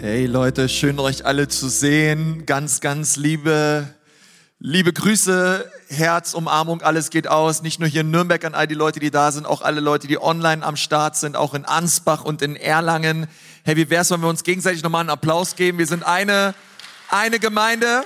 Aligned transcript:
Hey 0.00 0.26
Leute, 0.26 0.68
schön 0.68 0.98
euch 0.98 1.24
alle 1.24 1.48
zu 1.48 1.68
sehen. 1.68 2.46
Ganz, 2.46 2.80
ganz 2.80 3.16
liebe, 3.16 3.88
liebe 4.58 4.92
Grüße, 4.92 5.70
Herz, 5.88 6.34
Umarmung, 6.34 6.82
alles 6.82 7.10
geht 7.10 7.28
aus. 7.28 7.62
Nicht 7.62 7.80
nur 7.80 7.88
hier 7.88 8.02
in 8.02 8.10
Nürnberg 8.10 8.44
an 8.44 8.54
all 8.54 8.66
die 8.66 8.74
Leute, 8.74 9.00
die 9.00 9.10
da 9.10 9.32
sind, 9.32 9.46
auch 9.46 9.62
alle 9.62 9.80
Leute, 9.80 10.06
die 10.06 10.20
online 10.20 10.64
am 10.64 10.76
Start 10.76 11.16
sind, 11.16 11.36
auch 11.36 11.54
in 11.54 11.64
Ansbach 11.64 12.24
und 12.24 12.42
in 12.42 12.56
Erlangen. 12.56 13.28
Hey, 13.62 13.76
wie 13.76 13.88
wär's, 13.88 14.10
wenn 14.10 14.20
wir 14.20 14.28
uns 14.28 14.42
gegenseitig 14.42 14.82
nochmal 14.82 15.00
einen 15.00 15.10
Applaus 15.10 15.56
geben? 15.56 15.78
Wir 15.78 15.86
sind 15.86 16.04
eine, 16.04 16.54
eine 17.08 17.38
Gemeinde 17.38 18.04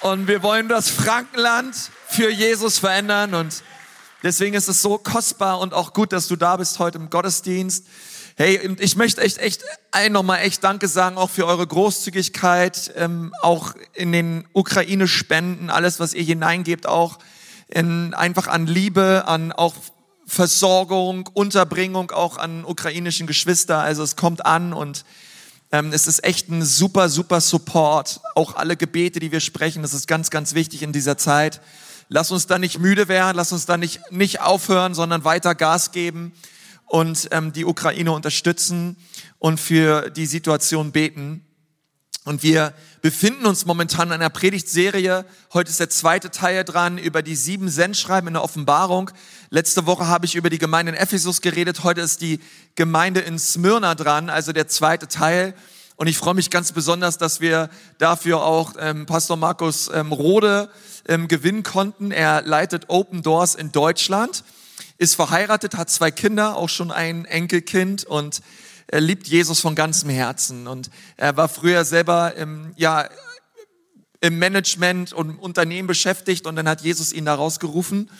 und 0.00 0.28
wir 0.28 0.42
wollen 0.42 0.68
das 0.68 0.88
Frankenland 0.88 1.74
für 2.08 2.30
Jesus 2.30 2.78
verändern 2.78 3.34
und 3.34 3.62
deswegen 4.22 4.54
ist 4.54 4.68
es 4.68 4.80
so 4.80 4.96
kostbar 4.96 5.60
und 5.60 5.74
auch 5.74 5.92
gut, 5.92 6.12
dass 6.12 6.28
du 6.28 6.36
da 6.36 6.56
bist 6.56 6.78
heute 6.78 6.98
im 6.98 7.10
Gottesdienst. 7.10 7.86
Hey, 8.34 8.58
ich 8.78 8.96
möchte 8.96 9.20
echt, 9.20 9.36
echt 9.38 9.62
allen 9.90 10.14
nochmal 10.14 10.40
echt 10.40 10.64
Danke 10.64 10.88
sagen, 10.88 11.18
auch 11.18 11.28
für 11.28 11.46
eure 11.46 11.66
Großzügigkeit, 11.66 12.90
ähm, 12.96 13.34
auch 13.42 13.74
in 13.92 14.10
den 14.10 14.48
Ukraine-Spenden, 14.54 15.68
alles, 15.68 16.00
was 16.00 16.14
ihr 16.14 16.22
hineingebt, 16.22 16.86
auch 16.86 17.18
in, 17.68 18.14
einfach 18.14 18.48
an 18.48 18.66
Liebe, 18.66 19.24
an 19.26 19.52
auch 19.52 19.74
Versorgung, 20.26 21.28
Unterbringung 21.34 22.10
auch 22.10 22.38
an 22.38 22.64
ukrainischen 22.64 23.26
Geschwister. 23.26 23.80
Also 23.80 24.02
es 24.02 24.16
kommt 24.16 24.46
an 24.46 24.72
und 24.72 25.04
ähm, 25.70 25.92
es 25.92 26.06
ist 26.06 26.24
echt 26.24 26.48
ein 26.48 26.64
super, 26.64 27.10
super 27.10 27.42
Support. 27.42 28.20
Auch 28.34 28.56
alle 28.56 28.78
Gebete, 28.78 29.20
die 29.20 29.30
wir 29.30 29.40
sprechen, 29.40 29.82
das 29.82 29.92
ist 29.92 30.08
ganz, 30.08 30.30
ganz 30.30 30.54
wichtig 30.54 30.82
in 30.82 30.92
dieser 30.92 31.18
Zeit. 31.18 31.60
Lass 32.08 32.30
uns 32.30 32.46
da 32.46 32.58
nicht 32.58 32.78
müde 32.78 33.08
werden, 33.08 33.36
lass 33.36 33.52
uns 33.52 33.66
da 33.66 33.76
nicht, 33.76 34.00
nicht 34.10 34.40
aufhören, 34.40 34.94
sondern 34.94 35.24
weiter 35.24 35.54
Gas 35.54 35.92
geben 35.92 36.32
und 36.92 37.28
ähm, 37.30 37.54
die 37.54 37.64
Ukraine 37.64 38.12
unterstützen 38.12 38.98
und 39.38 39.58
für 39.58 40.10
die 40.10 40.26
Situation 40.26 40.92
beten. 40.92 41.42
Und 42.26 42.42
wir 42.42 42.74
befinden 43.00 43.46
uns 43.46 43.64
momentan 43.64 44.08
in 44.08 44.12
einer 44.12 44.28
Predigtserie. 44.28 45.24
Heute 45.54 45.70
ist 45.70 45.80
der 45.80 45.88
zweite 45.88 46.30
Teil 46.30 46.64
dran 46.64 46.98
über 46.98 47.22
die 47.22 47.34
sieben 47.34 47.70
Sendschreiben 47.70 48.28
in 48.28 48.34
der 48.34 48.44
Offenbarung. 48.44 49.10
Letzte 49.48 49.86
Woche 49.86 50.06
habe 50.06 50.26
ich 50.26 50.34
über 50.34 50.50
die 50.50 50.58
Gemeinde 50.58 50.92
in 50.92 50.98
Ephesus 50.98 51.40
geredet. 51.40 51.82
Heute 51.82 52.02
ist 52.02 52.20
die 52.20 52.40
Gemeinde 52.74 53.20
in 53.20 53.38
Smyrna 53.38 53.94
dran, 53.94 54.28
also 54.28 54.52
der 54.52 54.68
zweite 54.68 55.08
Teil. 55.08 55.54
Und 55.96 56.08
ich 56.08 56.18
freue 56.18 56.34
mich 56.34 56.50
ganz 56.50 56.72
besonders, 56.72 57.16
dass 57.16 57.40
wir 57.40 57.70
dafür 57.96 58.42
auch 58.42 58.74
ähm, 58.78 59.06
Pastor 59.06 59.38
Markus 59.38 59.90
ähm, 59.94 60.12
Rode 60.12 60.68
ähm, 61.08 61.26
gewinnen 61.26 61.62
konnten. 61.62 62.10
Er 62.10 62.42
leitet 62.42 62.90
Open 62.90 63.22
Doors 63.22 63.54
in 63.54 63.72
Deutschland 63.72 64.44
ist 65.02 65.16
verheiratet, 65.16 65.76
hat 65.76 65.90
zwei 65.90 66.12
Kinder, 66.12 66.56
auch 66.56 66.68
schon 66.68 66.92
ein 66.92 67.24
Enkelkind 67.24 68.04
und 68.04 68.40
er 68.86 69.00
liebt 69.00 69.26
Jesus 69.26 69.58
von 69.58 69.74
ganzem 69.74 70.08
Herzen. 70.10 70.68
Und 70.68 70.90
er 71.16 71.36
war 71.36 71.48
früher 71.48 71.84
selber 71.84 72.36
im, 72.36 72.72
ja, 72.76 73.08
im 74.20 74.38
Management 74.38 75.12
und 75.12 75.40
Unternehmen 75.40 75.88
beschäftigt 75.88 76.46
und 76.46 76.54
dann 76.54 76.68
hat 76.68 76.82
Jesus 76.82 77.12
ihn 77.12 77.24
da 77.24 77.34
rausgerufen. 77.34 78.10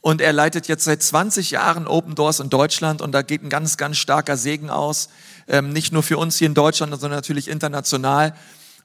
Und 0.00 0.20
er 0.20 0.32
leitet 0.32 0.66
jetzt 0.66 0.82
seit 0.82 1.04
20 1.04 1.52
Jahren 1.52 1.86
Open 1.86 2.16
Doors 2.16 2.40
in 2.40 2.50
Deutschland 2.50 3.00
und 3.00 3.12
da 3.12 3.22
geht 3.22 3.44
ein 3.44 3.48
ganz, 3.48 3.76
ganz 3.76 3.96
starker 3.98 4.36
Segen 4.36 4.70
aus. 4.70 5.10
Ähm, 5.46 5.72
nicht 5.72 5.92
nur 5.92 6.02
für 6.02 6.18
uns 6.18 6.36
hier 6.36 6.48
in 6.48 6.54
Deutschland, 6.54 6.90
sondern 6.98 7.18
natürlich 7.18 7.46
international. 7.46 8.34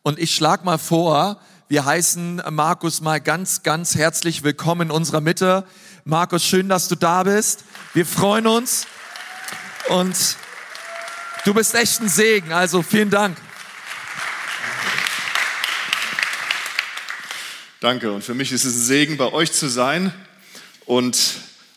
Und 0.03 0.20
ich 0.20 0.36
schlag 0.36 0.66
mal 0.66 0.77
vor, 0.77 1.42
wir 1.67 1.86
heißen 1.86 2.42
Markus 2.50 3.00
mal 3.00 3.20
ganz, 3.20 3.64
ganz 3.64 3.95
herzlich 3.95 4.44
willkommen 4.44 4.89
in 4.89 4.92
unserer 4.92 5.22
Mitte. 5.22 5.66
Markus, 6.05 6.45
schön, 6.45 6.69
dass 6.69 6.88
du 6.88 6.95
da 6.95 7.23
bist. 7.23 7.66
Wir 7.94 8.05
freuen 8.05 8.47
uns 8.47 8.88
und 9.89 10.16
du 11.45 11.53
bist 11.53 11.75
echt 11.75 12.02
ein 12.02 12.09
Segen. 12.09 12.53
Also 12.53 12.81
vielen 12.81 13.09
Dank. 13.09 13.38
Danke. 17.80 18.11
Und 18.11 18.23
für 18.23 18.33
mich 18.33 18.52
ist 18.52 18.66
es 18.66 18.75
ein 18.75 18.81
Segen, 18.81 19.17
bei 19.17 19.32
euch 19.32 19.52
zu 19.52 19.67
sein 19.67 20.14
und 20.86 21.17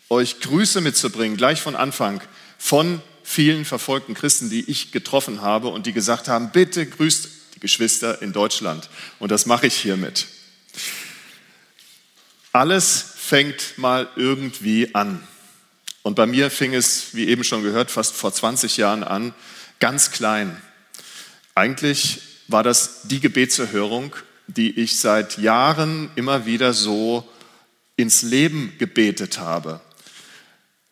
euch 0.09 0.41
Grüße 0.41 0.81
mitzubringen, 0.81 1.37
gleich 1.37 1.61
von 1.61 1.75
Anfang, 1.75 2.21
von 2.59 3.03
vielen 3.25 3.65
verfolgten 3.65 4.15
Christen, 4.15 4.51
die 4.51 4.69
ich 4.71 4.93
getroffen 4.93 5.43
habe 5.43 5.69
und 5.69 5.87
die 5.87 5.93
gesagt 5.93 6.29
haben, 6.29 6.51
bitte 6.51 6.87
grüßt 6.87 7.29
Geschwister 7.61 8.21
in 8.21 8.33
Deutschland. 8.33 8.91
Und 9.21 9.31
das 9.31 9.47
mache 9.47 9.69
ich 9.69 9.75
hiermit. 9.75 10.27
Alles 12.53 13.12
fängt 13.33 13.79
mal 13.79 14.11
irgendwie 14.15 14.95
an. 14.95 15.27
Und 16.03 16.17
bei 16.17 16.27
mir 16.27 16.51
fing 16.51 16.75
es, 16.75 17.15
wie 17.15 17.29
eben 17.29 17.45
schon 17.45 17.63
gehört, 17.63 17.91
fast 17.91 18.15
vor 18.15 18.31
20 18.31 18.77
Jahren 18.77 19.03
an, 19.03 19.33
ganz 19.81 20.11
klein. 20.11 20.61
Eigentlich 21.55 22.21
war 22.49 22.63
das 22.63 23.05
die 23.05 23.21
Gebetserhörung, 23.21 24.15
die 24.49 24.79
ich 24.79 25.01
seit 25.01 25.39
Jahren 25.39 26.11
immer 26.15 26.45
wieder 26.45 26.75
so 26.75 27.27
ins 27.97 28.21
Leben 28.21 28.75
gebetet 28.79 29.39
habe. 29.39 29.81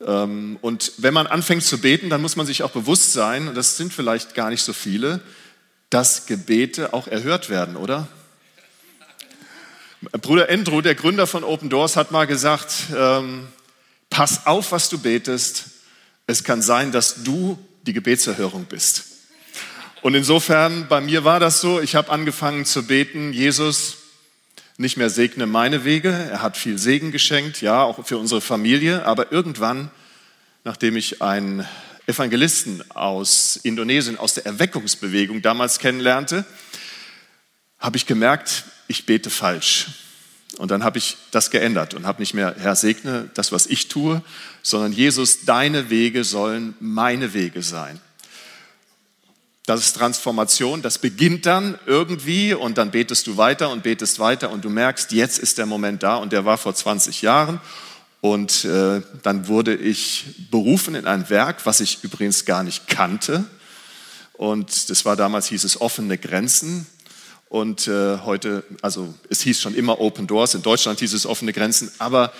Ähm, 0.00 0.56
und 0.62 0.92
wenn 0.96 1.12
man 1.12 1.26
anfängt 1.26 1.64
zu 1.64 1.76
beten, 1.76 2.08
dann 2.08 2.22
muss 2.22 2.36
man 2.36 2.46
sich 2.46 2.62
auch 2.62 2.70
bewusst 2.70 3.12
sein, 3.12 3.48
und 3.48 3.54
das 3.54 3.76
sind 3.76 3.92
vielleicht 3.92 4.34
gar 4.34 4.48
nicht 4.48 4.62
so 4.62 4.72
viele, 4.72 5.20
dass 5.90 6.24
Gebete 6.24 6.94
auch 6.94 7.06
erhört 7.06 7.50
werden, 7.50 7.76
oder? 7.76 8.08
Bruder 10.00 10.48
Andrew, 10.48 10.80
der 10.80 10.94
Gründer 10.94 11.26
von 11.26 11.44
Open 11.44 11.68
Doors, 11.68 11.96
hat 11.96 12.10
mal 12.10 12.26
gesagt, 12.26 12.72
ähm, 12.96 13.48
pass 14.08 14.46
auf, 14.46 14.72
was 14.72 14.88
du 14.88 14.98
betest. 14.98 15.66
Es 16.26 16.42
kann 16.42 16.62
sein, 16.62 16.90
dass 16.90 17.22
du 17.22 17.58
die 17.82 17.92
Gebetserhörung 17.92 18.64
bist. 18.64 19.04
Und 20.00 20.14
insofern, 20.14 20.88
bei 20.88 21.02
mir 21.02 21.24
war 21.24 21.38
das 21.38 21.60
so, 21.60 21.82
ich 21.82 21.94
habe 21.96 22.10
angefangen 22.10 22.64
zu 22.64 22.86
beten, 22.86 23.34
Jesus, 23.34 23.98
nicht 24.78 24.96
mehr 24.96 25.10
segne 25.10 25.46
meine 25.46 25.84
Wege. 25.84 26.08
Er 26.08 26.40
hat 26.40 26.56
viel 26.56 26.78
Segen 26.78 27.12
geschenkt, 27.12 27.60
ja, 27.60 27.82
auch 27.82 28.06
für 28.06 28.16
unsere 28.16 28.40
Familie. 28.40 29.04
Aber 29.04 29.30
irgendwann, 29.32 29.90
nachdem 30.64 30.96
ich 30.96 31.20
ein 31.20 31.68
Evangelisten 32.06 32.90
aus 32.90 33.56
Indonesien, 33.56 34.16
aus 34.18 34.32
der 34.32 34.46
Erweckungsbewegung 34.46 35.42
damals 35.42 35.78
kennenlernte, 35.78 36.46
habe 37.78 37.98
ich 37.98 38.06
gemerkt, 38.06 38.64
ich 38.90 39.06
bete 39.06 39.30
falsch. 39.30 39.86
Und 40.58 40.72
dann 40.72 40.82
habe 40.82 40.98
ich 40.98 41.16
das 41.30 41.50
geändert 41.50 41.94
und 41.94 42.06
habe 42.06 42.20
nicht 42.20 42.34
mehr, 42.34 42.56
Herr, 42.58 42.74
segne 42.74 43.30
das, 43.34 43.52
was 43.52 43.66
ich 43.66 43.86
tue, 43.86 44.20
sondern 44.62 44.92
Jesus, 44.92 45.44
deine 45.44 45.90
Wege 45.90 46.24
sollen 46.24 46.74
meine 46.80 47.32
Wege 47.32 47.62
sein. 47.62 48.00
Das 49.64 49.80
ist 49.80 49.96
Transformation, 49.96 50.82
das 50.82 50.98
beginnt 50.98 51.46
dann 51.46 51.78
irgendwie 51.86 52.52
und 52.52 52.78
dann 52.78 52.90
betest 52.90 53.28
du 53.28 53.36
weiter 53.36 53.70
und 53.70 53.84
betest 53.84 54.18
weiter 54.18 54.50
und 54.50 54.64
du 54.64 54.70
merkst, 54.70 55.12
jetzt 55.12 55.38
ist 55.38 55.58
der 55.58 55.66
Moment 55.66 56.02
da 56.02 56.16
und 56.16 56.32
der 56.32 56.44
war 56.44 56.58
vor 56.58 56.74
20 56.74 57.22
Jahren 57.22 57.60
und 58.20 58.64
äh, 58.64 59.02
dann 59.22 59.46
wurde 59.46 59.76
ich 59.76 60.24
berufen 60.50 60.96
in 60.96 61.06
ein 61.06 61.30
Werk, 61.30 61.64
was 61.64 61.78
ich 61.78 62.02
übrigens 62.02 62.44
gar 62.44 62.64
nicht 62.64 62.88
kannte. 62.88 63.44
Und 64.32 64.90
das 64.90 65.04
war 65.04 65.14
damals, 65.14 65.46
hieß 65.46 65.62
es 65.62 65.80
offene 65.80 66.18
Grenzen. 66.18 66.86
Und 67.50 67.88
äh, 67.88 68.18
heute, 68.18 68.62
also 68.80 69.12
es 69.28 69.40
hieß 69.40 69.60
schon 69.60 69.74
immer 69.74 70.00
Open 70.00 70.28
Doors, 70.28 70.54
in 70.54 70.62
Deutschland 70.62 71.00
hieß 71.00 71.12
es 71.12 71.26
offene 71.26 71.52
Grenzen, 71.52 71.90
aber 71.98 72.32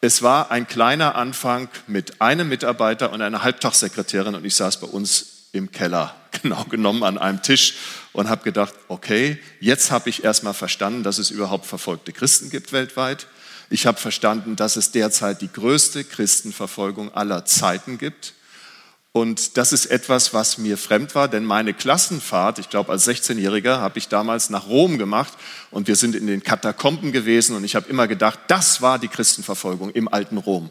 es 0.00 0.22
war 0.22 0.50
ein 0.50 0.66
kleiner 0.66 1.16
Anfang 1.16 1.68
mit 1.86 2.22
einem 2.22 2.48
Mitarbeiter 2.48 3.12
und 3.12 3.20
einer 3.20 3.42
Halbtagssekretärin 3.42 4.34
und 4.34 4.44
ich 4.46 4.54
saß 4.54 4.80
bei 4.80 4.86
uns 4.86 5.48
im 5.52 5.70
Keller, 5.70 6.16
genau 6.42 6.64
genommen 6.64 7.02
an 7.02 7.18
einem 7.18 7.42
Tisch 7.42 7.74
und 8.14 8.30
habe 8.30 8.42
gedacht, 8.42 8.72
okay, 8.88 9.38
jetzt 9.60 9.90
habe 9.90 10.08
ich 10.08 10.24
erstmal 10.24 10.54
verstanden, 10.54 11.02
dass 11.02 11.18
es 11.18 11.30
überhaupt 11.30 11.66
verfolgte 11.66 12.14
Christen 12.14 12.48
gibt 12.48 12.72
weltweit. 12.72 13.26
Ich 13.68 13.86
habe 13.86 14.00
verstanden, 14.00 14.56
dass 14.56 14.76
es 14.76 14.92
derzeit 14.92 15.42
die 15.42 15.52
größte 15.52 16.04
Christenverfolgung 16.04 17.12
aller 17.12 17.44
Zeiten 17.44 17.98
gibt. 17.98 18.32
Und 19.16 19.56
das 19.58 19.72
ist 19.72 19.86
etwas, 19.86 20.34
was 20.34 20.58
mir 20.58 20.76
fremd 20.76 21.14
war, 21.14 21.28
denn 21.28 21.44
meine 21.44 21.72
Klassenfahrt, 21.72 22.58
ich 22.58 22.68
glaube 22.68 22.90
als 22.90 23.06
16-Jähriger, 23.06 23.78
habe 23.78 23.96
ich 24.00 24.08
damals 24.08 24.50
nach 24.50 24.66
Rom 24.66 24.98
gemacht 24.98 25.32
und 25.70 25.86
wir 25.86 25.94
sind 25.94 26.16
in 26.16 26.26
den 26.26 26.42
Katakomben 26.42 27.12
gewesen 27.12 27.54
und 27.54 27.62
ich 27.62 27.76
habe 27.76 27.88
immer 27.88 28.08
gedacht, 28.08 28.40
das 28.48 28.82
war 28.82 28.98
die 28.98 29.06
Christenverfolgung 29.06 29.90
im 29.90 30.08
alten 30.08 30.36
Rom. 30.36 30.68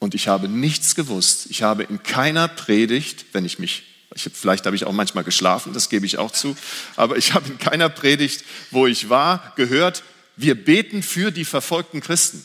Und 0.00 0.16
ich 0.16 0.26
habe 0.26 0.48
nichts 0.48 0.96
gewusst. 0.96 1.46
Ich 1.48 1.62
habe 1.62 1.84
in 1.84 2.02
keiner 2.02 2.48
Predigt, 2.48 3.26
wenn 3.34 3.44
ich 3.44 3.60
mich, 3.60 3.84
ich, 4.16 4.28
vielleicht 4.34 4.66
habe 4.66 4.74
ich 4.74 4.84
auch 4.84 4.92
manchmal 4.92 5.22
geschlafen, 5.22 5.72
das 5.72 5.88
gebe 5.88 6.06
ich 6.06 6.18
auch 6.18 6.32
zu, 6.32 6.56
aber 6.96 7.18
ich 7.18 7.34
habe 7.34 7.48
in 7.50 7.58
keiner 7.58 7.88
Predigt, 7.88 8.44
wo 8.72 8.88
ich 8.88 9.10
war, 9.10 9.52
gehört, 9.54 10.02
wir 10.36 10.56
beten 10.56 11.04
für 11.04 11.30
die 11.30 11.44
verfolgten 11.44 12.00
Christen. 12.00 12.44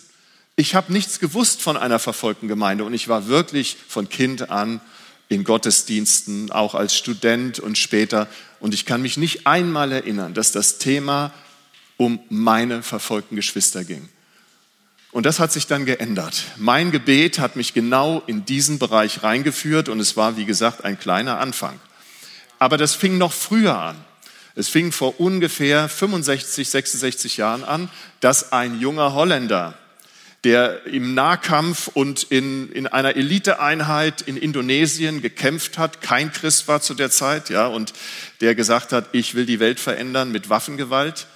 Ich 0.55 0.75
habe 0.75 0.93
nichts 0.93 1.19
gewusst 1.19 1.63
von 1.63 1.77
einer 1.77 1.97
verfolgten 1.97 2.47
Gemeinde 2.47 2.83
und 2.83 2.93
ich 2.93 3.07
war 3.07 3.27
wirklich 3.27 3.75
von 3.87 4.07
Kind 4.07 4.51
an 4.51 4.81
in 5.29 5.43
Gottesdiensten, 5.43 6.51
auch 6.51 6.75
als 6.75 6.95
Student 6.95 7.59
und 7.59 7.77
später. 7.77 8.27
Und 8.59 8.73
ich 8.73 8.85
kann 8.85 9.01
mich 9.01 9.17
nicht 9.17 9.47
einmal 9.47 9.91
erinnern, 9.91 10.33
dass 10.33 10.51
das 10.51 10.77
Thema 10.77 11.33
um 11.97 12.19
meine 12.29 12.83
verfolgten 12.83 13.35
Geschwister 13.35 13.83
ging. 13.83 14.09
Und 15.11 15.25
das 15.25 15.39
hat 15.39 15.51
sich 15.53 15.65
dann 15.65 15.85
geändert. 15.85 16.43
Mein 16.57 16.91
Gebet 16.91 17.39
hat 17.39 17.55
mich 17.55 17.73
genau 17.73 18.21
in 18.27 18.43
diesen 18.43 18.79
Bereich 18.79 19.23
reingeführt 19.23 19.87
und 19.87 20.01
es 20.01 20.17
war, 20.17 20.35
wie 20.35 20.45
gesagt, 20.45 20.83
ein 20.83 20.99
kleiner 20.99 21.39
Anfang. 21.39 21.79
aber 22.59 22.77
das 22.77 22.95
fing 22.95 23.17
noch 23.17 23.33
früher 23.33 23.77
an. 23.77 23.95
Es 24.55 24.69
fing 24.69 24.91
vor 24.91 25.19
ungefähr 25.19 25.89
65, 25.89 26.69
66 26.69 27.37
Jahren 27.37 27.63
an, 27.63 27.89
dass 28.21 28.53
ein 28.53 28.79
junger 28.79 29.13
Holländer, 29.13 29.77
der 30.45 30.85
im 30.85 31.13
Nahkampf 31.13 31.87
und 31.87 32.23
in, 32.23 32.71
in 32.71 32.87
einer 32.87 33.15
Eliteeinheit 33.15 34.21
in 34.21 34.37
Indonesien 34.37 35.21
gekämpft 35.21 35.77
hat, 35.77 36.01
kein 36.01 36.31
Christ 36.31 36.67
war 36.67 36.81
zu 36.81 36.93
der 36.93 37.09
Zeit, 37.09 37.49
ja, 37.49 37.67
und 37.67 37.93
der 38.39 38.55
gesagt 38.55 38.93
hat, 38.93 39.09
ich 39.11 39.35
will 39.35 39.45
die 39.45 39.59
Welt 39.59 39.79
verändern 39.79 40.31
mit 40.31 40.49
Waffengewalt, 40.49 41.27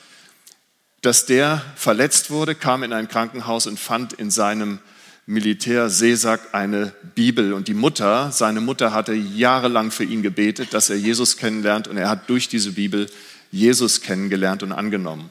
dass 1.02 1.26
der 1.26 1.62
verletzt 1.76 2.30
wurde, 2.30 2.56
kam 2.56 2.84
in 2.84 2.94
ein 2.94 3.08
Krankenhaus 3.08 3.68
und 3.68 3.80
fand 3.80 4.14
in 4.14 4.32
seinem 4.32 4.80
Militärseesack 5.26 6.54
eine 6.54 6.94
Bibel. 7.16 7.54
Und 7.54 7.68
die 7.68 7.74
Mutter, 7.74 8.32
seine 8.32 8.62
Mutter 8.62 8.94
hatte 8.94 9.14
jahrelang 9.14 9.92
für 9.92 10.04
ihn 10.04 10.24
gebetet, 10.24 10.74
dass 10.74 10.90
er 10.90 10.98
Jesus 10.98 11.38
kennenlernt. 11.38 11.88
Und 11.88 11.98
er 11.98 12.10
hat 12.10 12.30
durch 12.30 12.50
diese 12.50 12.72
Bibel 12.72 13.08
Jesus 13.52 14.02
kennengelernt 14.02 14.64
und 14.64 14.72
angenommen. 14.72 15.30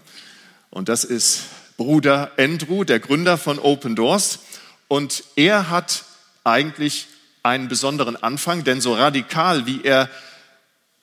Und 0.71 0.89
das 0.89 1.05
ist 1.05 1.43
Bruder 1.79 2.33
Andrew, 2.37 2.85
der 2.85 2.99
Gründer 3.01 3.39
von 3.39 3.59
Open 3.59 3.97
Doors. 3.97 4.41
Und 4.89 5.25
er 5.37 5.71
hat 5.71 6.05
eigentlich 6.45 7.07
einen 7.43 7.69
besonderen 7.69 8.17
Anfang, 8.17 8.65
denn 8.65 8.83
so 8.83 8.95
radikal 8.95 9.65
wie 9.65 9.83
er 9.83 10.11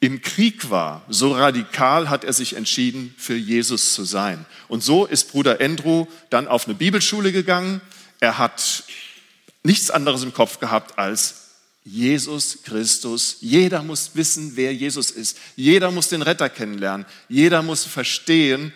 im 0.02 0.22
Krieg 0.22 0.70
war, 0.70 1.04
so 1.10 1.32
radikal 1.32 2.10
hat 2.10 2.26
er 2.26 2.34
sich 2.34 2.56
entschieden, 2.56 3.16
für 3.18 3.36
Jesus 3.36 3.94
zu 3.94 4.04
sein. 4.04 4.46
Und 4.68 4.84
so 4.84 5.06
ist 5.06 5.32
Bruder 5.32 5.62
Andrew 5.62 6.06
dann 6.30 6.48
auf 6.48 6.66
eine 6.66 6.76
Bibelschule 6.76 7.32
gegangen. 7.32 7.82
Er 8.20 8.38
hat 8.38 8.84
nichts 9.64 9.90
anderes 9.90 10.24
im 10.24 10.34
Kopf 10.34 10.60
gehabt 10.60 11.00
als 11.00 11.46
Jesus 11.86 12.60
Christus. 12.64 13.38
Jeder 13.40 13.82
muss 13.82 14.12
wissen, 14.14 14.52
wer 14.56 14.74
Jesus 14.74 15.10
ist. 15.10 15.38
Jeder 15.56 15.90
muss 15.90 16.10
den 16.10 16.22
Retter 16.22 16.50
kennenlernen. 16.50 17.06
Jeder 17.30 17.64
muss 17.64 17.86
verstehen, 17.86 18.74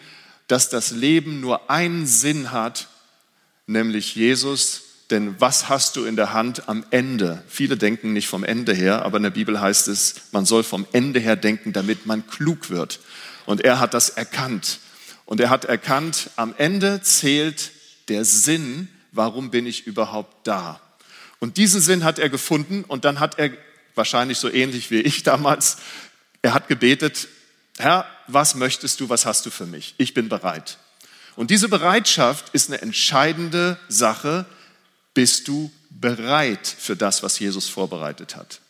dass 0.49 0.67
das 0.67 0.91
Leben 0.91 1.39
nur 1.39 1.69
einen 1.69 2.05
Sinn 2.05 2.51
hat, 2.51 2.89
nämlich 3.67 4.15
Jesus 4.15 4.81
denn 5.09 5.39
was 5.39 5.69
hast 5.69 5.95
du 5.95 6.05
in 6.05 6.15
der 6.15 6.33
Hand 6.33 6.69
am 6.69 6.85
Ende? 6.91 7.43
Viele 7.47 7.77
denken 7.77 8.13
nicht 8.13 8.27
vom 8.27 8.43
Ende 8.43 8.73
her, 8.73 9.03
aber 9.03 9.17
in 9.17 9.23
der 9.23 9.29
Bibel 9.31 9.59
heißt 9.59 9.87
es, 9.87 10.15
man 10.31 10.45
soll 10.45 10.63
vom 10.63 10.85
Ende 10.91 11.19
her 11.19 11.35
denken, 11.35 11.73
damit 11.73 12.05
man 12.05 12.27
klug 12.27 12.69
wird. 12.69 12.99
Und 13.45 13.61
er 13.61 13.79
hat 13.79 13.93
das 13.93 14.09
erkannt. 14.09 14.79
Und 15.25 15.39
er 15.39 15.49
hat 15.49 15.65
erkannt, 15.65 16.29
am 16.35 16.53
Ende 16.57 17.01
zählt 17.01 17.71
der 18.07 18.23
Sinn, 18.23 18.87
warum 19.11 19.49
bin 19.49 19.65
ich 19.65 19.87
überhaupt 19.87 20.45
da? 20.45 20.79
Und 21.39 21.57
diesen 21.57 21.81
Sinn 21.81 22.03
hat 22.03 22.19
er 22.19 22.29
gefunden 22.29 22.83
und 22.87 23.05
dann 23.05 23.19
hat 23.19 23.39
er, 23.39 23.51
wahrscheinlich 23.95 24.37
so 24.37 24.49
ähnlich 24.49 24.91
wie 24.91 25.01
ich 25.01 25.23
damals, 25.23 25.77
er 26.41 26.53
hat 26.53 26.67
gebetet, 26.67 27.27
Herr, 27.77 28.05
was 28.31 28.55
möchtest 28.55 28.99
du, 28.99 29.09
was 29.09 29.25
hast 29.25 29.45
du 29.45 29.49
für 29.49 29.65
mich? 29.65 29.95
Ich 29.97 30.13
bin 30.13 30.29
bereit. 30.29 30.77
Und 31.35 31.51
diese 31.51 31.69
Bereitschaft 31.69 32.49
ist 32.49 32.69
eine 32.69 32.81
entscheidende 32.81 33.79
Sache, 33.87 34.45
bist 35.13 35.47
du 35.47 35.71
bereit 35.89 36.67
für 36.67 36.95
das, 36.95 37.23
was 37.23 37.39
Jesus 37.39 37.67
vorbereitet 37.69 38.35
hat? 38.35 38.61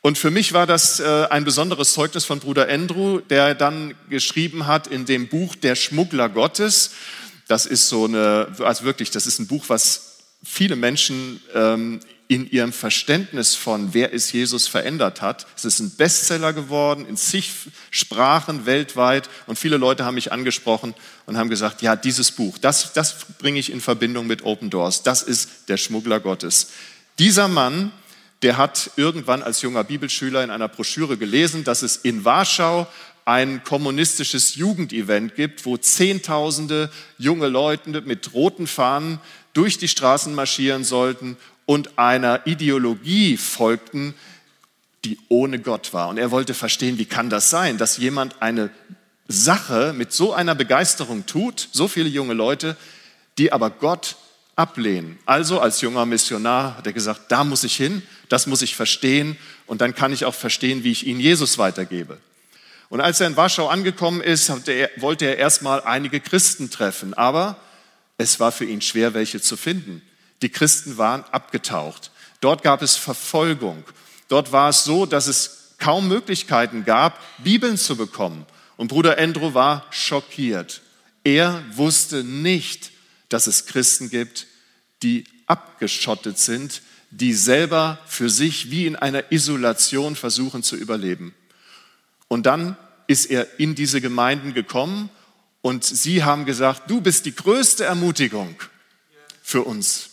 Und 0.00 0.16
für 0.16 0.30
mich 0.30 0.52
war 0.52 0.66
das 0.66 1.00
äh, 1.00 1.26
ein 1.30 1.44
besonderes 1.44 1.92
Zeugnis 1.92 2.24
von 2.24 2.38
Bruder 2.38 2.68
Andrew, 2.68 3.20
der 3.20 3.54
dann 3.54 3.94
geschrieben 4.08 4.66
hat 4.66 4.86
in 4.86 5.06
dem 5.06 5.28
Buch 5.28 5.56
Der 5.56 5.74
Schmuggler 5.74 6.28
Gottes. 6.28 6.92
Das 7.48 7.66
ist 7.66 7.88
so 7.88 8.04
eine, 8.04 8.54
also 8.60 8.84
wirklich, 8.84 9.10
das 9.10 9.26
ist 9.26 9.40
ein 9.40 9.48
Buch, 9.48 9.64
was 9.68 10.18
viele 10.44 10.76
Menschen 10.76 11.42
ähm, 11.54 12.00
in 12.28 12.48
ihrem 12.50 12.74
Verständnis 12.74 13.54
von, 13.54 13.94
wer 13.94 14.12
ist 14.12 14.32
Jesus, 14.32 14.68
verändert 14.68 15.22
hat. 15.22 15.46
Es 15.56 15.64
ist 15.64 15.80
ein 15.80 15.90
Bestseller 15.96 16.52
geworden 16.52 17.06
in 17.06 17.16
zig 17.16 17.50
Sprachen 17.90 18.66
weltweit 18.66 19.30
und 19.46 19.58
viele 19.58 19.78
Leute 19.78 20.04
haben 20.04 20.14
mich 20.14 20.30
angesprochen 20.30 20.94
und 21.24 21.38
haben 21.38 21.48
gesagt, 21.48 21.80
ja, 21.80 21.96
dieses 21.96 22.30
Buch, 22.30 22.58
das, 22.58 22.92
das 22.92 23.16
bringe 23.38 23.58
ich 23.58 23.72
in 23.72 23.80
Verbindung 23.80 24.26
mit 24.26 24.42
Open 24.42 24.68
Doors. 24.68 25.02
Das 25.02 25.22
ist 25.22 25.68
der 25.68 25.78
Schmuggler 25.78 26.20
Gottes. 26.20 26.68
Dieser 27.18 27.48
Mann, 27.48 27.92
der 28.42 28.58
hat 28.58 28.90
irgendwann 28.96 29.42
als 29.42 29.62
junger 29.62 29.82
Bibelschüler 29.82 30.44
in 30.44 30.50
einer 30.50 30.68
Broschüre 30.68 31.16
gelesen, 31.16 31.64
dass 31.64 31.80
es 31.80 31.96
in 31.96 32.26
Warschau 32.26 32.86
ein 33.24 33.64
kommunistisches 33.64 34.54
Jugendevent 34.54 35.34
gibt, 35.34 35.64
wo 35.64 35.78
Zehntausende 35.78 36.90
junge 37.16 37.48
Leute 37.48 38.02
mit 38.02 38.34
roten 38.34 38.66
Fahnen 38.66 39.18
durch 39.54 39.78
die 39.78 39.88
Straßen 39.88 40.34
marschieren 40.34 40.84
sollten 40.84 41.38
und 41.68 41.98
einer 41.98 42.46
Ideologie 42.46 43.36
folgten, 43.36 44.14
die 45.04 45.18
ohne 45.28 45.58
Gott 45.58 45.92
war. 45.92 46.08
Und 46.08 46.16
er 46.16 46.30
wollte 46.30 46.54
verstehen, 46.54 46.96
wie 46.96 47.04
kann 47.04 47.28
das 47.28 47.50
sein, 47.50 47.76
dass 47.76 47.98
jemand 47.98 48.40
eine 48.40 48.70
Sache 49.28 49.92
mit 49.94 50.10
so 50.10 50.32
einer 50.32 50.54
Begeisterung 50.54 51.26
tut, 51.26 51.68
so 51.70 51.86
viele 51.86 52.08
junge 52.08 52.32
Leute, 52.32 52.74
die 53.36 53.52
aber 53.52 53.68
Gott 53.68 54.16
ablehnen. 54.56 55.18
Also 55.26 55.60
als 55.60 55.82
junger 55.82 56.06
Missionar 56.06 56.78
hat 56.78 56.86
er 56.86 56.94
gesagt, 56.94 57.30
da 57.30 57.44
muss 57.44 57.64
ich 57.64 57.76
hin, 57.76 58.02
das 58.30 58.46
muss 58.46 58.62
ich 58.62 58.74
verstehen 58.74 59.36
und 59.66 59.82
dann 59.82 59.94
kann 59.94 60.10
ich 60.10 60.24
auch 60.24 60.34
verstehen, 60.34 60.84
wie 60.84 60.92
ich 60.92 61.06
ihnen 61.06 61.20
Jesus 61.20 61.58
weitergebe. 61.58 62.16
Und 62.88 63.02
als 63.02 63.20
er 63.20 63.26
in 63.26 63.36
Warschau 63.36 63.68
angekommen 63.68 64.22
ist, 64.22 64.50
wollte 64.96 65.26
er 65.26 65.36
erstmal 65.36 65.82
einige 65.82 66.20
Christen 66.20 66.70
treffen, 66.70 67.12
aber 67.12 67.58
es 68.16 68.40
war 68.40 68.52
für 68.52 68.64
ihn 68.64 68.80
schwer, 68.80 69.12
welche 69.12 69.42
zu 69.42 69.58
finden. 69.58 70.00
Die 70.42 70.48
Christen 70.48 70.98
waren 70.98 71.24
abgetaucht. 71.24 72.10
Dort 72.40 72.62
gab 72.62 72.82
es 72.82 72.96
Verfolgung. 72.96 73.84
Dort 74.28 74.52
war 74.52 74.68
es 74.68 74.84
so, 74.84 75.06
dass 75.06 75.26
es 75.26 75.74
kaum 75.78 76.08
Möglichkeiten 76.08 76.84
gab, 76.84 77.20
Bibeln 77.42 77.76
zu 77.76 77.96
bekommen. 77.96 78.46
Und 78.76 78.88
Bruder 78.88 79.18
Andrew 79.18 79.54
war 79.54 79.86
schockiert. 79.90 80.82
Er 81.24 81.62
wusste 81.72 82.22
nicht, 82.24 82.92
dass 83.28 83.46
es 83.46 83.66
Christen 83.66 84.10
gibt, 84.10 84.46
die 85.02 85.24
abgeschottet 85.46 86.38
sind, 86.38 86.82
die 87.10 87.32
selber 87.32 87.98
für 88.06 88.28
sich 88.28 88.70
wie 88.70 88.86
in 88.86 88.96
einer 88.96 89.32
Isolation 89.32 90.14
versuchen 90.14 90.62
zu 90.62 90.76
überleben. 90.76 91.34
Und 92.28 92.46
dann 92.46 92.76
ist 93.06 93.26
er 93.26 93.58
in 93.58 93.74
diese 93.74 94.00
Gemeinden 94.00 94.52
gekommen 94.52 95.08
und 95.62 95.84
sie 95.84 96.22
haben 96.22 96.44
gesagt, 96.44 96.90
du 96.90 97.00
bist 97.00 97.24
die 97.24 97.34
größte 97.34 97.84
Ermutigung 97.84 98.54
für 99.42 99.62
uns 99.62 100.10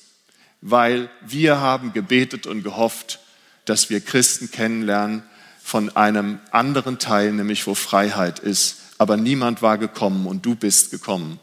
weil 0.67 1.12
wir 1.21 1.59
haben 1.59 1.94
gebetet 1.94 2.47
und 2.47 2.63
gehofft, 2.63 3.19
dass 3.65 3.91
wir 3.91 4.01
Christen 4.01 4.50
kennenlernen 4.50 5.21
von 5.63 5.95
einem 5.95 6.39
anderen 6.50 6.97
Teil, 6.97 7.33
nämlich 7.33 7.67
wo 7.67 7.75
Freiheit 7.75 8.39
ist. 8.39 8.77
Aber 8.98 9.15
niemand 9.15 9.62
war 9.62 9.77
gekommen 9.77 10.25
und 10.25 10.43
du 10.43 10.55
bist 10.55 10.89
gekommen. 10.89 11.39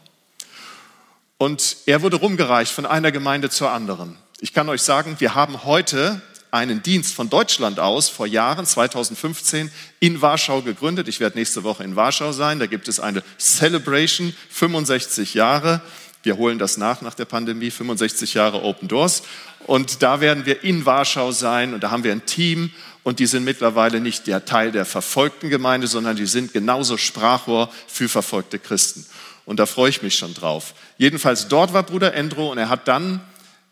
Und 1.37 1.77
er 1.85 2.01
wurde 2.01 2.17
rumgereicht 2.17 2.73
von 2.73 2.85
einer 2.85 3.13
Gemeinde 3.13 3.49
zur 3.49 3.71
anderen. 3.71 4.17
Ich 4.41 4.51
kann 4.51 4.67
euch 4.67 4.81
sagen, 4.81 5.15
wir 5.19 5.35
haben 5.35 5.63
heute 5.63 6.21
einen 6.51 6.83
Dienst 6.83 7.15
von 7.15 7.29
Deutschland 7.29 7.79
aus 7.79 8.09
vor 8.09 8.27
Jahren, 8.27 8.65
2015, 8.65 9.71
in 10.01 10.21
Warschau 10.21 10.61
gegründet. 10.61 11.07
Ich 11.07 11.21
werde 11.21 11.37
nächste 11.37 11.63
Woche 11.63 11.85
in 11.85 11.95
Warschau 11.95 12.33
sein. 12.33 12.59
Da 12.59 12.65
gibt 12.65 12.89
es 12.89 12.99
eine 12.99 13.23
Celebration, 13.39 14.35
65 14.49 15.33
Jahre. 15.33 15.81
Wir 16.23 16.37
holen 16.37 16.57
das 16.57 16.77
nach 16.77 17.01
nach 17.01 17.13
der 17.13 17.25
Pandemie, 17.25 17.69
65 17.69 18.33
Jahre 18.33 18.63
Open 18.63 18.87
Doors. 18.87 19.23
Und 19.67 20.01
da 20.01 20.21
werden 20.21 20.45
wir 20.45 20.63
in 20.63 20.85
Warschau 20.85 21.31
sein 21.31 21.73
und 21.73 21.83
da 21.83 21.91
haben 21.91 22.03
wir 22.03 22.11
ein 22.11 22.25
Team 22.25 22.71
und 23.03 23.19
die 23.19 23.25
sind 23.25 23.43
mittlerweile 23.43 23.99
nicht 23.99 24.27
der 24.27 24.45
Teil 24.45 24.71
der 24.71 24.85
verfolgten 24.85 25.49
Gemeinde, 25.49 25.87
sondern 25.87 26.15
die 26.15 26.25
sind 26.25 26.53
genauso 26.53 26.97
Sprachrohr 26.97 27.69
für 27.87 28.07
verfolgte 28.07 28.57
Christen. 28.57 29.05
Und 29.45 29.59
da 29.59 29.65
freue 29.65 29.89
ich 29.89 30.01
mich 30.01 30.15
schon 30.15 30.33
drauf. 30.33 30.73
Jedenfalls 30.97 31.49
dort 31.49 31.73
war 31.73 31.83
Bruder 31.83 32.13
Endro 32.13 32.51
und 32.51 32.57
er 32.57 32.69
hat 32.69 32.87
dann 32.87 33.19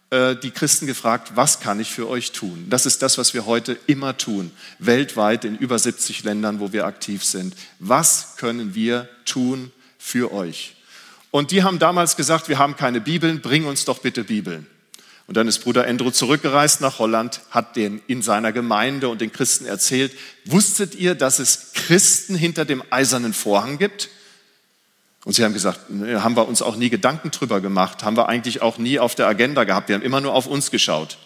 äh, 0.09 0.35
die 0.35 0.51
Christen 0.51 0.85
gefragt, 0.85 1.31
was 1.35 1.61
kann 1.61 1.79
ich 1.79 1.89
für 1.89 2.09
euch 2.09 2.33
tun? 2.33 2.67
Das 2.69 2.85
ist 2.85 3.01
das, 3.01 3.17
was 3.17 3.33
wir 3.33 3.45
heute 3.45 3.77
immer 3.87 4.17
tun, 4.17 4.51
weltweit 4.79 5.45
in 5.45 5.57
über 5.57 5.79
70 5.79 6.25
Ländern, 6.25 6.59
wo 6.59 6.73
wir 6.73 6.85
aktiv 6.85 7.23
sind. 7.23 7.55
Was 7.79 8.35
können 8.35 8.75
wir 8.75 9.07
tun 9.23 9.71
für 9.97 10.33
euch? 10.33 10.75
Und 11.31 11.51
die 11.51 11.63
haben 11.63 11.79
damals 11.79 12.17
gesagt, 12.17 12.49
wir 12.49 12.59
haben 12.59 12.75
keine 12.75 13.01
Bibeln, 13.01 13.41
bring 13.41 13.65
uns 13.65 13.85
doch 13.85 13.99
bitte 13.99 14.25
Bibeln. 14.25 14.67
Und 15.27 15.37
dann 15.37 15.47
ist 15.47 15.59
Bruder 15.59 15.87
Andrew 15.87 16.11
zurückgereist 16.11 16.81
nach 16.81 16.99
Holland, 16.99 17.39
hat 17.51 17.77
den 17.77 18.01
in 18.07 18.21
seiner 18.21 18.51
Gemeinde 18.51 19.07
und 19.07 19.21
den 19.21 19.31
Christen 19.31 19.65
erzählt, 19.65 20.11
wusstet 20.43 20.93
ihr, 20.93 21.15
dass 21.15 21.39
es 21.39 21.71
Christen 21.73 22.35
hinter 22.35 22.65
dem 22.65 22.83
eisernen 22.89 23.33
Vorhang 23.33 23.77
gibt? 23.77 24.09
Und 25.23 25.33
sie 25.33 25.45
haben 25.45 25.53
gesagt, 25.53 25.79
haben 25.89 26.35
wir 26.35 26.47
uns 26.47 26.61
auch 26.61 26.75
nie 26.75 26.89
Gedanken 26.89 27.31
drüber 27.31 27.61
gemacht, 27.61 28.03
haben 28.03 28.17
wir 28.17 28.27
eigentlich 28.27 28.61
auch 28.61 28.77
nie 28.77 28.99
auf 28.99 29.15
der 29.15 29.27
Agenda 29.27 29.63
gehabt, 29.63 29.87
wir 29.87 29.95
haben 29.95 30.01
immer 30.01 30.19
nur 30.19 30.33
auf 30.33 30.47
uns 30.47 30.69
geschaut. 30.69 31.17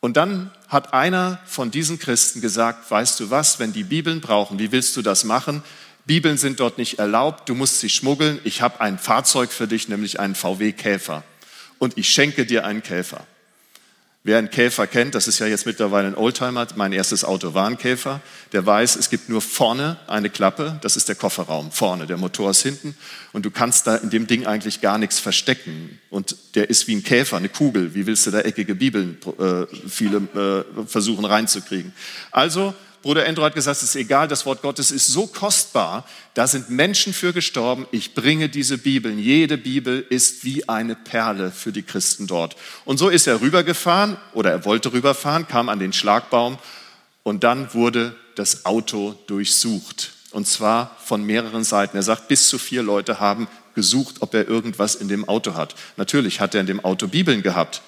Und 0.00 0.16
dann 0.16 0.50
hat 0.66 0.92
einer 0.92 1.38
von 1.44 1.70
diesen 1.70 2.00
Christen 2.00 2.40
gesagt, 2.40 2.90
weißt 2.90 3.20
du 3.20 3.30
was, 3.30 3.60
wenn 3.60 3.72
die 3.72 3.84
Bibeln 3.84 4.20
brauchen, 4.20 4.58
wie 4.58 4.72
willst 4.72 4.96
du 4.96 5.02
das 5.02 5.22
machen? 5.22 5.62
Bibeln 6.04 6.36
sind 6.36 6.60
dort 6.60 6.78
nicht 6.78 6.98
erlaubt, 6.98 7.48
du 7.48 7.54
musst 7.54 7.80
sie 7.80 7.88
schmuggeln. 7.88 8.40
Ich 8.44 8.60
habe 8.60 8.80
ein 8.80 8.98
Fahrzeug 8.98 9.52
für 9.52 9.68
dich, 9.68 9.88
nämlich 9.88 10.18
einen 10.18 10.34
VW 10.34 10.72
Käfer. 10.72 11.22
Und 11.78 11.96
ich 11.96 12.08
schenke 12.08 12.44
dir 12.44 12.64
einen 12.64 12.82
Käfer. 12.82 13.26
Wer 14.24 14.38
einen 14.38 14.50
Käfer 14.50 14.86
kennt, 14.86 15.16
das 15.16 15.26
ist 15.26 15.40
ja 15.40 15.48
jetzt 15.48 15.66
mittlerweile 15.66 16.06
ein 16.06 16.14
Oldtimer, 16.14 16.68
mein 16.76 16.92
erstes 16.92 17.24
Auto 17.24 17.54
war 17.54 17.66
ein 17.66 17.76
Käfer, 17.76 18.20
der 18.52 18.64
weiß, 18.64 18.94
es 18.94 19.10
gibt 19.10 19.28
nur 19.28 19.40
vorne 19.40 19.98
eine 20.06 20.30
Klappe, 20.30 20.78
das 20.80 20.96
ist 20.96 21.08
der 21.08 21.16
Kofferraum, 21.16 21.72
vorne, 21.72 22.06
der 22.06 22.18
Motor 22.18 22.52
ist 22.52 22.62
hinten 22.62 22.96
und 23.32 23.44
du 23.44 23.50
kannst 23.50 23.88
da 23.88 23.96
in 23.96 24.10
dem 24.10 24.28
Ding 24.28 24.46
eigentlich 24.46 24.80
gar 24.80 24.96
nichts 24.96 25.18
verstecken 25.18 25.98
und 26.08 26.36
der 26.54 26.70
ist 26.70 26.86
wie 26.86 26.94
ein 26.94 27.02
Käfer, 27.02 27.36
eine 27.36 27.48
Kugel, 27.48 27.96
wie 27.96 28.06
willst 28.06 28.24
du 28.24 28.30
da 28.30 28.38
eckige 28.42 28.76
Bibeln 28.76 29.18
äh, 29.40 29.66
viele 29.88 30.18
äh, 30.78 30.86
versuchen 30.86 31.24
reinzukriegen. 31.24 31.92
Also 32.30 32.74
Bruder 33.02 33.26
Endro 33.26 33.42
hat 33.42 33.54
gesagt, 33.54 33.78
es 33.78 33.82
ist 33.82 33.96
egal, 33.96 34.28
das 34.28 34.46
Wort 34.46 34.62
Gottes 34.62 34.92
ist 34.92 35.08
so 35.08 35.26
kostbar, 35.26 36.06
da 36.34 36.46
sind 36.46 36.70
Menschen 36.70 37.12
für 37.12 37.32
gestorben, 37.32 37.86
ich 37.90 38.14
bringe 38.14 38.48
diese 38.48 38.78
Bibeln. 38.78 39.18
Jede 39.18 39.58
Bibel 39.58 40.06
ist 40.08 40.44
wie 40.44 40.68
eine 40.68 40.94
Perle 40.94 41.50
für 41.50 41.72
die 41.72 41.82
Christen 41.82 42.28
dort. 42.28 42.56
Und 42.84 42.98
so 42.98 43.08
ist 43.08 43.26
er 43.26 43.40
rübergefahren 43.40 44.16
oder 44.34 44.52
er 44.52 44.64
wollte 44.64 44.92
rüberfahren, 44.92 45.48
kam 45.48 45.68
an 45.68 45.80
den 45.80 45.92
Schlagbaum 45.92 46.58
und 47.24 47.42
dann 47.42 47.74
wurde 47.74 48.14
das 48.36 48.64
Auto 48.64 49.18
durchsucht. 49.26 50.12
Und 50.30 50.46
zwar 50.46 50.96
von 51.04 51.24
mehreren 51.24 51.64
Seiten. 51.64 51.96
Er 51.96 52.02
sagt, 52.02 52.28
bis 52.28 52.48
zu 52.48 52.58
vier 52.58 52.82
Leute 52.82 53.20
haben 53.20 53.48
gesucht, 53.74 54.16
ob 54.20 54.32
er 54.34 54.48
irgendwas 54.48 54.94
in 54.94 55.08
dem 55.08 55.28
Auto 55.28 55.54
hat. 55.54 55.74
Natürlich 55.96 56.40
hat 56.40 56.54
er 56.54 56.60
in 56.60 56.66
dem 56.66 56.84
Auto 56.84 57.08
Bibeln 57.08 57.42
gehabt. 57.42 57.82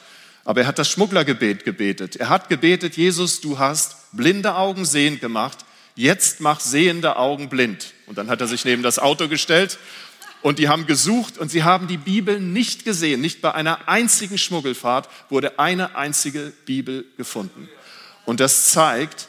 Aber 0.44 0.60
er 0.60 0.66
hat 0.66 0.78
das 0.78 0.90
Schmugglergebet 0.90 1.64
gebetet. 1.64 2.16
Er 2.16 2.28
hat 2.28 2.48
gebetet, 2.48 2.96
Jesus, 2.96 3.40
du 3.40 3.58
hast 3.58 3.96
blinde 4.12 4.54
Augen 4.54 4.84
sehend 4.84 5.20
gemacht, 5.20 5.64
jetzt 5.94 6.40
mach 6.40 6.60
sehende 6.60 7.16
Augen 7.16 7.48
blind. 7.48 7.94
Und 8.06 8.18
dann 8.18 8.28
hat 8.28 8.40
er 8.40 8.46
sich 8.46 8.64
neben 8.64 8.82
das 8.82 8.98
Auto 8.98 9.28
gestellt 9.28 9.78
und 10.42 10.58
die 10.58 10.68
haben 10.68 10.86
gesucht 10.86 11.38
und 11.38 11.50
sie 11.50 11.62
haben 11.62 11.88
die 11.88 11.96
Bibel 11.96 12.38
nicht 12.38 12.84
gesehen. 12.84 13.22
Nicht 13.22 13.40
bei 13.40 13.54
einer 13.54 13.88
einzigen 13.88 14.36
Schmuggelfahrt 14.36 15.08
wurde 15.30 15.58
eine 15.58 15.96
einzige 15.96 16.52
Bibel 16.66 17.06
gefunden. 17.16 17.68
Und 18.26 18.40
das 18.40 18.68
zeigt, 18.68 19.28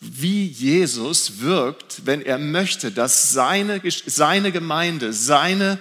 wie 0.00 0.46
Jesus 0.46 1.40
wirkt, 1.40 2.02
wenn 2.04 2.20
er 2.20 2.38
möchte, 2.38 2.90
dass 2.90 3.32
seine, 3.32 3.80
seine 4.06 4.50
Gemeinde, 4.52 5.12
seine 5.12 5.78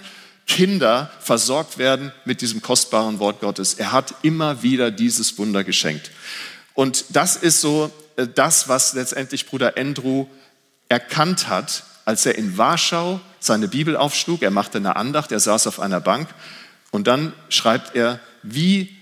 Kinder 0.48 1.12
versorgt 1.20 1.78
werden 1.78 2.12
mit 2.24 2.42
diesem 2.42 2.62
kostbaren 2.62 3.20
Wort 3.20 3.40
Gottes. 3.42 3.74
Er 3.74 3.92
hat 3.92 4.16
immer 4.22 4.62
wieder 4.62 4.92
dieses 4.92 5.38
Wunder 5.38 5.64
geschenkt. 5.64 6.12
Und 6.74 7.06
das 7.10 7.36
ist 7.36 7.62
so 7.62 7.92
äh, 8.16 8.28
das, 8.28 8.68
was 8.68 8.94
letztendlich 8.94 9.48
Bruder 9.48 9.74
Andrew 9.78 10.28
erkannt 10.88 11.48
hat, 11.48 11.84
als 12.06 12.26
er 12.26 12.38
in 12.38 12.58
Warschau 12.58 13.20
seine 13.40 13.68
Bibel 13.68 13.98
aufschlug. 13.98 14.44
Er 14.44 14.52
machte 14.52 14.78
eine 14.78 14.96
Andacht, 14.96 15.32
er 15.32 15.40
saß 15.40 15.68
auf 15.68 15.80
einer 15.80 16.00
Bank 16.00 16.30
und 16.92 17.08
dann 17.08 17.34
schreibt 17.50 17.96
er, 17.96 18.20
wie 18.44 18.96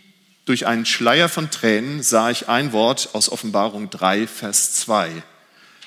durch 0.45 0.65
einen 0.65 0.85
Schleier 0.85 1.29
von 1.29 1.51
Tränen 1.51 2.03
sah 2.03 2.29
ich 2.29 2.49
ein 2.49 2.71
Wort 2.73 3.09
aus 3.13 3.29
Offenbarung 3.29 3.89
3, 3.89 4.27
Vers 4.27 4.73
2. 4.75 5.11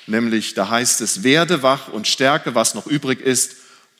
Nämlich, 0.07 0.53
da 0.53 0.69
heißt 0.69 1.01
es, 1.01 1.23
werde 1.23 1.63
wach 1.63 1.89
und 1.89 2.07
stärke, 2.07 2.55
was 2.55 2.75
noch 2.75 2.87
übrig 2.87 3.21
ist 3.21 3.55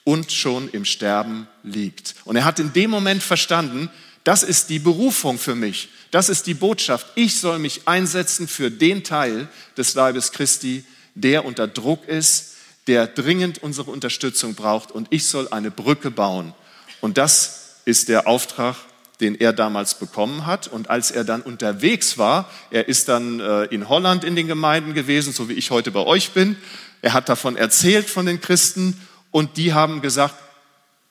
und 0.08 0.32
schon 0.32 0.70
im 0.70 0.86
Sterben 0.86 1.50
liegt. 1.64 2.16
Und 2.24 2.38
er 2.38 2.46
hat 2.46 2.60
in 2.60 2.72
dem 2.72 2.90
Moment 2.90 3.22
verstanden, 3.22 3.90
das 4.24 4.42
ist 4.42 4.70
die 4.70 4.80
Berufung 4.80 5.38
für 5.38 5.54
mich. 5.54 5.90
Das 6.12 6.30
ist 6.30 6.48
die 6.48 6.54
Botschaft. 6.54 7.08
Ich 7.16 7.36
soll 7.42 7.60
mich 7.60 7.90
einsetzen 7.90 8.48
für 8.48 8.72
den 8.72 9.04
Teil 9.04 9.50
des 9.76 9.96
Leibes 9.96 10.32
Christi, 10.32 10.86
der 11.14 11.44
unter 11.44 11.68
Druck 11.68 12.08
ist, 12.08 12.54
der 12.88 13.06
dringend 13.06 13.62
unsere 13.62 13.92
Unterstützung 13.92 14.56
braucht 14.56 14.94
und 14.94 15.08
ich 15.10 15.26
soll 15.26 15.50
eine 15.50 15.72
Brücke 15.72 16.10
bauen. 16.10 16.54
Und 17.02 17.18
das 17.18 17.82
ist 17.84 18.08
der 18.08 18.28
Auftrag, 18.28 18.78
den 19.20 19.36
er 19.36 19.52
damals 19.52 20.00
bekommen 20.00 20.46
hat. 20.46 20.70
Und 20.70 20.90
als 20.90 21.12
er 21.12 21.26
dann 21.26 21.42
unterwegs 21.42 22.18
war, 22.18 22.50
er 22.72 22.88
ist 22.88 23.10
dann 23.10 23.42
äh, 23.42 23.66
in 23.66 23.90
Holland 23.90 24.24
in 24.24 24.38
den 24.38 24.48
Gemeinden 24.48 24.94
gewesen, 24.94 25.34
so 25.34 25.50
wie 25.50 25.54
ich 25.56 25.70
heute 25.70 25.92
bei 25.92 26.06
euch 26.06 26.32
bin. 26.32 26.56
Er 27.02 27.12
hat 27.12 27.28
davon 27.28 27.58
erzählt 27.58 28.10
von 28.10 28.26
den 28.26 28.40
Christen 28.40 28.98
und 29.32 29.58
die 29.58 29.74
haben 29.74 30.02
gesagt, 30.02 30.36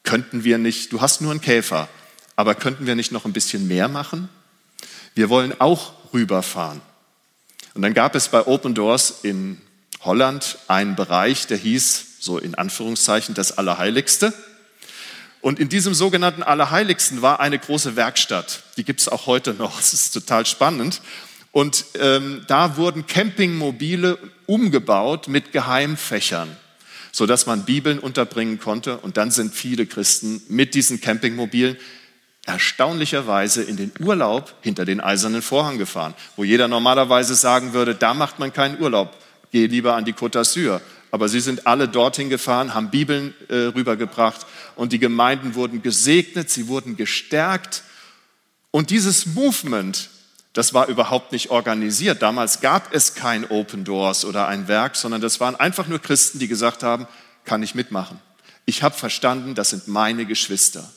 könnten 0.03 0.45
wir 0.45 0.59
nicht, 0.59 0.93
du 0.93 1.01
hast 1.01 1.21
nur 1.21 1.31
einen 1.31 1.41
Käfer, 1.41 1.89
aber 2.37 2.55
könnten 2.55 2.87
wir 2.87 2.95
nicht 2.95 3.13
noch 3.13 3.25
ein 3.25 3.33
bisschen 3.33 3.67
mehr 3.67 3.89
machen? 3.89 4.29
Wir 5.15 5.29
wollen 5.29 5.59
auch 5.61 5.93
rüberfahren. 6.13 6.81
Und 7.75 7.83
dann 7.83 7.95
gab 7.95 8.15
es 8.15 8.29
bei 8.29 8.47
Open 8.47 8.75
Doors 8.75 9.21
in 9.23 9.61
Holland 10.01 10.59
einen 10.69 10.97
Bereich, 10.97 11.47
der 11.47 11.59
hieß, 11.59 12.07
so 12.21 12.39
in 12.39 12.55
Anführungszeichen, 12.55 13.35
das 13.35 13.59
Allerheiligste. 13.59 14.33
Und 15.41 15.61
in 15.61 15.69
diesem 15.69 15.95
sogenannten 15.95 16.43
Allerheiligsten 16.43 17.23
war 17.23 17.41
eine 17.41 17.59
große 17.59 17.97
Werkstatt. 17.97 18.63
Die 18.77 18.85
gibt 18.85 19.01
es 19.01 19.09
auch 19.09 19.27
heute 19.27 19.55
noch. 19.55 19.79
Es 19.81 19.93
ist 19.93 20.13
total 20.13 20.47
spannend. 20.47 21.01
Und 21.53 21.87
ähm, 21.99 22.45
da 22.49 22.77
wurden 22.77 23.07
Campingmobile 23.07 24.19
umgebaut 24.47 25.29
mit 25.29 25.53
Geheimfächern, 25.53 26.55
sodass 27.17 27.47
man 27.47 27.65
Bibeln 27.65 27.99
unterbringen 27.99 28.61
konnte. 28.61 28.99
Und 28.99 29.17
dann 29.17 29.31
sind 29.31 29.55
viele 29.55 29.87
Christen 29.87 30.43
mit 30.51 30.75
diesen 30.75 31.01
Campingmobilen 31.01 31.79
erstaunlicherweise 32.45 33.63
in 33.63 33.79
den 33.79 33.91
Urlaub 34.01 34.55
hinter 34.61 34.85
den 34.85 35.01
eisernen 35.01 35.41
Vorhang 35.41 35.79
gefahren, 35.79 36.13
wo 36.37 36.45
jeder 36.45 36.69
normalerweise 36.69 37.35
sagen 37.35 37.73
würde, 37.73 37.95
da 37.95 38.13
macht 38.13 38.39
man 38.39 38.53
keinen 38.53 38.79
Urlaub, 38.83 39.17
geh 39.51 39.67
lieber 39.67 39.97
an 39.97 40.05
die 40.05 40.13
Côte 40.13 40.39
d'Azur. 40.39 40.83
Aber 41.11 41.31
sie 41.31 41.41
sind 41.41 41.67
alle 41.67 41.89
dorthin 41.89 42.29
gefahren, 42.29 42.75
haben 42.75 42.91
Bibeln 42.91 43.33
äh, 43.49 43.55
rübergebracht 43.75 44.45
und 44.75 44.93
die 44.93 44.99
Gemeinden 44.99 45.55
wurden 45.55 45.81
gesegnet, 45.81 46.51
sie 46.51 46.69
wurden 46.69 46.99
gestärkt. 46.99 47.83
Und 48.73 48.91
dieses 48.91 49.25
Movement, 49.25 50.11
das 50.57 50.73
war 50.73 50.89
überhaupt 50.89 51.33
nicht 51.33 51.51
organisiert. 51.51 52.23
Damals 52.23 52.63
gab 52.63 52.95
es 52.95 53.15
kein 53.15 53.45
Open 53.51 53.85
Doors 53.85 54.25
oder 54.25 54.49
ein 54.49 54.69
Werk, 54.69 54.97
sondern 54.97 55.21
das 55.21 55.39
waren 55.39 55.55
einfach 55.55 55.87
nur 55.87 55.99
Christen, 55.99 56.39
die 56.39 56.49
gesagt 56.49 56.83
haben, 56.83 57.07
kann 57.45 57.63
ich 57.63 57.75
mitmachen. 57.75 58.19
Ich 58.65 58.83
habe 58.83 58.95
verstanden, 58.95 59.55
das 59.55 59.69
sind 59.69 59.87
meine 59.87 60.25
Geschwister. 60.25 60.91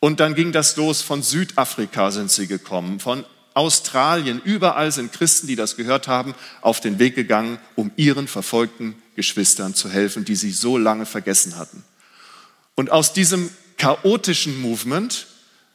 Und 0.00 0.18
dann 0.18 0.34
ging 0.34 0.50
das 0.50 0.74
los, 0.74 1.02
von 1.02 1.22
Südafrika 1.22 2.10
sind 2.10 2.32
sie 2.32 2.48
gekommen, 2.48 2.98
von 2.98 3.24
Australien, 3.54 4.42
überall 4.42 4.90
sind 4.90 5.12
Christen, 5.12 5.46
die 5.46 5.54
das 5.54 5.76
gehört 5.76 6.08
haben, 6.08 6.34
auf 6.60 6.80
den 6.80 6.98
Weg 6.98 7.14
gegangen, 7.14 7.60
um 7.76 7.92
ihren 7.94 8.26
verfolgten 8.26 9.00
Geschwistern 9.14 9.76
zu 9.76 9.88
helfen, 9.88 10.24
die 10.24 10.34
sie 10.34 10.50
so 10.50 10.78
lange 10.78 11.06
vergessen 11.06 11.56
hatten. 11.56 11.84
Und 12.74 12.90
aus 12.90 13.12
diesem 13.12 13.50
chaotischen 13.78 14.60
Movement 14.60 15.28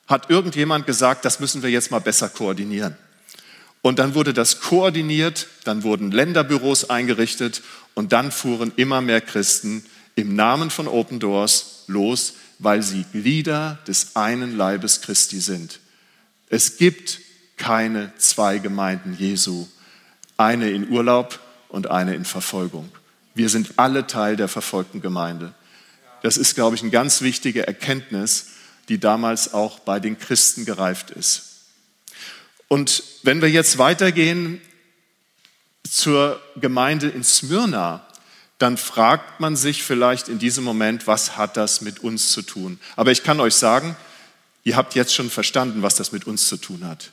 hat 0.09 0.29
irgendjemand 0.29 0.85
gesagt, 0.85 1.23
das 1.23 1.39
müssen 1.39 1.63
wir 1.63 1.69
jetzt 1.69 1.91
mal 1.91 1.99
besser 1.99 2.27
koordinieren. 2.27 2.97
Und 3.81 3.99
dann 3.99 4.13
wurde 4.15 4.33
das 4.33 4.59
koordiniert, 4.59 5.47
dann 5.63 5.83
wurden 5.83 6.11
Länderbüros 6.11 6.89
eingerichtet 6.89 7.61
und 7.93 8.11
dann 8.11 8.31
fuhren 8.33 8.73
immer 8.75 8.99
mehr 8.99 9.21
Christen 9.21 9.85
im 10.15 10.35
Namen 10.35 10.69
von 10.69 10.89
Open 10.89 11.21
Doors 11.21 11.85
los 11.87 12.33
weil 12.59 12.83
sie 12.83 13.05
Glieder 13.11 13.79
des 13.87 14.15
einen 14.15 14.55
Leibes 14.55 15.01
Christi 15.01 15.39
sind. 15.39 15.79
Es 16.49 16.77
gibt 16.77 17.19
keine 17.57 18.13
zwei 18.17 18.59
Gemeinden 18.59 19.15
Jesu, 19.17 19.67
eine 20.37 20.69
in 20.69 20.89
Urlaub 20.89 21.39
und 21.69 21.89
eine 21.89 22.15
in 22.15 22.25
Verfolgung. 22.25 22.91
Wir 23.33 23.49
sind 23.49 23.73
alle 23.77 24.07
Teil 24.07 24.35
der 24.35 24.49
verfolgten 24.49 25.01
Gemeinde. 25.01 25.53
Das 26.21 26.37
ist, 26.37 26.55
glaube 26.55 26.75
ich, 26.75 26.81
eine 26.81 26.91
ganz 26.91 27.21
wichtige 27.21 27.65
Erkenntnis, 27.65 28.48
die 28.89 28.99
damals 28.99 29.53
auch 29.53 29.79
bei 29.79 29.99
den 29.99 30.19
Christen 30.19 30.65
gereift 30.65 31.11
ist. 31.11 31.43
Und 32.67 33.03
wenn 33.23 33.41
wir 33.41 33.49
jetzt 33.49 33.77
weitergehen 33.77 34.61
zur 35.89 36.41
Gemeinde 36.55 37.07
in 37.09 37.23
Smyrna, 37.23 38.05
dann 38.57 38.77
fragt 38.77 39.39
man 39.39 39.55
sich 39.55 39.83
vielleicht 39.83 40.27
in 40.27 40.37
diesem 40.37 40.63
Moment, 40.63 41.07
was 41.07 41.37
hat 41.37 41.55
das 41.55 41.81
mit 41.81 41.99
uns 41.99 42.31
zu 42.31 42.41
tun? 42.41 42.79
Aber 42.95 43.11
ich 43.11 43.23
kann 43.23 43.39
euch 43.39 43.55
sagen, 43.55 43.95
ihr 44.63 44.75
habt 44.75 44.95
jetzt 44.95 45.15
schon 45.15 45.29
verstanden, 45.29 45.81
was 45.81 45.95
das 45.95 46.11
mit 46.11 46.27
uns 46.27 46.47
zu 46.47 46.57
tun 46.57 46.85
hat. 46.85 47.11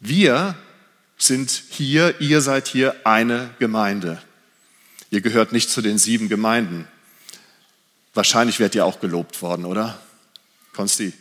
Wir 0.00 0.54
sind 1.16 1.50
hier, 1.70 2.20
ihr 2.20 2.40
seid 2.40 2.68
hier 2.68 2.94
eine 3.04 3.50
Gemeinde. 3.58 4.22
Ihr 5.10 5.20
gehört 5.20 5.52
nicht 5.52 5.70
zu 5.70 5.80
den 5.80 5.98
sieben 5.98 6.28
Gemeinden. 6.28 6.86
Wahrscheinlich 8.14 8.60
werdet 8.60 8.76
ihr 8.76 8.84
auch 8.84 9.00
gelobt 9.00 9.40
worden, 9.42 9.64
oder? 9.64 9.98
Konsti. 10.78 11.12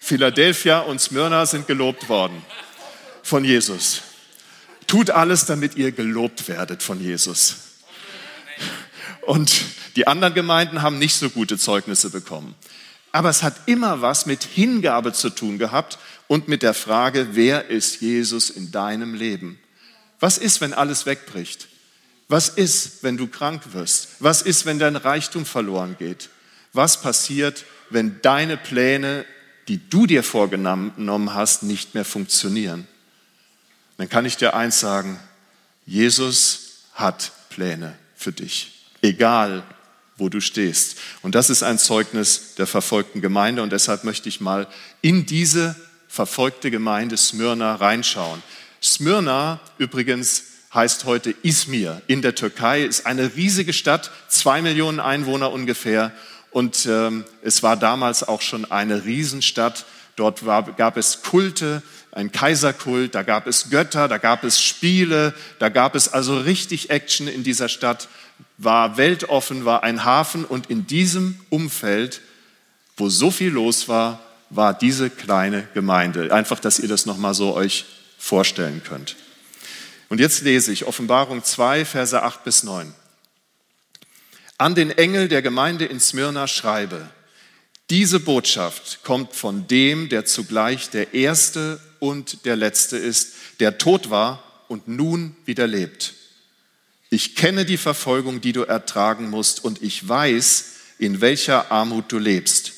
Philadelphia 0.00 0.78
und 0.78 0.98
Smyrna 0.98 1.44
sind 1.44 1.66
gelobt 1.66 2.08
worden 2.08 2.42
von 3.22 3.44
Jesus. 3.44 4.00
Tut 4.86 5.10
alles, 5.10 5.44
damit 5.44 5.76
ihr 5.76 5.92
gelobt 5.92 6.48
werdet 6.48 6.82
von 6.82 6.98
Jesus. 6.98 7.56
Und 9.26 9.52
die 9.96 10.06
anderen 10.06 10.32
Gemeinden 10.32 10.80
haben 10.80 10.98
nicht 10.98 11.14
so 11.14 11.28
gute 11.28 11.58
Zeugnisse 11.58 12.08
bekommen. 12.08 12.54
Aber 13.12 13.28
es 13.28 13.42
hat 13.42 13.54
immer 13.66 14.00
was 14.00 14.24
mit 14.24 14.44
Hingabe 14.44 15.12
zu 15.12 15.28
tun 15.28 15.58
gehabt 15.58 15.98
und 16.26 16.48
mit 16.48 16.62
der 16.62 16.72
Frage, 16.72 17.28
wer 17.32 17.68
ist 17.68 18.00
Jesus 18.00 18.48
in 18.48 18.72
deinem 18.72 19.12
Leben? 19.12 19.60
Was 20.20 20.38
ist, 20.38 20.62
wenn 20.62 20.72
alles 20.72 21.04
wegbricht? 21.04 21.68
Was 22.28 22.48
ist, 22.48 23.02
wenn 23.02 23.18
du 23.18 23.26
krank 23.26 23.74
wirst? 23.74 24.08
Was 24.20 24.40
ist, 24.40 24.64
wenn 24.64 24.78
dein 24.78 24.96
Reichtum 24.96 25.44
verloren 25.44 25.96
geht? 25.98 26.30
Was 26.72 27.02
passiert, 27.02 27.66
wenn 27.92 28.20
deine 28.22 28.56
Pläne, 28.56 29.24
die 29.68 29.80
du 29.88 30.06
dir 30.06 30.22
vorgenommen 30.22 31.34
hast, 31.34 31.62
nicht 31.62 31.94
mehr 31.94 32.04
funktionieren? 32.04 32.86
dann 34.02 34.08
kann 34.08 34.26
ich 34.26 34.36
dir 34.36 34.54
eins 34.54 34.80
sagen, 34.80 35.20
Jesus 35.86 36.86
hat 36.94 37.30
Pläne 37.50 37.96
für 38.16 38.32
dich, 38.32 38.88
egal 39.00 39.62
wo 40.16 40.28
du 40.28 40.40
stehst. 40.40 40.98
Und 41.22 41.36
das 41.36 41.50
ist 41.50 41.62
ein 41.62 41.78
Zeugnis 41.78 42.56
der 42.56 42.66
verfolgten 42.66 43.20
Gemeinde 43.20 43.62
und 43.62 43.70
deshalb 43.70 44.02
möchte 44.02 44.28
ich 44.28 44.40
mal 44.40 44.66
in 45.02 45.24
diese 45.24 45.76
verfolgte 46.08 46.72
Gemeinde 46.72 47.16
Smyrna 47.16 47.76
reinschauen. 47.76 48.42
Smyrna 48.82 49.60
übrigens 49.78 50.44
heißt 50.74 51.04
heute 51.04 51.32
Izmir 51.42 52.02
in 52.08 52.22
der 52.22 52.34
Türkei, 52.34 52.82
ist 52.82 53.06
eine 53.06 53.36
riesige 53.36 53.72
Stadt, 53.72 54.10
zwei 54.28 54.62
Millionen 54.62 54.98
Einwohner 54.98 55.52
ungefähr 55.52 56.12
und 56.52 56.86
ähm, 56.86 57.24
es 57.42 57.62
war 57.62 57.76
damals 57.76 58.26
auch 58.26 58.42
schon 58.42 58.70
eine 58.70 59.04
Riesenstadt. 59.04 59.86
Dort 60.16 60.44
war, 60.44 60.62
gab 60.72 60.98
es 60.98 61.22
Kulte, 61.22 61.82
ein 62.12 62.30
Kaiserkult, 62.30 63.14
da 63.14 63.22
gab 63.22 63.46
es 63.46 63.70
Götter, 63.70 64.06
da 64.06 64.18
gab 64.18 64.44
es 64.44 64.60
Spiele, 64.60 65.34
da 65.58 65.70
gab 65.70 65.94
es 65.94 66.12
also 66.12 66.36
richtig 66.38 66.90
Action 66.90 67.26
in 67.26 67.42
dieser 67.42 67.70
Stadt, 67.70 68.08
war 68.58 68.98
weltoffen, 68.98 69.64
war 69.64 69.82
ein 69.82 70.04
Hafen 70.04 70.44
und 70.44 70.68
in 70.68 70.86
diesem 70.86 71.40
Umfeld, 71.48 72.20
wo 72.98 73.08
so 73.08 73.30
viel 73.30 73.50
los 73.50 73.88
war, 73.88 74.20
war 74.50 74.74
diese 74.74 75.08
kleine 75.08 75.66
Gemeinde. 75.72 76.32
Einfach, 76.34 76.60
dass 76.60 76.78
ihr 76.78 76.88
das 76.88 77.06
nochmal 77.06 77.32
so 77.32 77.54
euch 77.54 77.86
vorstellen 78.18 78.82
könnt. 78.86 79.16
Und 80.10 80.20
jetzt 80.20 80.42
lese 80.42 80.70
ich 80.70 80.84
Offenbarung 80.84 81.42
2, 81.42 81.86
Verse 81.86 82.22
8 82.22 82.44
bis 82.44 82.62
9. 82.62 82.92
An 84.62 84.76
den 84.76 84.92
Engel 84.92 85.26
der 85.26 85.42
Gemeinde 85.42 85.86
in 85.86 85.98
Smyrna 85.98 86.46
schreibe, 86.46 87.10
diese 87.90 88.20
Botschaft 88.20 89.00
kommt 89.02 89.34
von 89.34 89.66
dem, 89.66 90.08
der 90.08 90.24
zugleich 90.24 90.88
der 90.88 91.14
Erste 91.14 91.80
und 91.98 92.44
der 92.44 92.54
Letzte 92.54 92.96
ist, 92.96 93.32
der 93.58 93.78
tot 93.78 94.08
war 94.08 94.40
und 94.68 94.86
nun 94.86 95.34
wieder 95.46 95.66
lebt. 95.66 96.14
Ich 97.10 97.34
kenne 97.34 97.64
die 97.64 97.76
Verfolgung, 97.76 98.40
die 98.40 98.52
du 98.52 98.62
ertragen 98.62 99.30
musst, 99.30 99.64
und 99.64 99.82
ich 99.82 100.08
weiß, 100.08 100.66
in 101.00 101.20
welcher 101.20 101.72
Armut 101.72 102.12
du 102.12 102.18
lebst. 102.18 102.72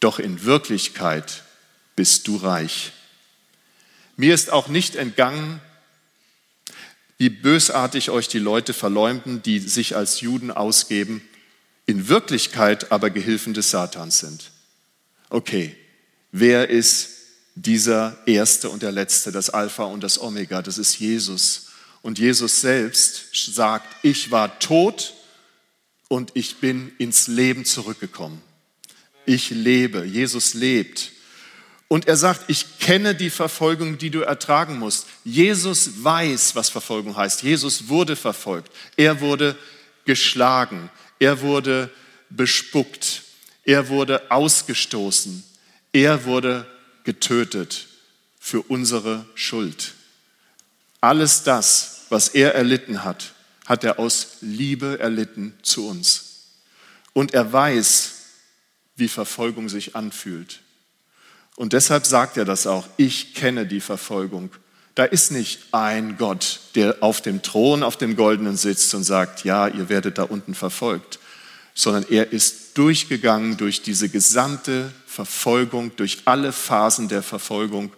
Doch 0.00 0.18
in 0.18 0.44
Wirklichkeit 0.44 1.42
bist 1.96 2.26
du 2.28 2.36
reich. 2.36 2.92
Mir 4.16 4.32
ist 4.32 4.50
auch 4.50 4.68
nicht 4.68 4.96
entgangen, 4.96 5.60
wie 7.18 7.28
bösartig 7.30 8.10
euch 8.10 8.28
die 8.28 8.38
Leute 8.38 8.72
verleumden, 8.72 9.42
die 9.42 9.58
sich 9.58 9.96
als 9.96 10.20
Juden 10.20 10.50
ausgeben, 10.50 11.22
in 11.86 12.08
Wirklichkeit 12.08 12.90
aber 12.92 13.10
Gehilfen 13.10 13.54
des 13.54 13.70
Satans 13.70 14.18
sind. 14.18 14.50
Okay, 15.30 15.76
wer 16.32 16.70
ist 16.70 17.10
dieser 17.54 18.16
Erste 18.26 18.70
und 18.70 18.82
der 18.82 18.92
Letzte, 18.92 19.32
das 19.32 19.50
Alpha 19.50 19.84
und 19.84 20.02
das 20.02 20.20
Omega? 20.20 20.62
Das 20.62 20.78
ist 20.78 20.98
Jesus. 20.98 21.68
Und 22.02 22.18
Jesus 22.18 22.60
selbst 22.60 23.34
sagt, 23.54 23.96
ich 24.02 24.30
war 24.30 24.58
tot 24.58 25.14
und 26.08 26.32
ich 26.34 26.56
bin 26.56 26.92
ins 26.98 27.28
Leben 27.28 27.64
zurückgekommen. 27.64 28.40
Ich 29.26 29.50
lebe, 29.50 30.04
Jesus 30.04 30.54
lebt. 30.54 31.12
Und 31.88 32.08
er 32.08 32.16
sagt, 32.16 32.44
ich 32.48 32.78
kenne 32.78 33.14
die 33.14 33.30
Verfolgung, 33.30 33.98
die 33.98 34.10
du 34.10 34.20
ertragen 34.20 34.78
musst. 34.78 35.06
Jesus 35.22 36.02
weiß, 36.02 36.54
was 36.54 36.70
Verfolgung 36.70 37.16
heißt. 37.16 37.42
Jesus 37.42 37.88
wurde 37.88 38.16
verfolgt. 38.16 38.72
Er 38.96 39.20
wurde 39.20 39.56
geschlagen. 40.04 40.90
Er 41.18 41.40
wurde 41.40 41.90
bespuckt. 42.30 43.22
Er 43.64 43.88
wurde 43.88 44.30
ausgestoßen. 44.30 45.44
Er 45.92 46.24
wurde 46.24 46.66
getötet 47.04 47.86
für 48.40 48.62
unsere 48.62 49.24
Schuld. 49.34 49.92
Alles 51.00 51.42
das, 51.42 52.06
was 52.08 52.28
er 52.28 52.54
erlitten 52.54 53.04
hat, 53.04 53.34
hat 53.66 53.84
er 53.84 53.98
aus 53.98 54.38
Liebe 54.40 54.98
erlitten 54.98 55.54
zu 55.62 55.88
uns. 55.88 56.50
Und 57.12 57.34
er 57.34 57.52
weiß, 57.52 58.12
wie 58.96 59.08
Verfolgung 59.08 59.68
sich 59.68 59.96
anfühlt. 59.96 60.60
Und 61.56 61.72
deshalb 61.72 62.06
sagt 62.06 62.36
er 62.36 62.44
das 62.44 62.66
auch, 62.66 62.86
ich 62.96 63.34
kenne 63.34 63.66
die 63.66 63.80
Verfolgung. 63.80 64.50
Da 64.94 65.04
ist 65.04 65.32
nicht 65.32 65.60
ein 65.72 66.16
Gott, 66.16 66.60
der 66.74 66.96
auf 67.00 67.20
dem 67.20 67.42
Thron, 67.42 67.82
auf 67.82 67.96
dem 67.96 68.16
Goldenen 68.16 68.56
sitzt 68.56 68.94
und 68.94 69.04
sagt, 69.04 69.44
ja, 69.44 69.66
ihr 69.66 69.88
werdet 69.88 70.18
da 70.18 70.22
unten 70.24 70.54
verfolgt, 70.54 71.18
sondern 71.74 72.06
er 72.10 72.32
ist 72.32 72.78
durchgegangen 72.78 73.56
durch 73.56 73.82
diese 73.82 74.08
gesamte 74.08 74.92
Verfolgung, 75.06 75.94
durch 75.96 76.22
alle 76.24 76.52
Phasen 76.52 77.08
der 77.08 77.22
Verfolgung 77.22 77.92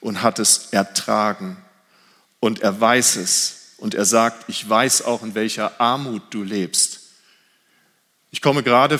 und 0.00 0.22
hat 0.22 0.38
es 0.38 0.68
ertragen. 0.70 1.56
Und 2.40 2.60
er 2.60 2.78
weiß 2.80 3.16
es. 3.16 3.74
Und 3.78 3.94
er 3.94 4.04
sagt, 4.04 4.48
ich 4.48 4.68
weiß 4.68 5.02
auch, 5.02 5.22
in 5.22 5.34
welcher 5.34 5.80
Armut 5.80 6.22
du 6.30 6.42
lebst. 6.42 7.00
Ich 8.30 8.42
komme 8.42 8.62
gerade 8.62 8.98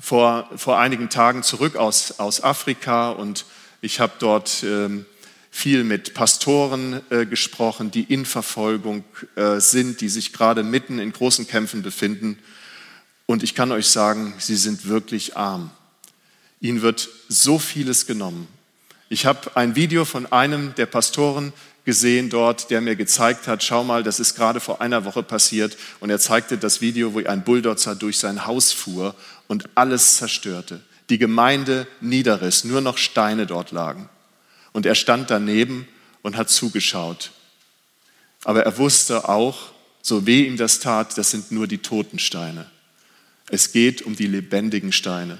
vor, 0.00 0.48
vor 0.56 0.78
einigen 0.78 1.10
Tagen 1.10 1.42
zurück 1.42 1.76
aus, 1.76 2.18
aus 2.18 2.42
Afrika 2.42 3.10
und 3.10 3.44
ich 3.80 4.00
habe 4.00 4.12
dort 4.18 4.62
ähm, 4.62 5.06
viel 5.50 5.84
mit 5.84 6.14
Pastoren 6.14 7.00
äh, 7.10 7.26
gesprochen, 7.26 7.90
die 7.90 8.02
in 8.02 8.24
Verfolgung 8.24 9.04
äh, 9.36 9.58
sind, 9.58 10.00
die 10.00 10.08
sich 10.08 10.32
gerade 10.32 10.62
mitten 10.62 10.98
in 10.98 11.12
großen 11.12 11.46
Kämpfen 11.46 11.82
befinden. 11.82 12.38
Und 13.26 13.42
ich 13.42 13.54
kann 13.54 13.72
euch 13.72 13.86
sagen, 13.88 14.34
sie 14.38 14.56
sind 14.56 14.86
wirklich 14.88 15.36
arm. 15.36 15.70
Ihnen 16.60 16.82
wird 16.82 17.08
so 17.28 17.58
vieles 17.58 18.06
genommen. 18.06 18.48
Ich 19.08 19.26
habe 19.26 19.56
ein 19.56 19.74
Video 19.74 20.04
von 20.04 20.30
einem 20.30 20.74
der 20.76 20.86
Pastoren 20.86 21.52
gesehen 21.90 22.30
dort, 22.30 22.70
der 22.70 22.80
mir 22.80 22.94
gezeigt 22.94 23.48
hat, 23.48 23.64
schau 23.64 23.82
mal, 23.82 24.04
das 24.04 24.20
ist 24.20 24.36
gerade 24.36 24.60
vor 24.60 24.80
einer 24.80 25.04
Woche 25.04 25.24
passiert. 25.24 25.76
Und 25.98 26.08
er 26.08 26.20
zeigte 26.20 26.56
das 26.56 26.80
Video, 26.80 27.14
wo 27.14 27.24
ein 27.24 27.42
Bulldozer 27.42 27.96
durch 27.96 28.16
sein 28.16 28.46
Haus 28.46 28.70
fuhr 28.70 29.16
und 29.48 29.68
alles 29.74 30.14
zerstörte. 30.14 30.82
Die 31.08 31.18
Gemeinde 31.18 31.88
niederriss, 32.00 32.62
nur 32.62 32.80
noch 32.80 32.96
Steine 32.96 33.44
dort 33.44 33.72
lagen. 33.72 34.08
Und 34.70 34.86
er 34.86 34.94
stand 34.94 35.30
daneben 35.32 35.88
und 36.22 36.36
hat 36.36 36.48
zugeschaut. 36.48 37.32
Aber 38.44 38.62
er 38.62 38.78
wusste 38.78 39.28
auch, 39.28 39.72
so 40.00 40.26
weh 40.26 40.46
ihm 40.46 40.56
das 40.56 40.78
tat, 40.78 41.18
das 41.18 41.32
sind 41.32 41.50
nur 41.50 41.66
die 41.66 41.78
toten 41.78 42.20
Steine. 42.20 42.70
Es 43.48 43.72
geht 43.72 44.02
um 44.02 44.14
die 44.14 44.28
lebendigen 44.28 44.92
Steine. 44.92 45.38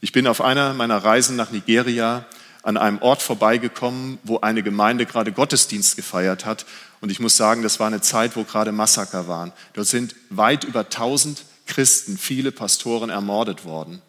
Ich 0.00 0.12
bin 0.12 0.28
auf 0.28 0.40
einer 0.40 0.72
meiner 0.72 0.98
Reisen 0.98 1.34
nach 1.34 1.50
Nigeria 1.50 2.26
an 2.68 2.76
einem 2.76 2.98
Ort 2.98 3.22
vorbeigekommen, 3.22 4.18
wo 4.24 4.40
eine 4.40 4.62
Gemeinde 4.62 5.06
gerade 5.06 5.32
Gottesdienst 5.32 5.96
gefeiert 5.96 6.44
hat. 6.44 6.66
Und 7.00 7.10
ich 7.10 7.18
muss 7.18 7.34
sagen, 7.34 7.62
das 7.62 7.80
war 7.80 7.86
eine 7.86 8.02
Zeit, 8.02 8.36
wo 8.36 8.44
gerade 8.44 8.72
Massaker 8.72 9.26
waren. 9.26 9.52
Dort 9.72 9.86
sind 9.86 10.14
weit 10.28 10.64
über 10.64 10.80
1000 10.80 11.44
Christen, 11.66 12.18
viele 12.18 12.52
Pastoren 12.52 13.08
ermordet 13.08 13.64
worden. 13.64 14.02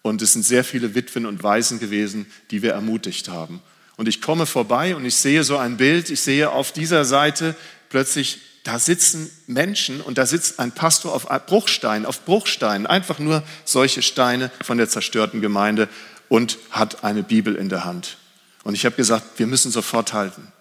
Und 0.00 0.22
es 0.22 0.32
sind 0.32 0.46
sehr 0.46 0.64
viele 0.64 0.94
Witwen 0.94 1.26
und 1.26 1.42
Waisen 1.42 1.78
gewesen, 1.78 2.24
die 2.50 2.62
wir 2.62 2.72
ermutigt 2.72 3.28
haben. 3.28 3.60
Und 3.96 4.08
ich 4.08 4.22
komme 4.22 4.46
vorbei 4.46 4.96
und 4.96 5.04
ich 5.04 5.16
sehe 5.16 5.44
so 5.44 5.58
ein 5.58 5.76
Bild. 5.76 6.08
Ich 6.08 6.22
sehe 6.22 6.50
auf 6.50 6.72
dieser 6.72 7.04
Seite 7.04 7.54
plötzlich, 7.90 8.40
da 8.62 8.78
sitzen 8.78 9.30
Menschen 9.46 10.00
und 10.00 10.16
da 10.16 10.24
sitzt 10.24 10.58
ein 10.58 10.72
Pastor 10.72 11.12
auf 11.12 11.28
Bruchsteinen, 11.46 12.06
auf 12.06 12.24
Bruchsteinen, 12.24 12.86
einfach 12.86 13.18
nur 13.18 13.42
solche 13.66 14.00
Steine 14.00 14.50
von 14.62 14.78
der 14.78 14.88
zerstörten 14.88 15.42
Gemeinde 15.42 15.86
und 16.28 16.58
hat 16.70 17.04
eine 17.04 17.22
Bibel 17.22 17.54
in 17.54 17.68
der 17.68 17.84
Hand. 17.84 18.18
Und 18.62 18.74
ich 18.74 18.84
habe 18.86 18.96
gesagt, 18.96 19.38
wir 19.38 19.46
müssen 19.46 19.70
sofort 19.70 20.12
halten. 20.12 20.52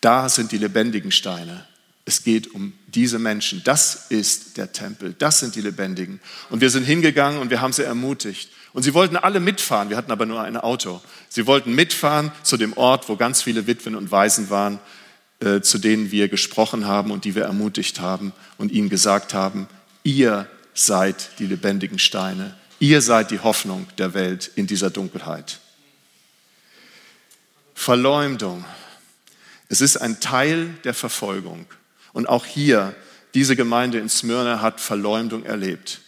Da 0.00 0.28
sind 0.28 0.52
die 0.52 0.58
lebendigen 0.58 1.12
Steine. 1.12 1.66
Es 2.04 2.24
geht 2.24 2.54
um 2.54 2.72
diese 2.88 3.18
Menschen. 3.18 3.62
Das 3.64 4.06
ist 4.08 4.56
der 4.56 4.72
Tempel. 4.72 5.14
Das 5.18 5.38
sind 5.38 5.54
die 5.54 5.60
Lebendigen. 5.60 6.20
Und 6.48 6.60
wir 6.60 6.70
sind 6.70 6.84
hingegangen 6.84 7.40
und 7.40 7.50
wir 7.50 7.60
haben 7.60 7.72
sie 7.72 7.84
ermutigt. 7.84 8.50
Und 8.72 8.82
sie 8.82 8.94
wollten 8.94 9.16
alle 9.16 9.40
mitfahren. 9.40 9.90
Wir 9.90 9.96
hatten 9.96 10.10
aber 10.10 10.26
nur 10.26 10.42
ein 10.42 10.56
Auto. 10.56 11.00
Sie 11.28 11.46
wollten 11.46 11.74
mitfahren 11.74 12.32
zu 12.42 12.56
dem 12.56 12.72
Ort, 12.76 13.08
wo 13.08 13.16
ganz 13.16 13.42
viele 13.42 13.66
Witwen 13.66 13.94
und 13.94 14.10
Waisen 14.10 14.50
waren, 14.50 14.80
äh, 15.40 15.60
zu 15.60 15.78
denen 15.78 16.10
wir 16.10 16.28
gesprochen 16.28 16.86
haben 16.86 17.10
und 17.10 17.24
die 17.24 17.34
wir 17.34 17.44
ermutigt 17.44 18.00
haben 18.00 18.32
und 18.58 18.72
ihnen 18.72 18.88
gesagt 18.88 19.34
haben, 19.34 19.68
ihr 20.02 20.48
seid 20.74 21.38
die 21.38 21.46
lebendigen 21.46 21.98
Steine. 21.98 22.56
Ihr 22.80 23.02
seid 23.02 23.30
die 23.30 23.40
Hoffnung 23.40 23.86
der 23.98 24.14
Welt 24.14 24.50
in 24.56 24.66
dieser 24.66 24.88
Dunkelheit. 24.90 25.60
Verleumdung. 27.74 28.64
Es 29.68 29.82
ist 29.82 29.98
ein 29.98 30.18
Teil 30.18 30.70
der 30.84 30.94
Verfolgung. 30.94 31.66
Und 32.14 32.26
auch 32.26 32.46
hier, 32.46 32.94
diese 33.34 33.54
Gemeinde 33.54 33.98
in 33.98 34.08
Smyrna 34.08 34.62
hat 34.62 34.80
Verleumdung 34.80 35.44
erlebt. 35.44 36.00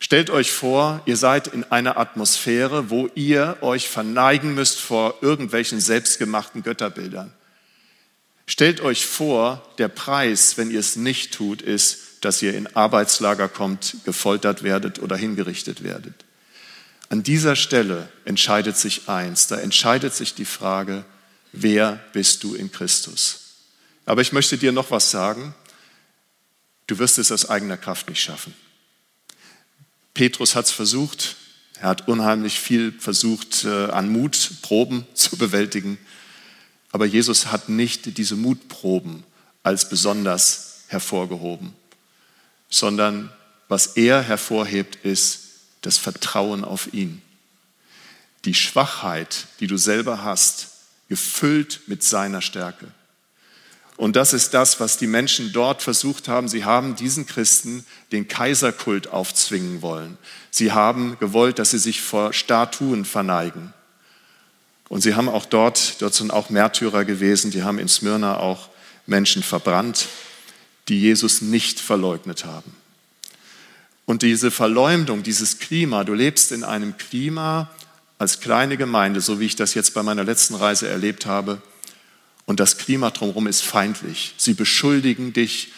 Stellt 0.00 0.30
euch 0.30 0.50
vor, 0.50 1.00
ihr 1.06 1.16
seid 1.16 1.46
in 1.46 1.62
einer 1.70 1.96
Atmosphäre, 1.96 2.90
wo 2.90 3.08
ihr 3.14 3.58
euch 3.60 3.88
verneigen 3.88 4.54
müsst 4.54 4.80
vor 4.80 5.14
irgendwelchen 5.22 5.80
selbstgemachten 5.80 6.64
Götterbildern. 6.64 7.32
Stellt 8.46 8.80
euch 8.80 9.06
vor, 9.06 9.64
der 9.78 9.86
Preis, 9.86 10.58
wenn 10.58 10.72
ihr 10.72 10.80
es 10.80 10.96
nicht 10.96 11.32
tut, 11.32 11.62
ist, 11.62 11.98
dass 12.22 12.40
ihr 12.42 12.54
in 12.54 12.74
Arbeitslager 12.74 13.48
kommt, 13.48 13.96
gefoltert 14.04 14.62
werdet 14.62 14.98
oder 14.98 15.16
hingerichtet 15.16 15.82
werdet. 15.82 16.24
An 17.10 17.22
dieser 17.22 17.56
Stelle 17.56 18.08
entscheidet 18.24 18.78
sich 18.78 19.08
eins, 19.08 19.46
da 19.46 19.56
entscheidet 19.56 20.14
sich 20.14 20.34
die 20.34 20.46
Frage, 20.46 21.04
wer 21.52 22.00
bist 22.12 22.42
du 22.42 22.54
in 22.54 22.72
Christus. 22.72 23.42
Aber 24.06 24.22
ich 24.22 24.32
möchte 24.32 24.58
dir 24.58 24.72
noch 24.72 24.90
was 24.90 25.10
sagen. 25.10 25.54
Du 26.86 26.98
wirst 26.98 27.18
es 27.18 27.30
aus 27.30 27.48
eigener 27.48 27.76
Kraft 27.76 28.08
nicht 28.08 28.20
schaffen. 28.20 28.54
Petrus 30.14 30.54
hat 30.54 30.66
es 30.66 30.70
versucht. 30.72 31.36
Er 31.80 31.88
hat 31.88 32.08
unheimlich 32.08 32.58
viel 32.60 32.92
versucht, 32.92 33.64
äh, 33.64 33.86
an 33.90 34.08
Mutproben 34.08 35.06
zu 35.14 35.36
bewältigen. 35.36 35.98
Aber 36.92 37.06
Jesus 37.06 37.46
hat 37.46 37.68
nicht 37.68 38.18
diese 38.18 38.36
Mutproben 38.36 39.24
als 39.62 39.88
besonders 39.88 40.84
hervorgehoben, 40.88 41.72
sondern 42.72 43.30
was 43.68 43.86
er 43.98 44.22
hervorhebt, 44.22 44.96
ist 45.04 45.40
das 45.82 45.98
Vertrauen 45.98 46.64
auf 46.64 46.92
ihn. 46.92 47.22
Die 48.44 48.54
Schwachheit, 48.54 49.46
die 49.60 49.66
du 49.66 49.76
selber 49.76 50.24
hast, 50.24 50.68
gefüllt 51.08 51.82
mit 51.86 52.02
seiner 52.02 52.40
Stärke. 52.40 52.86
Und 53.98 54.16
das 54.16 54.32
ist 54.32 54.54
das, 54.54 54.80
was 54.80 54.96
die 54.96 55.06
Menschen 55.06 55.52
dort 55.52 55.82
versucht 55.82 56.28
haben. 56.28 56.48
Sie 56.48 56.64
haben 56.64 56.96
diesen 56.96 57.26
Christen 57.26 57.84
den 58.10 58.26
Kaiserkult 58.26 59.08
aufzwingen 59.08 59.82
wollen. 59.82 60.16
Sie 60.50 60.72
haben 60.72 61.18
gewollt, 61.20 61.58
dass 61.58 61.72
sie 61.72 61.78
sich 61.78 62.00
vor 62.00 62.32
Statuen 62.32 63.04
verneigen. 63.04 63.74
Und 64.88 65.02
sie 65.02 65.14
haben 65.14 65.28
auch 65.28 65.44
dort, 65.44 66.00
dort 66.00 66.14
sind 66.14 66.32
auch 66.32 66.48
Märtyrer 66.48 67.04
gewesen, 67.04 67.50
die 67.50 67.62
haben 67.62 67.78
in 67.78 67.88
Smyrna 67.88 68.38
auch 68.38 68.70
Menschen 69.06 69.42
verbrannt, 69.42 70.08
die 70.88 71.00
Jesus 71.00 71.42
nicht 71.42 71.80
verleugnet 71.80 72.44
haben. 72.44 72.72
Und 74.04 74.22
diese 74.22 74.50
Verleumdung, 74.50 75.22
dieses 75.22 75.58
Klima, 75.58 76.04
du 76.04 76.14
lebst 76.14 76.52
in 76.52 76.64
einem 76.64 76.96
Klima 76.96 77.70
als 78.18 78.40
kleine 78.40 78.76
Gemeinde, 78.76 79.20
so 79.20 79.40
wie 79.40 79.46
ich 79.46 79.56
das 79.56 79.74
jetzt 79.74 79.94
bei 79.94 80.02
meiner 80.02 80.24
letzten 80.24 80.54
Reise 80.54 80.88
erlebt 80.88 81.26
habe, 81.26 81.62
und 82.44 82.60
das 82.60 82.76
Klima 82.76 83.10
drumherum 83.10 83.46
ist 83.46 83.62
feindlich. 83.62 84.34
Sie 84.36 84.54
beschuldigen 84.54 85.32
dich, 85.32 85.72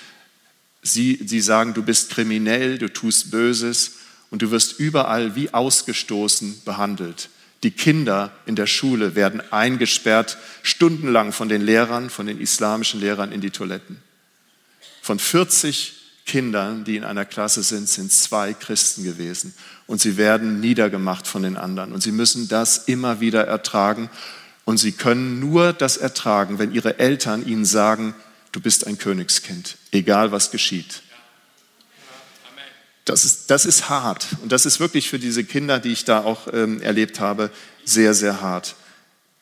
sie, 0.83 1.21
sie 1.25 1.41
sagen, 1.41 1.75
du 1.75 1.83
bist 1.83 2.11
kriminell, 2.11 2.79
du 2.79 2.93
tust 2.93 3.31
Böses 3.31 3.97
und 4.31 4.43
du 4.43 4.51
wirst 4.51 4.79
überall 4.79 5.37
wie 5.37 5.53
ausgestoßen 5.53 6.63
behandelt. 6.65 7.29
Die 7.63 7.71
Kinder 7.71 8.33
in 8.47 8.57
der 8.57 8.67
Schule 8.67 9.15
werden 9.15 9.41
eingesperrt, 9.53 10.39
stundenlang 10.63 11.33
von 11.33 11.49
den 11.49 11.63
Lehrern, 11.63 12.11
von 12.11 12.27
den 12.27 12.41
islamischen 12.41 13.01
Lehrern 13.01 13.33
in 13.33 13.41
die 13.41 13.51
Toiletten. 13.51 13.99
Von 15.05 15.19
40 15.19 15.93
Kindern, 16.25 16.85
die 16.85 16.97
in 16.97 17.05
einer 17.05 17.27
Klasse 17.27 17.63
sind, 17.63 17.91
sind 17.91 18.11
zwei 18.11 18.55
Christen 18.55 19.05
gewesen. 19.05 19.53
Und 19.87 20.01
sie 20.01 20.17
werden 20.17 20.61
niedergemacht 20.61 21.27
von 21.27 21.43
den 21.43 21.59
anderen. 21.59 21.93
Und 21.93 22.03
sie 22.03 22.11
müssen 22.11 22.49
das 22.49 22.79
immer 22.79 23.21
wieder 23.21 23.47
ertragen. 23.47 24.09
Und 24.65 24.79
sie 24.79 24.93
können 24.93 25.41
nur 25.41 25.75
das 25.75 25.99
ertragen, 25.99 26.59
wenn 26.59 26.73
ihre 26.73 26.99
Eltern 27.01 27.47
ihnen 27.47 27.67
sagen, 27.67 28.15
du 28.53 28.63
bist 28.63 28.87
ein 28.87 28.97
Königskind, 28.97 29.77
egal 29.93 30.33
was 30.33 30.51
geschieht. 30.51 31.03
Das 33.05 33.27
ist, 33.27 33.51
das 33.51 33.67
ist 33.67 33.91
hart. 33.91 34.29
Und 34.41 34.53
das 34.53 34.65
ist 34.65 34.81
wirklich 34.81 35.11
für 35.11 35.19
diese 35.19 35.45
Kinder, 35.45 35.81
die 35.81 35.93
ich 35.93 36.07
da 36.07 36.25
auch 36.25 36.49
ähm, 36.51 36.81
erlebt 36.81 37.21
habe, 37.21 37.51
sehr, 37.85 38.15
sehr 38.15 38.41
hart. 38.41 38.75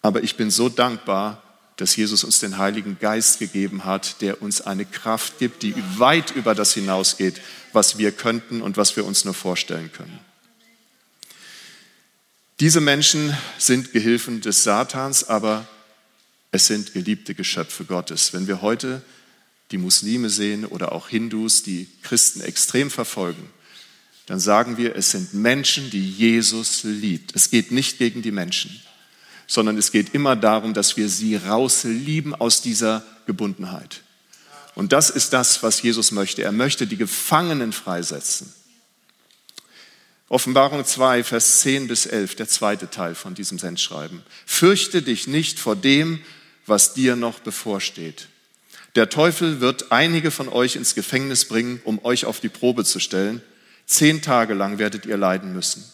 Aber 0.01 0.25
ich 0.25 0.35
bin 0.35 0.51
so 0.51 0.69
dankbar, 0.69 1.41
dass 1.77 1.97
Jesus 1.97 2.25
uns 2.25 2.39
den 2.39 2.59
Heiligen 2.59 2.99
Geist 3.01 3.39
gegeben 3.39 3.85
hat, 3.85 4.21
der 4.21 4.43
uns 4.43 4.61
eine 4.61 4.85
Kraft 4.85 5.39
gibt, 5.39 5.63
die 5.63 5.75
weit 5.99 6.31
über 6.31 6.55
das 6.55 6.75
hinausgeht, 6.75 7.41
was 7.73 7.99
wir 7.99 8.13
könnten 8.13 8.63
und 8.63 8.77
was 8.77 8.97
wir 8.97 9.05
uns 9.05 9.25
nur 9.25 9.35
vorstellen 9.35 9.91
können. 9.93 10.19
Diese 12.61 12.81
Menschen 12.81 13.37
sind 13.59 13.93
Gehilfen 13.93 14.41
des 14.41 14.63
Satans, 14.63 15.25
aber 15.25 15.67
es 16.53 16.67
sind 16.67 16.93
geliebte 16.93 17.35
Geschöpfe 17.35 17.85
Gottes. 17.85 18.33
Wenn 18.33 18.47
wir 18.47 18.63
heute 18.63 19.03
die 19.73 19.79
Muslime 19.79 20.29
sehen 20.31 20.67
oder 20.67 20.93
auch 20.93 21.09
Hindus, 21.09 21.63
die 21.63 21.89
Christen 22.03 22.43
extrem 22.43 22.91
verfolgen, 22.91 23.49
dann 24.27 24.39
sagen 24.39 24.77
wir, 24.77 24.95
es 24.95 25.11
sind 25.11 25.35
Menschen, 25.35 25.91
die 25.91 26.09
Jesus 26.09 26.85
liebt. 26.85 27.35
Es 27.35 27.51
geht 27.51 27.73
nicht 27.73 27.99
gegen 27.99 28.23
die 28.23 28.31
Menschen, 28.31 28.81
sondern 29.53 29.77
es 29.77 29.93
geht 29.93 30.15
immer 30.15 30.35
darum, 30.35 30.73
dass 30.73 30.97
wir 30.97 31.11
sie 31.11 31.37
rauslieben 31.37 32.35
aus 32.35 32.63
dieser 32.63 33.05
Gebundenheit. 33.27 34.01
Und 34.75 34.95
das 34.95 35.11
ist 35.11 35.35
das, 35.35 35.63
was 35.63 35.83
Jesus 35.83 36.11
möchte. 36.11 36.43
Er 36.43 36.53
möchte 36.53 36.87
die 36.87 36.97
Gefangenen 36.97 37.75
freisetzen. 37.75 38.51
Offenbarung 40.31 40.87
2, 40.87 41.23
Vers 41.23 41.61
10 41.61 41.87
bis 41.87 42.07
11, 42.07 42.37
der 42.37 42.49
zweite 42.49 42.89
Teil 42.89 43.15
von 43.15 43.35
diesem 43.35 43.59
Sendschreiben. 43.59 44.23
Fürchte 44.47 45.03
dich 45.03 45.27
nicht 45.27 45.61
vor 45.61 45.77
dem, 45.77 46.21
was 46.65 46.95
dir 46.95 47.15
noch 47.15 47.41
bevorsteht. 47.41 48.29
Der 48.95 49.11
Teufel 49.11 49.61
wird 49.61 49.93
einige 49.93 50.31
von 50.31 50.49
euch 50.49 50.77
ins 50.77 50.95
Gefängnis 50.95 51.45
bringen, 51.45 51.83
um 51.85 52.03
euch 52.07 52.25
auf 52.25 52.41
die 52.41 52.49
Probe 52.49 52.87
zu 52.87 53.01
stellen. 53.01 53.43
Zehn 53.85 54.23
Tage 54.23 54.55
lang 54.55 54.79
werdet 54.79 55.05
ihr 55.05 55.19
leiden 55.19 55.53
müssen. 55.53 55.85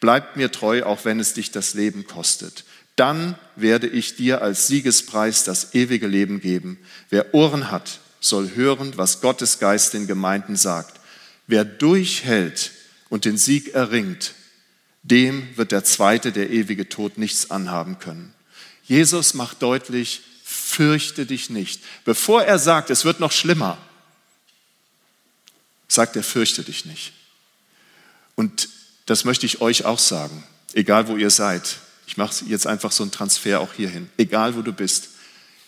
Bleibt 0.00 0.36
mir 0.36 0.52
treu, 0.52 0.84
auch 0.84 1.04
wenn 1.04 1.20
es 1.20 1.34
dich 1.34 1.50
das 1.50 1.74
Leben 1.74 2.06
kostet. 2.06 2.64
Dann 2.96 3.36
werde 3.56 3.86
ich 3.86 4.16
dir 4.16 4.42
als 4.42 4.66
Siegespreis 4.66 5.44
das 5.44 5.74
ewige 5.74 6.06
Leben 6.06 6.40
geben. 6.40 6.78
Wer 7.10 7.34
Ohren 7.34 7.70
hat, 7.70 8.00
soll 8.20 8.54
hören, 8.54 8.92
was 8.96 9.20
Gottes 9.20 9.58
Geist 9.58 9.94
den 9.94 10.06
Gemeinden 10.06 10.56
sagt. 10.56 11.00
Wer 11.46 11.64
durchhält, 11.64 12.72
und 13.08 13.24
den 13.24 13.38
Sieg 13.38 13.74
erringt, 13.74 14.34
dem 15.02 15.56
wird 15.56 15.72
der 15.72 15.84
zweite, 15.84 16.32
der 16.32 16.50
ewige 16.50 16.88
Tod, 16.88 17.18
nichts 17.18 17.50
anhaben 17.50 17.98
können. 17.98 18.34
Jesus 18.84 19.34
macht 19.34 19.62
deutlich, 19.62 20.22
fürchte 20.44 21.26
dich 21.26 21.50
nicht. 21.50 21.82
Bevor 22.04 22.42
er 22.42 22.58
sagt, 22.58 22.90
es 22.90 23.04
wird 23.04 23.20
noch 23.20 23.32
schlimmer, 23.32 23.78
sagt 25.88 26.16
er, 26.16 26.22
fürchte 26.22 26.62
dich 26.62 26.84
nicht. 26.84 27.12
Und 28.34 28.68
das 29.10 29.24
möchte 29.24 29.46
ich 29.46 29.60
euch 29.60 29.84
auch 29.84 29.98
sagen, 29.98 30.44
egal 30.72 31.08
wo 31.08 31.16
ihr 31.16 31.30
seid. 31.30 31.78
Ich 32.06 32.16
mache 32.16 32.44
jetzt 32.46 32.66
einfach 32.66 32.92
so 32.92 33.02
einen 33.02 33.12
Transfer 33.12 33.60
auch 33.60 33.72
hierhin. 33.74 34.08
Egal 34.16 34.56
wo 34.56 34.62
du 34.62 34.72
bist, 34.72 35.10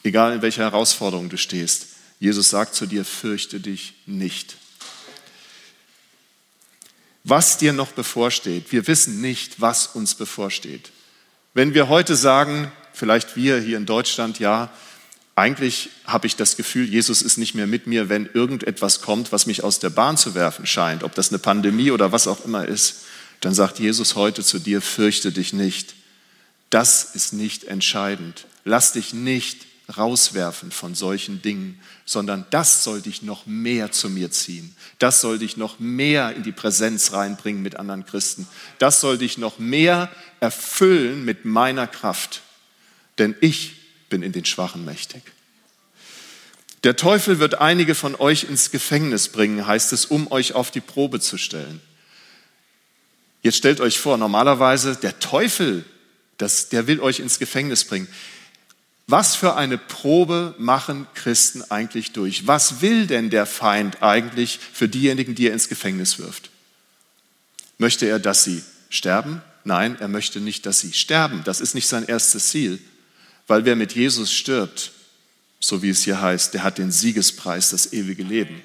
egal 0.03 0.33
in 0.33 0.43
welcher 0.43 0.63
Herausforderung 0.63 1.29
du 1.29 1.37
stehst. 1.37 1.89
Jesus 2.19 2.51
sagt 2.51 2.75
zu 2.75 2.87
dir, 2.87 3.05
fürchte 3.05 3.61
dich 3.61 3.95
nicht 4.07 4.57
was 7.25 7.59
dir 7.59 7.73
noch 7.73 7.93
bevorsteht. 7.93 8.73
Wir 8.73 8.87
wissen 8.87 9.21
nicht, 9.21 9.61
was 9.61 9.89
uns 9.89 10.15
bevorsteht. 10.15 10.91
Wenn 11.55 11.75
wir 11.75 11.89
heute 11.89 12.17
sagen, 12.17 12.71
vielleicht 12.93 13.37
wir 13.37 13.61
hier 13.61 13.77
in 13.77 13.87
Deutschland, 13.87 14.39
ja, 14.39 14.71
eigentlich 15.35 15.91
habe 16.05 16.27
ich 16.27 16.37
das 16.37 16.57
Gefühl, 16.57 16.89
Jesus 16.89 17.23
ist 17.23 17.39
nicht 17.39 17.55
mehr 17.55 17.67
mit 17.67 17.87
mir, 17.87 18.09
wenn 18.09 18.29
irgendetwas 18.33 19.01
kommt, 19.01 19.33
was 19.33 19.47
mich 19.47 19.65
aus 19.65 19.79
der 19.79 19.91
Bahn 19.91 20.17
zu 20.17 20.35
werfen 20.35 20.67
scheint, 20.67 21.03
ob 21.03 21.15
das 21.15 21.31
eine 21.31 21.39
Pandemie 21.39 21.91
oder 21.91 22.13
was 22.13 22.27
auch 22.27 22.45
immer 22.45 22.67
ist, 22.67 23.05
dann 23.41 23.55
sagt 23.55 23.79
Jesus 23.79 24.17
heute 24.17 24.45
zu 24.45 24.59
dir, 24.59 24.83
fürchte 24.83 25.33
dich 25.33 25.53
nicht. 25.53 25.95
Das 26.69 27.15
ist 27.15 27.33
nicht 27.33 27.65
entscheidend. 27.65 28.47
Lass 28.65 28.93
dich 28.93 29.13
nicht 29.13 29.67
rauswerfen 29.97 30.71
von 30.71 30.95
solchen 30.95 31.43
Dingen, 31.43 31.81
sondern 32.05 32.47
das 32.51 32.85
soll 32.85 33.01
dich 33.01 33.23
noch 33.23 33.47
mehr 33.47 33.91
zu 33.91 34.09
mir 34.09 34.31
ziehen. 34.31 34.75
Das 34.99 35.21
soll 35.21 35.39
dich 35.39 35.57
noch 35.57 35.81
mehr 35.81 36.35
in 36.37 36.43
die 36.43 36.53
Präsenz 36.53 37.13
reinbringen 37.13 37.63
mit 37.63 37.77
anderen 37.77 38.07
Christen. 38.07 38.47
Das 38.79 39.01
soll 39.01 39.19
dich 39.19 39.39
noch 39.39 39.59
mehr 39.59 40.11
erfüllen 40.39 41.25
mit 41.25 41.45
meiner 41.45 41.87
Kraft. 41.87 42.43
Denn 43.19 43.35
ich 43.41 43.77
bin 44.09 44.23
in 44.23 44.33
den 44.33 44.45
Schwachen 44.45 44.85
mächtig. 44.85 45.23
Der 46.85 46.97
Teufel 46.97 47.39
wird 47.39 47.57
einige 47.57 47.95
von 47.95 48.15
euch 48.15 48.45
ins 48.45 48.71
Gefängnis 48.71 49.29
bringen, 49.29 49.67
heißt 49.67 49.93
es, 49.93 50.07
um 50.07 50.31
euch 50.33 50.55
auf 50.55 50.71
die 50.71 50.81
Probe 50.81 51.21
zu 51.21 51.37
stellen. 51.37 51.81
Jetzt 53.43 53.57
stellt 53.57 53.81
euch 53.81 53.99
vor, 53.99 54.17
normalerweise 54.17 54.97
der 54.97 55.19
Teufel, 55.19 55.85
das, 56.39 56.69
der 56.69 56.87
will 56.87 57.01
euch 57.01 57.21
ins 57.21 57.39
Gefängnis 57.39 57.85
bringen. 57.85 58.09
Was 59.07 59.35
für 59.35 59.57
eine 59.57 59.77
Probe 59.77 60.55
machen 60.59 61.07
Christen 61.15 61.63
eigentlich 61.71 62.13
durch? 62.13 62.47
Was 62.47 62.81
will 62.81 63.07
denn 63.07 63.29
der 63.29 63.45
Feind 63.45 64.03
eigentlich 64.03 64.61
für 64.73 64.89
diejenigen, 64.89 65.35
die 65.35 65.49
er 65.49 65.53
ins 65.53 65.69
Gefängnis 65.69 66.19
wirft? 66.19 66.51
Möchte 67.79 68.07
er, 68.07 68.21
dass 68.21 68.45
sie 68.45 68.63
sterben? 68.89 69.43
Nein, 69.65 69.97
er 70.01 70.09
möchte 70.09 70.41
nicht, 70.41 70.65
dass 70.65 70.81
sie 70.81 70.93
sterben. 70.93 71.43
Das 71.45 71.61
ist 71.61 71.75
nicht 71.75 71.89
sein 71.89 72.07
erstes 72.07 72.51
Ziel, 72.51 72.79
weil 73.47 73.65
wer 73.65 73.75
mit 73.75 73.95
Jesus 73.95 74.33
stirbt, 74.33 74.93
so 75.59 75.83
wie 75.83 75.91
es 75.91 76.05
hier 76.05 76.21
heißt, 76.21 76.55
der 76.55 76.63
hat 76.63 76.79
den 76.79 76.93
Siegespreis, 76.93 77.71
das 77.71 77.93
ewige 77.93 78.23
Leben. 78.23 78.63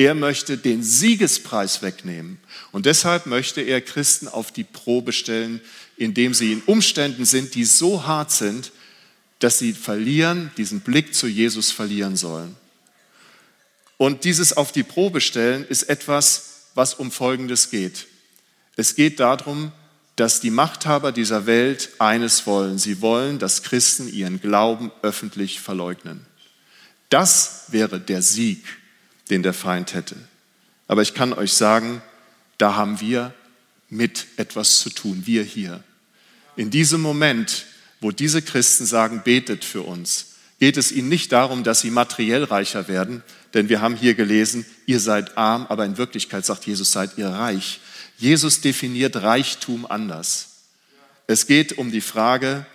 Er 0.00 0.14
möchte 0.14 0.56
den 0.56 0.82
Siegespreis 0.82 1.82
wegnehmen. 1.82 2.38
Und 2.72 2.86
deshalb 2.86 3.26
möchte 3.26 3.60
er 3.60 3.82
Christen 3.82 4.28
auf 4.28 4.50
die 4.50 4.64
Probe 4.64 5.12
stellen, 5.12 5.60
indem 5.98 6.32
sie 6.32 6.54
in 6.54 6.62
Umständen 6.62 7.26
sind, 7.26 7.54
die 7.54 7.66
so 7.66 8.06
hart 8.06 8.30
sind, 8.30 8.72
dass 9.40 9.58
sie 9.58 9.74
verlieren, 9.74 10.52
diesen 10.56 10.80
Blick 10.80 11.14
zu 11.14 11.26
Jesus 11.26 11.70
verlieren 11.70 12.16
sollen. 12.16 12.56
Und 13.98 14.24
dieses 14.24 14.56
auf 14.56 14.72
die 14.72 14.84
Probe 14.84 15.20
stellen 15.20 15.66
ist 15.68 15.82
etwas, 15.82 16.70
was 16.74 16.94
um 16.94 17.10
Folgendes 17.10 17.68
geht. 17.68 18.06
Es 18.76 18.94
geht 18.94 19.20
darum, 19.20 19.70
dass 20.16 20.40
die 20.40 20.50
Machthaber 20.50 21.12
dieser 21.12 21.44
Welt 21.44 21.90
eines 21.98 22.46
wollen. 22.46 22.78
Sie 22.78 23.02
wollen, 23.02 23.38
dass 23.38 23.62
Christen 23.62 24.10
ihren 24.10 24.40
Glauben 24.40 24.92
öffentlich 25.02 25.60
verleugnen. 25.60 26.24
Das 27.10 27.64
wäre 27.68 28.00
der 28.00 28.22
Sieg, 28.22 28.64
den 29.30 29.42
der 29.42 29.54
Feind 29.54 29.94
hätte. 29.94 30.16
Aber 30.88 31.02
ich 31.02 31.14
kann 31.14 31.32
euch 31.32 31.52
sagen, 31.52 32.02
da 32.58 32.74
haben 32.74 33.00
wir 33.00 33.32
mit 33.88 34.26
etwas 34.36 34.80
zu 34.80 34.90
tun, 34.90 35.22
wir 35.26 35.42
hier. 35.42 35.82
In 36.56 36.70
diesem 36.70 37.00
Moment, 37.00 37.66
wo 38.00 38.10
diese 38.10 38.42
Christen 38.42 38.86
sagen, 38.86 39.22
betet 39.24 39.64
für 39.64 39.82
uns, 39.82 40.26
geht 40.58 40.76
es 40.76 40.92
ihnen 40.92 41.08
nicht 41.08 41.32
darum, 41.32 41.64
dass 41.64 41.80
sie 41.80 41.90
materiell 41.90 42.44
reicher 42.44 42.86
werden, 42.88 43.22
denn 43.54 43.68
wir 43.68 43.80
haben 43.80 43.96
hier 43.96 44.14
gelesen, 44.14 44.66
ihr 44.86 45.00
seid 45.00 45.36
arm, 45.38 45.66
aber 45.68 45.84
in 45.84 45.96
Wirklichkeit 45.96 46.44
sagt 46.44 46.66
Jesus, 46.66 46.92
seid 46.92 47.16
ihr 47.16 47.28
reich. 47.28 47.80
Jesus 48.18 48.60
definiert 48.60 49.16
Reichtum 49.16 49.86
anders. 49.86 50.48
Es 51.26 51.46
geht 51.46 51.78
um 51.78 51.90
die 51.90 52.00
Frage, 52.00 52.66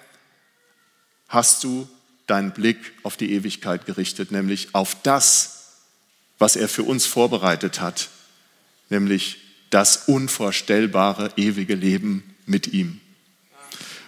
hast 1.27 1.63
du 1.63 1.87
deinen 2.27 2.51
Blick 2.51 2.77
auf 3.03 3.17
die 3.17 3.31
Ewigkeit 3.33 3.85
gerichtet, 3.85 4.31
nämlich 4.31 4.69
auf 4.73 4.97
das, 5.03 5.64
was 6.39 6.55
er 6.55 6.67
für 6.67 6.83
uns 6.83 7.05
vorbereitet 7.05 7.81
hat, 7.81 8.09
nämlich 8.89 9.37
das 9.69 10.07
unvorstellbare 10.07 11.31
ewige 11.37 11.75
Leben 11.75 12.35
mit 12.45 12.67
ihm. 12.67 13.01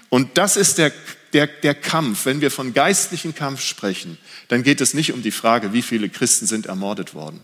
Und 0.10 0.38
das 0.38 0.56
ist 0.56 0.78
der, 0.78 0.92
der, 1.34 1.48
der 1.48 1.76
Kampf. 1.76 2.26
Wenn 2.26 2.42
wir 2.42 2.52
von 2.52 2.74
geistlichen 2.74 3.36
Kampf 3.36 3.62
sprechen, 3.62 4.18
dann 4.48 4.64
geht 4.64 4.82
es 4.82 4.94
nicht 4.94 5.14
um 5.14 5.22
die 5.22 5.32
Frage, 5.32 5.74
wie 5.74 5.82
viele 5.82 6.10
Christen 6.10 6.46
sind 6.46 6.68
ermordet 6.68 7.14
worden. 7.14 7.42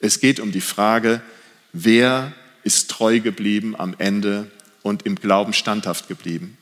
Es 0.00 0.20
geht 0.20 0.40
um 0.40 0.50
die 0.50 0.60
Frage, 0.60 1.22
wer 1.72 2.32
ist 2.64 2.90
treu 2.90 3.20
geblieben 3.20 3.76
am 3.76 3.94
Ende 3.98 4.50
und 4.82 5.06
im 5.06 5.14
Glauben 5.14 5.52
standhaft 5.52 6.08
geblieben. 6.08 6.56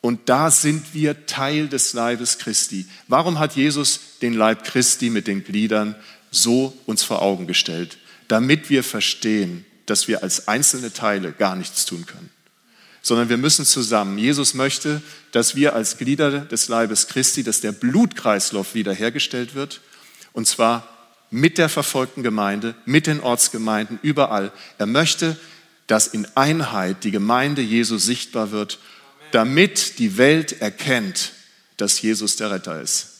Und 0.00 0.28
da 0.28 0.50
sind 0.50 0.92
wir 0.92 1.24
Teil 1.26 1.68
des 1.68 1.94
Leibes 1.94 2.38
Christi. 2.38 2.86
Warum 3.08 3.38
hat 3.38 3.56
Jesus 3.56 4.18
den 4.20 4.34
Leib 4.34 4.64
Christi 4.64 5.08
mit 5.08 5.26
den 5.26 5.44
Gliedern 5.44 5.94
so 6.34 6.76
uns 6.86 7.02
vor 7.02 7.22
Augen 7.22 7.46
gestellt? 7.46 7.98
Damit 8.28 8.70
wir 8.70 8.82
verstehen, 8.82 9.64
dass 9.86 10.08
wir 10.08 10.22
als 10.22 10.48
einzelne 10.48 10.92
Teile 10.92 11.32
gar 11.32 11.56
nichts 11.56 11.84
tun 11.84 12.06
können, 12.06 12.30
sondern 13.02 13.28
wir 13.28 13.36
müssen 13.36 13.64
zusammen. 13.64 14.18
Jesus 14.18 14.54
möchte, 14.54 15.02
dass 15.32 15.56
wir 15.56 15.74
als 15.74 15.98
Glieder 15.98 16.40
des 16.40 16.68
Leibes 16.68 17.08
Christi, 17.08 17.42
dass 17.42 17.60
der 17.60 17.72
Blutkreislauf 17.72 18.74
wiederhergestellt 18.74 19.54
wird, 19.54 19.80
und 20.32 20.48
zwar 20.48 20.88
mit 21.30 21.58
der 21.58 21.68
verfolgten 21.68 22.22
Gemeinde, 22.22 22.74
mit 22.86 23.06
den 23.06 23.20
Ortsgemeinden, 23.20 23.98
überall. 24.02 24.52
Er 24.78 24.86
möchte, 24.86 25.36
dass 25.86 26.06
in 26.06 26.26
Einheit 26.34 27.04
die 27.04 27.10
Gemeinde 27.10 27.60
Jesu 27.60 27.98
sichtbar 27.98 28.50
wird, 28.50 28.78
damit 29.32 29.98
die 29.98 30.16
Welt 30.16 30.60
erkennt, 30.60 31.32
dass 31.76 32.00
Jesus 32.00 32.36
der 32.36 32.52
Retter 32.52 32.80
ist. 32.80 33.13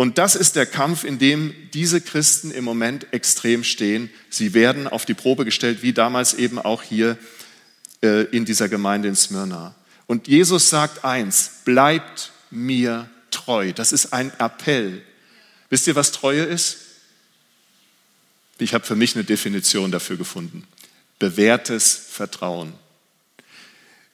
Und 0.00 0.16
das 0.16 0.34
ist 0.34 0.56
der 0.56 0.64
Kampf, 0.64 1.04
in 1.04 1.18
dem 1.18 1.54
diese 1.74 2.00
Christen 2.00 2.52
im 2.52 2.64
Moment 2.64 3.12
extrem 3.12 3.62
stehen. 3.62 4.08
Sie 4.30 4.54
werden 4.54 4.88
auf 4.88 5.04
die 5.04 5.12
Probe 5.12 5.44
gestellt, 5.44 5.82
wie 5.82 5.92
damals 5.92 6.32
eben 6.32 6.58
auch 6.58 6.82
hier 6.82 7.18
äh, 8.02 8.22
in 8.34 8.46
dieser 8.46 8.70
Gemeinde 8.70 9.08
in 9.08 9.14
Smyrna. 9.14 9.74
Und 10.06 10.26
Jesus 10.26 10.70
sagt 10.70 11.04
eins, 11.04 11.50
bleibt 11.66 12.32
mir 12.50 13.10
treu. 13.30 13.74
Das 13.74 13.92
ist 13.92 14.14
ein 14.14 14.32
Appell. 14.38 15.02
Wisst 15.68 15.86
ihr, 15.86 15.96
was 15.96 16.12
Treue 16.12 16.44
ist? 16.44 16.78
Ich 18.56 18.72
habe 18.72 18.86
für 18.86 18.96
mich 18.96 19.14
eine 19.16 19.24
Definition 19.24 19.90
dafür 19.90 20.16
gefunden. 20.16 20.66
Bewährtes 21.18 22.06
Vertrauen. 22.10 22.72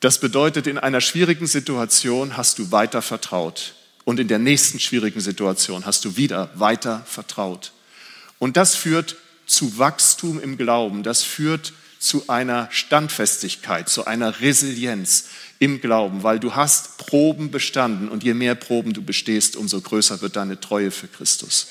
Das 0.00 0.18
bedeutet, 0.18 0.66
in 0.66 0.78
einer 0.78 1.00
schwierigen 1.00 1.46
Situation 1.46 2.36
hast 2.36 2.58
du 2.58 2.72
weiter 2.72 3.02
vertraut 3.02 3.76
und 4.06 4.20
in 4.20 4.28
der 4.28 4.38
nächsten 4.38 4.78
schwierigen 4.78 5.20
Situation 5.20 5.84
hast 5.84 6.04
du 6.04 6.16
wieder 6.16 6.48
weiter 6.54 7.04
vertraut. 7.06 7.72
Und 8.38 8.56
das 8.56 8.76
führt 8.76 9.16
zu 9.46 9.78
Wachstum 9.78 10.40
im 10.40 10.56
Glauben, 10.56 11.02
das 11.02 11.24
führt 11.24 11.72
zu 11.98 12.28
einer 12.28 12.68
Standfestigkeit, 12.70 13.88
zu 13.88 14.04
einer 14.04 14.40
Resilienz 14.40 15.24
im 15.58 15.80
Glauben, 15.80 16.22
weil 16.22 16.38
du 16.38 16.54
hast 16.54 16.98
Proben 16.98 17.50
bestanden 17.50 18.08
und 18.08 18.22
je 18.22 18.34
mehr 18.34 18.54
Proben 18.54 18.92
du 18.92 19.02
bestehst, 19.02 19.56
umso 19.56 19.80
größer 19.80 20.20
wird 20.20 20.36
deine 20.36 20.60
Treue 20.60 20.92
für 20.92 21.08
Christus. 21.08 21.66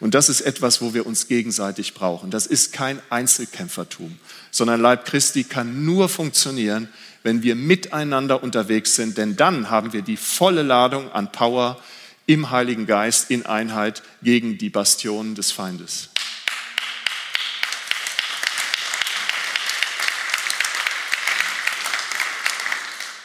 Und 0.00 0.14
das 0.14 0.30
ist 0.30 0.40
etwas, 0.40 0.80
wo 0.80 0.94
wir 0.94 1.06
uns 1.06 1.28
gegenseitig 1.28 1.92
brauchen. 1.92 2.30
Das 2.30 2.46
ist 2.46 2.72
kein 2.72 2.98
Einzelkämpfertum, 3.10 4.18
sondern 4.50 4.80
Leib 4.80 5.04
Christi 5.04 5.44
kann 5.44 5.84
nur 5.84 6.08
funktionieren, 6.08 6.88
wenn 7.22 7.42
wir 7.42 7.54
miteinander 7.54 8.42
unterwegs 8.42 8.94
sind, 8.94 9.18
denn 9.18 9.36
dann 9.36 9.70
haben 9.70 9.92
wir 9.92 10.02
die 10.02 10.16
volle 10.16 10.62
Ladung 10.62 11.10
an 11.12 11.32
Power 11.32 11.80
im 12.26 12.50
Heiligen 12.50 12.86
Geist 12.86 13.30
in 13.30 13.46
Einheit 13.46 14.02
gegen 14.22 14.58
die 14.58 14.70
Bastionen 14.70 15.34
des 15.34 15.52
Feindes. 15.52 16.10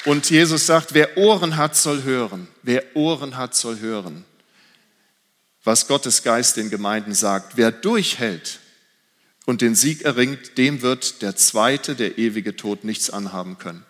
Und 0.07 0.29
Jesus 0.29 0.65
sagt, 0.65 0.93
wer 0.93 1.17
Ohren 1.17 1.57
hat, 1.57 1.75
soll 1.75 2.03
hören. 2.03 2.47
Wer 2.63 2.95
Ohren 2.95 3.35
hat, 3.35 3.55
soll 3.55 3.79
hören, 3.79 4.23
was 5.65 5.85
Gottes 5.85 6.23
Geist 6.23 6.55
den 6.55 6.69
Gemeinden 6.69 7.13
sagt. 7.13 7.57
Wer 7.57 7.73
durchhält, 7.73 8.59
und 9.47 9.61
den 9.61 9.75
Sieg 9.75 10.01
erringt, 10.01 10.57
dem 10.57 10.81
wird 10.81 11.21
der 11.21 11.37
zweite, 11.37 11.95
der 11.95 12.17
ewige 12.17 12.57
Tod, 12.57 12.83
nichts 12.83 13.09
anhaben 13.09 13.57
können. 13.57 13.85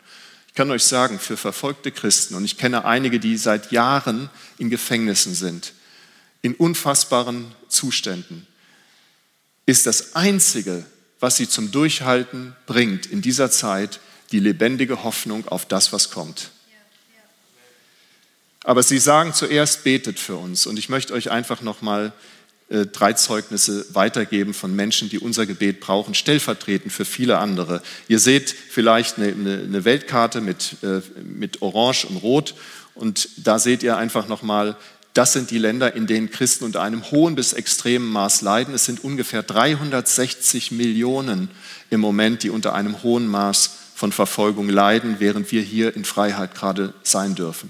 Ich 0.50 0.54
kann 0.54 0.70
euch 0.70 0.84
sagen, 0.84 1.18
für 1.18 1.36
verfolgte 1.36 1.92
Christen, 1.92 2.36
und 2.36 2.46
ich 2.46 2.58
kenne 2.60 2.86
einige, 2.86 3.20
die 3.20 3.38
seit 3.38 3.72
Jahren 3.72 4.30
in 4.60 4.70
Gefängnissen 4.70 5.34
sind, 5.34 5.74
in 6.44 6.54
unfassbaren 6.54 7.56
Zuständen, 7.70 8.46
ist 9.66 9.88
das 9.88 10.16
Einzige, 10.16 10.86
was 11.20 11.38
sie 11.38 11.50
zum 11.50 11.72
Durchhalten 11.72 12.56
bringt 12.68 13.08
in 13.08 13.24
dieser 13.24 13.50
Zeit, 13.50 14.00
die 14.32 14.40
lebendige 14.40 15.04
Hoffnung 15.04 15.48
auf 15.48 15.66
das, 15.66 15.92
was 15.92 16.12
kommt. 16.12 16.52
Aber 18.64 18.84
sie 18.84 19.00
sagen 19.00 19.34
zuerst, 19.34 19.84
betet 19.84 20.20
für 20.20 20.36
uns. 20.36 20.68
Und 20.68 20.78
ich 20.78 20.90
möchte 20.90 21.14
euch 21.14 21.32
einfach 21.32 21.62
nochmal 21.62 22.08
äh, 22.08 22.37
drei 22.70 23.14
Zeugnisse 23.14 23.86
weitergeben 23.94 24.54
von 24.54 24.76
Menschen, 24.76 25.10
die 25.10 25.20
unser 25.20 25.46
Gebet 25.46 25.80
brauchen, 25.80 26.14
stellvertretend 26.14 26.92
für 26.92 27.06
viele 27.06 27.38
andere. 27.38 27.82
Ihr 28.08 28.20
seht 28.20 28.50
vielleicht 28.52 29.18
eine, 29.18 29.28
eine 29.28 29.86
Weltkarte 29.86 30.42
mit, 30.42 30.76
äh, 30.84 31.02
mit 31.24 31.62
Orange 31.62 32.06
und 32.06 32.18
Rot 32.18 32.56
und 32.94 33.30
da 33.38 33.60
seht 33.60 33.84
ihr 33.84 33.98
einfach 33.98 34.28
nochmal, 34.28 34.76
das 35.14 35.34
sind 35.34 35.50
die 35.50 35.58
Länder, 35.58 35.96
in 35.96 36.08
denen 36.08 36.30
Christen 36.30 36.66
unter 36.66 36.82
einem 36.82 37.10
hohen 37.10 37.36
bis 37.36 37.54
extremen 37.54 38.08
Maß 38.08 38.42
leiden. 38.42 38.74
Es 38.74 38.86
sind 38.86 39.04
ungefähr 39.04 39.44
360 39.44 40.72
Millionen 40.72 41.50
im 41.90 42.02
Moment, 42.02 42.44
die 42.44 42.50
unter 42.50 42.76
einem 42.76 43.02
hohen 43.02 43.28
Maß 43.28 43.72
von 43.96 44.12
Verfolgung 44.12 44.70
leiden, 44.70 45.16
während 45.20 45.52
wir 45.52 45.62
hier 45.62 45.96
in 45.96 46.06
Freiheit 46.06 46.54
gerade 46.54 46.94
sein 47.02 47.34
dürfen. 47.34 47.70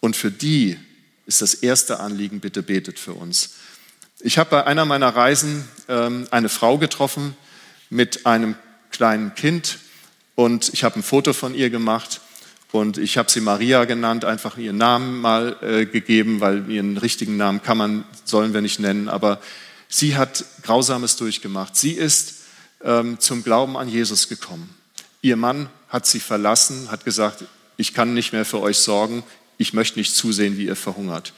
Und 0.00 0.16
für 0.16 0.30
die 0.30 0.76
ist 1.26 1.40
das 1.40 1.54
erste 1.54 2.00
Anliegen, 2.00 2.40
bitte 2.40 2.62
betet 2.62 2.98
für 2.98 3.14
uns. 3.14 3.53
Ich 4.26 4.38
habe 4.38 4.48
bei 4.48 4.66
einer 4.66 4.86
meiner 4.86 5.14
Reisen 5.14 5.68
ähm, 5.86 6.26
eine 6.30 6.48
Frau 6.48 6.78
getroffen 6.78 7.36
mit 7.90 8.24
einem 8.24 8.54
kleinen 8.90 9.34
Kind 9.34 9.80
und 10.34 10.72
ich 10.72 10.82
habe 10.82 10.98
ein 10.98 11.02
Foto 11.02 11.34
von 11.34 11.54
ihr 11.54 11.68
gemacht 11.68 12.22
und 12.72 12.96
ich 12.96 13.18
habe 13.18 13.30
sie 13.30 13.42
Maria 13.42 13.84
genannt, 13.84 14.24
einfach 14.24 14.56
ihren 14.56 14.78
Namen 14.78 15.20
mal 15.20 15.58
äh, 15.60 15.84
gegeben, 15.84 16.40
weil 16.40 16.70
ihren 16.70 16.96
richtigen 16.96 17.36
Namen 17.36 17.62
kann 17.62 17.76
man, 17.76 18.04
sollen 18.24 18.54
wir 18.54 18.62
nicht 18.62 18.80
nennen, 18.80 19.10
aber 19.10 19.42
sie 19.88 20.16
hat 20.16 20.46
Grausames 20.62 21.16
durchgemacht. 21.16 21.76
Sie 21.76 21.92
ist 21.92 22.44
ähm, 22.82 23.20
zum 23.20 23.44
Glauben 23.44 23.76
an 23.76 23.90
Jesus 23.90 24.30
gekommen. 24.30 24.74
Ihr 25.20 25.36
Mann 25.36 25.68
hat 25.90 26.06
sie 26.06 26.20
verlassen, 26.20 26.90
hat 26.90 27.04
gesagt, 27.04 27.44
ich 27.76 27.92
kann 27.92 28.14
nicht 28.14 28.32
mehr 28.32 28.46
für 28.46 28.62
euch 28.62 28.78
sorgen, 28.78 29.22
ich 29.58 29.74
möchte 29.74 29.98
nicht 29.98 30.16
zusehen, 30.16 30.56
wie 30.56 30.64
ihr 30.64 30.76
verhungert. 30.76 31.34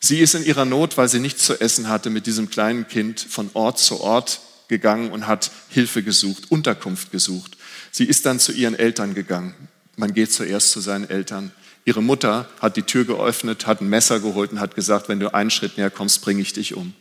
Sie 0.00 0.20
ist 0.20 0.34
in 0.34 0.44
ihrer 0.44 0.64
Not, 0.64 0.96
weil 0.96 1.08
sie 1.08 1.18
nichts 1.18 1.44
zu 1.44 1.60
essen 1.60 1.88
hatte, 1.88 2.10
mit 2.10 2.26
diesem 2.26 2.50
kleinen 2.50 2.86
Kind 2.86 3.20
von 3.20 3.50
Ort 3.54 3.78
zu 3.78 4.00
Ort 4.00 4.40
gegangen 4.68 5.10
und 5.10 5.26
hat 5.26 5.50
Hilfe 5.68 6.02
gesucht, 6.02 6.50
Unterkunft 6.50 7.10
gesucht. 7.10 7.56
Sie 7.90 8.04
ist 8.04 8.26
dann 8.26 8.38
zu 8.38 8.52
ihren 8.52 8.78
Eltern 8.78 9.14
gegangen. 9.14 9.54
Man 9.96 10.14
geht 10.14 10.32
zuerst 10.32 10.70
zu 10.70 10.80
seinen 10.80 11.08
Eltern. 11.10 11.50
Ihre 11.84 12.02
Mutter 12.02 12.48
hat 12.60 12.76
die 12.76 12.82
Tür 12.82 13.04
geöffnet, 13.04 13.66
hat 13.66 13.80
ein 13.80 13.88
Messer 13.88 14.20
geholt 14.20 14.52
und 14.52 14.60
hat 14.60 14.74
gesagt, 14.74 15.08
wenn 15.08 15.20
du 15.20 15.34
einen 15.34 15.50
Schritt 15.50 15.78
näher 15.78 15.90
kommst, 15.90 16.20
bringe 16.22 16.42
ich 16.42 16.52
dich 16.52 16.74
um. 16.74 16.94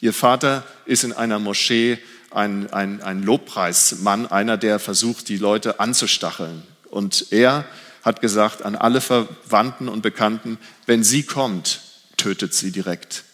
Ihr 0.00 0.12
Vater 0.12 0.64
ist 0.86 1.02
in 1.02 1.12
einer 1.12 1.38
Moschee 1.38 1.98
ein, 2.30 2.72
ein, 2.72 3.00
ein 3.02 3.22
Lobpreismann, 3.22 4.26
einer, 4.26 4.56
der 4.56 4.78
versucht, 4.78 5.28
die 5.28 5.38
Leute 5.38 5.80
anzustacheln. 5.80 6.62
Und 6.90 7.28
er 7.30 7.64
hat 8.02 8.20
gesagt 8.20 8.62
an 8.62 8.76
alle 8.76 9.00
Verwandten 9.00 9.88
und 9.88 10.02
Bekannten, 10.02 10.58
wenn 10.86 11.02
sie 11.02 11.22
kommt, 11.22 11.80
tötet 12.24 12.54
sie 12.54 12.70
direkt. 12.70 13.24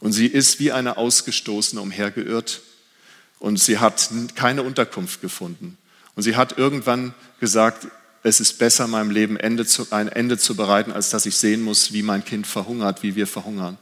Und 0.00 0.12
sie 0.12 0.26
ist 0.26 0.58
wie 0.58 0.72
eine 0.72 0.96
Ausgestoßene 0.96 1.80
umhergeirrt 1.80 2.60
und 3.38 3.60
sie 3.60 3.78
hat 3.78 4.10
keine 4.34 4.64
Unterkunft 4.64 5.20
gefunden. 5.20 5.78
Und 6.16 6.24
sie 6.24 6.34
hat 6.34 6.58
irgendwann 6.58 7.14
gesagt, 7.38 7.86
es 8.24 8.40
ist 8.40 8.58
besser, 8.58 8.88
meinem 8.88 9.12
Leben 9.12 9.36
Ende 9.36 9.64
zu, 9.66 9.86
ein 9.92 10.08
Ende 10.08 10.36
zu 10.36 10.56
bereiten, 10.56 10.90
als 10.90 11.10
dass 11.10 11.26
ich 11.26 11.36
sehen 11.36 11.62
muss, 11.62 11.92
wie 11.92 12.02
mein 12.02 12.24
Kind 12.24 12.44
verhungert, 12.48 13.04
wie 13.04 13.14
wir 13.14 13.28
verhungern. 13.28 13.78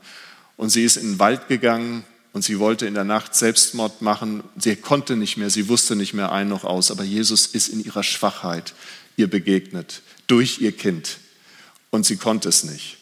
Und 0.58 0.68
sie 0.68 0.84
ist 0.84 0.98
in 0.98 1.12
den 1.12 1.18
Wald 1.18 1.48
gegangen 1.48 2.04
und 2.34 2.44
sie 2.44 2.58
wollte 2.58 2.86
in 2.86 2.92
der 2.92 3.04
Nacht 3.04 3.34
Selbstmord 3.34 4.02
machen. 4.02 4.44
Sie 4.58 4.76
konnte 4.76 5.16
nicht 5.16 5.38
mehr, 5.38 5.48
sie 5.48 5.68
wusste 5.68 5.96
nicht 5.96 6.12
mehr 6.12 6.30
ein 6.30 6.50
noch 6.50 6.64
aus. 6.64 6.90
Aber 6.90 7.04
Jesus 7.04 7.46
ist 7.46 7.68
in 7.68 7.82
ihrer 7.82 8.02
Schwachheit 8.02 8.74
ihr 9.16 9.30
begegnet, 9.30 10.02
durch 10.26 10.60
ihr 10.60 10.72
Kind. 10.72 11.16
Und 11.88 12.04
sie 12.04 12.16
konnte 12.16 12.50
es 12.50 12.64
nicht. 12.64 12.99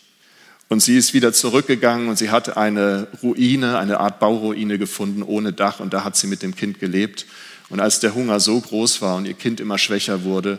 Und 0.69 0.81
sie 0.81 0.97
ist 0.97 1.15
wieder 1.15 1.33
zurückgegangen 1.33 2.09
und 2.09 2.19
sie 2.19 2.31
hatte 2.31 2.57
eine 2.57 3.09
Ruine, 3.23 3.79
eine 3.79 4.01
Art 4.01 4.21
Bauruine 4.21 4.79
gefunden 4.79 5.23
ohne 5.23 5.53
Dach 5.53 5.81
und 5.81 5.95
da 5.95 6.05
hat 6.05 6.17
sie 6.17 6.27
mit 6.27 6.43
dem 6.43 6.55
Kind 6.55 6.79
gelebt. 6.79 7.27
Und 7.71 7.81
als 7.81 8.01
der 8.01 8.15
Hunger 8.15 8.39
so 8.39 8.61
groß 8.61 9.01
war 9.01 9.17
und 9.17 9.27
ihr 9.27 9.35
Kind 9.35 9.61
immer 9.61 9.79
schwächer 9.79 10.25
wurde, 10.25 10.59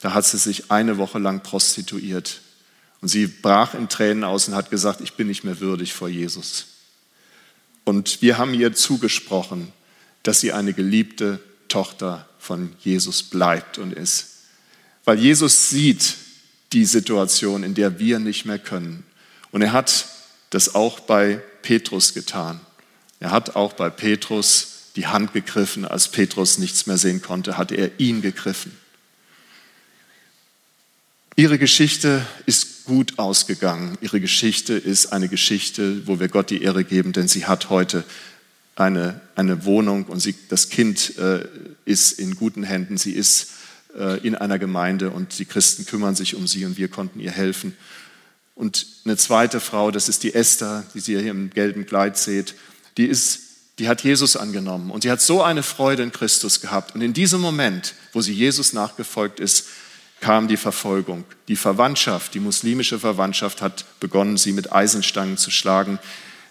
da 0.00 0.14
hat 0.14 0.26
sie 0.26 0.38
sich 0.38 0.70
eine 0.70 0.98
Woche 0.98 1.18
lang 1.18 1.42
prostituiert. 1.42 2.40
Und 3.00 3.08
sie 3.08 3.26
brach 3.26 3.74
in 3.74 3.88
Tränen 3.88 4.24
aus 4.24 4.48
und 4.48 4.54
hat 4.54 4.70
gesagt, 4.70 5.00
ich 5.00 5.14
bin 5.14 5.28
nicht 5.28 5.44
mehr 5.44 5.60
würdig 5.60 5.92
vor 5.92 6.08
Jesus. 6.08 6.66
Und 7.84 8.20
wir 8.20 8.38
haben 8.38 8.54
ihr 8.54 8.74
zugesprochen, 8.74 9.72
dass 10.22 10.40
sie 10.40 10.52
eine 10.52 10.74
geliebte 10.74 11.40
Tochter 11.68 12.28
von 12.38 12.74
Jesus 12.80 13.22
bleibt 13.22 13.78
und 13.78 13.92
ist. 13.92 14.26
Weil 15.04 15.18
Jesus 15.18 15.70
sieht 15.70 16.16
die 16.72 16.84
Situation, 16.84 17.62
in 17.62 17.74
der 17.74 17.98
wir 17.98 18.18
nicht 18.18 18.44
mehr 18.44 18.58
können. 18.58 19.04
Und 19.50 19.62
er 19.62 19.72
hat 19.72 20.06
das 20.50 20.74
auch 20.74 21.00
bei 21.00 21.40
Petrus 21.62 22.14
getan. 22.14 22.60
Er 23.20 23.30
hat 23.30 23.56
auch 23.56 23.72
bei 23.72 23.90
Petrus 23.90 24.90
die 24.96 25.06
Hand 25.06 25.32
gegriffen, 25.32 25.84
als 25.84 26.08
Petrus 26.08 26.58
nichts 26.58 26.86
mehr 26.86 26.98
sehen 26.98 27.22
konnte, 27.22 27.56
hat 27.56 27.72
er 27.72 27.98
ihn 28.00 28.22
gegriffen. 28.22 28.72
Ihre 31.36 31.58
Geschichte 31.58 32.26
ist 32.46 32.84
gut 32.84 33.18
ausgegangen. 33.18 33.96
Ihre 34.00 34.20
Geschichte 34.20 34.74
ist 34.74 35.12
eine 35.12 35.28
Geschichte, 35.28 36.06
wo 36.06 36.18
wir 36.18 36.28
Gott 36.28 36.50
die 36.50 36.62
Ehre 36.62 36.82
geben, 36.82 37.12
denn 37.12 37.28
sie 37.28 37.46
hat 37.46 37.70
heute 37.70 38.02
eine, 38.74 39.20
eine 39.36 39.64
Wohnung 39.64 40.06
und 40.06 40.20
sie, 40.20 40.34
das 40.48 40.68
Kind 40.68 41.16
äh, 41.18 41.46
ist 41.84 42.12
in 42.12 42.34
guten 42.34 42.64
Händen. 42.64 42.96
Sie 42.96 43.12
ist 43.12 43.52
äh, 43.96 44.18
in 44.26 44.34
einer 44.34 44.58
Gemeinde 44.58 45.10
und 45.10 45.38
die 45.38 45.44
Christen 45.44 45.86
kümmern 45.86 46.16
sich 46.16 46.34
um 46.34 46.46
sie 46.46 46.64
und 46.64 46.76
wir 46.76 46.88
konnten 46.88 47.20
ihr 47.20 47.30
helfen. 47.30 47.76
Und 48.58 48.86
eine 49.04 49.16
zweite 49.16 49.60
Frau, 49.60 49.92
das 49.92 50.08
ist 50.08 50.24
die 50.24 50.34
Esther, 50.34 50.84
die 50.92 50.98
Sie 50.98 51.16
hier 51.16 51.30
im 51.30 51.50
gelben 51.50 51.86
Kleid 51.86 52.18
seht, 52.18 52.56
die, 52.96 53.06
ist, 53.06 53.38
die 53.78 53.86
hat 53.86 54.02
Jesus 54.02 54.36
angenommen 54.36 54.90
und 54.90 55.04
sie 55.04 55.12
hat 55.12 55.20
so 55.20 55.44
eine 55.44 55.62
Freude 55.62 56.02
in 56.02 56.10
Christus 56.10 56.60
gehabt. 56.60 56.96
Und 56.96 57.00
in 57.00 57.12
diesem 57.12 57.40
Moment, 57.40 57.94
wo 58.12 58.20
sie 58.20 58.32
Jesus 58.32 58.72
nachgefolgt 58.72 59.38
ist, 59.38 59.68
kam 60.20 60.48
die 60.48 60.56
Verfolgung. 60.56 61.22
Die 61.46 61.54
Verwandtschaft, 61.54 62.34
die 62.34 62.40
muslimische 62.40 62.98
Verwandtschaft 62.98 63.62
hat 63.62 63.84
begonnen, 64.00 64.36
sie 64.36 64.50
mit 64.50 64.72
Eisenstangen 64.72 65.36
zu 65.36 65.52
schlagen. 65.52 66.00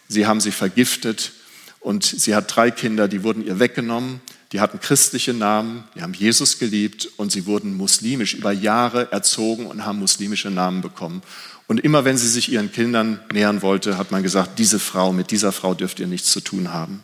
Sie 0.07 0.25
haben 0.25 0.39
sie 0.39 0.53
vergiftet 0.53 1.33
und 1.81 2.05
sie 2.05 2.35
hat 2.35 2.55
drei 2.55 2.71
Kinder, 2.71 3.09
die 3.09 3.23
wurden 3.23 3.45
ihr 3.45 3.59
weggenommen. 3.59 4.21
Die 4.53 4.61
hatten 4.61 4.79
christliche 4.79 5.33
Namen, 5.33 5.83
die 5.93 6.01
haben 6.01 6.13
Jesus 6.13 6.57
geliebt 6.57 7.09
und 7.17 7.33
sie 7.33 7.45
wurden 7.45 7.75
muslimisch 7.75 8.33
über 8.33 8.53
Jahre 8.53 9.11
erzogen 9.11 9.65
und 9.65 9.85
haben 9.85 9.99
muslimische 9.99 10.49
Namen 10.49 10.81
bekommen. 10.81 11.21
Und 11.67 11.82
immer 11.82 12.06
wenn 12.06 12.17
sie 12.17 12.30
sich 12.30 12.51
ihren 12.51 12.71
Kindern 12.71 13.19
nähern 13.32 13.62
wollte, 13.62 13.97
hat 13.97 14.12
man 14.12 14.23
gesagt, 14.23 14.58
diese 14.58 14.80
Frau, 14.80 15.12
mit 15.12 15.32
dieser 15.32 15.51
Frau 15.51 15.73
dürft 15.73 15.99
ihr 15.99 16.08
nichts 16.08 16.32
zu 16.32 16.39
tun 16.39 16.71
haben. 16.73 17.03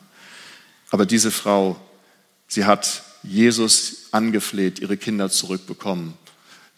Aber 0.89 1.05
diese 1.05 1.31
Frau, 1.31 1.79
sie 2.47 2.65
hat 2.65 3.03
Jesus 3.23 4.07
angefleht, 4.11 4.79
ihre 4.79 4.97
Kinder 4.97 5.29
zurückbekommen 5.29 6.13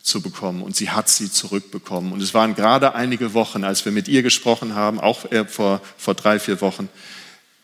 zu 0.05 0.21
bekommen. 0.21 0.61
Und 0.61 0.75
sie 0.75 0.91
hat 0.91 1.09
sie 1.09 1.31
zurückbekommen. 1.31 2.13
Und 2.13 2.21
es 2.21 2.35
waren 2.35 2.53
gerade 2.53 2.93
einige 2.93 3.33
Wochen, 3.33 3.63
als 3.63 3.83
wir 3.85 3.91
mit 3.91 4.07
ihr 4.07 4.21
gesprochen 4.21 4.75
haben, 4.75 4.99
auch 4.99 5.25
vor, 5.47 5.81
vor 5.97 6.13
drei, 6.13 6.39
vier 6.39 6.61
Wochen, 6.61 6.89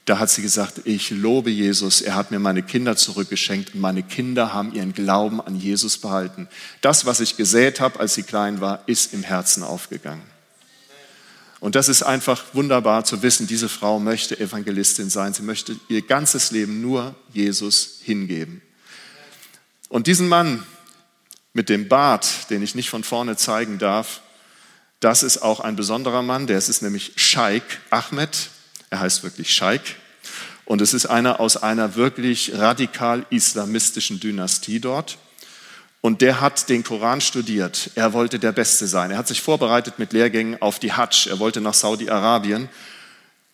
da 0.06 0.18
hat 0.18 0.30
sie 0.30 0.42
gesagt, 0.42 0.82
ich 0.86 1.12
lobe 1.12 1.52
Jesus, 1.52 2.02
er 2.02 2.16
hat 2.16 2.32
mir 2.32 2.40
meine 2.40 2.64
Kinder 2.64 2.96
zurückgeschenkt 2.96 3.76
und 3.76 3.82
meine 3.82 4.02
Kinder 4.02 4.54
haben 4.54 4.74
ihren 4.74 4.94
Glauben 4.94 5.40
an 5.40 5.56
Jesus 5.56 5.98
behalten. 5.98 6.48
Das, 6.82 7.06
was 7.06 7.20
ich 7.20 7.38
gesät 7.38 7.80
habe, 7.80 8.00
als 8.00 8.16
sie 8.16 8.24
klein 8.24 8.62
war, 8.62 8.84
ist 8.88 9.14
im 9.14 9.24
Herzen 9.24 9.64
aufgegangen. 9.64 10.24
Und 11.60 11.76
das 11.76 11.90
ist 11.90 12.02
einfach 12.02 12.44
wunderbar 12.54 13.06
zu 13.06 13.22
wissen, 13.22 13.46
diese 13.46 13.70
Frau 13.70 14.00
möchte 14.00 14.40
Evangelistin 14.40 15.12
sein. 15.12 15.36
Sie 15.36 15.44
möchte 15.44 15.80
ihr 15.90 16.02
ganzes 16.02 16.50
Leben 16.50 16.82
nur 16.82 17.14
Jesus 17.32 18.00
hingeben. 18.02 18.64
Und 19.88 20.08
diesen 20.08 20.28
Mann, 20.28 20.66
mit 21.54 21.70
dem 21.70 21.88
Bart, 21.88 22.50
den 22.50 22.64
ich 22.64 22.74
nicht 22.74 22.90
von 22.90 23.04
vorne 23.04 23.38
zeigen 23.38 23.78
darf, 23.78 24.22
das 25.00 25.22
ist 25.22 25.40
auch 25.40 25.60
ein 25.60 25.76
besonderer 25.76 26.24
Mann, 26.24 26.48
der 26.48 26.58
ist 26.58 26.82
nämlich 26.82 27.14
Scheik 27.18 27.82
Ahmed. 27.92 28.50
Er 28.92 29.00
heißt 29.00 29.24
wirklich 29.24 29.56
Scheik. 29.56 29.96
Und 30.66 30.82
es 30.82 30.94
ist 30.94 31.08
einer 31.08 31.40
aus 31.40 31.58
einer 31.58 31.96
wirklich 31.96 32.52
radikal 32.56 33.26
islamistischen 33.30 34.20
Dynastie 34.20 34.80
dort. 34.80 35.18
Und 36.02 36.22
der 36.22 36.42
hat 36.42 36.70
den 36.70 36.84
Koran 36.84 37.22
studiert. 37.22 37.92
Er 37.96 38.14
wollte 38.14 38.38
der 38.38 38.52
Beste 38.52 38.88
sein. 38.88 39.12
Er 39.12 39.18
hat 39.18 39.28
sich 39.28 39.42
vorbereitet 39.42 39.98
mit 39.98 40.14
Lehrgängen 40.14 40.62
auf 40.62 40.80
die 40.80 40.94
Hajj. 40.94 41.30
Er 41.30 41.40
wollte 41.40 41.62
nach 41.62 41.74
Saudi-Arabien. 41.74 42.70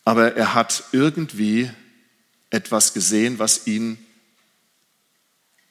Aber 0.06 0.36
er 0.36 0.54
hat 0.54 0.84
irgendwie 0.92 1.70
etwas 2.50 2.94
gesehen, 2.94 3.40
was 3.40 3.68
ihn 3.68 3.98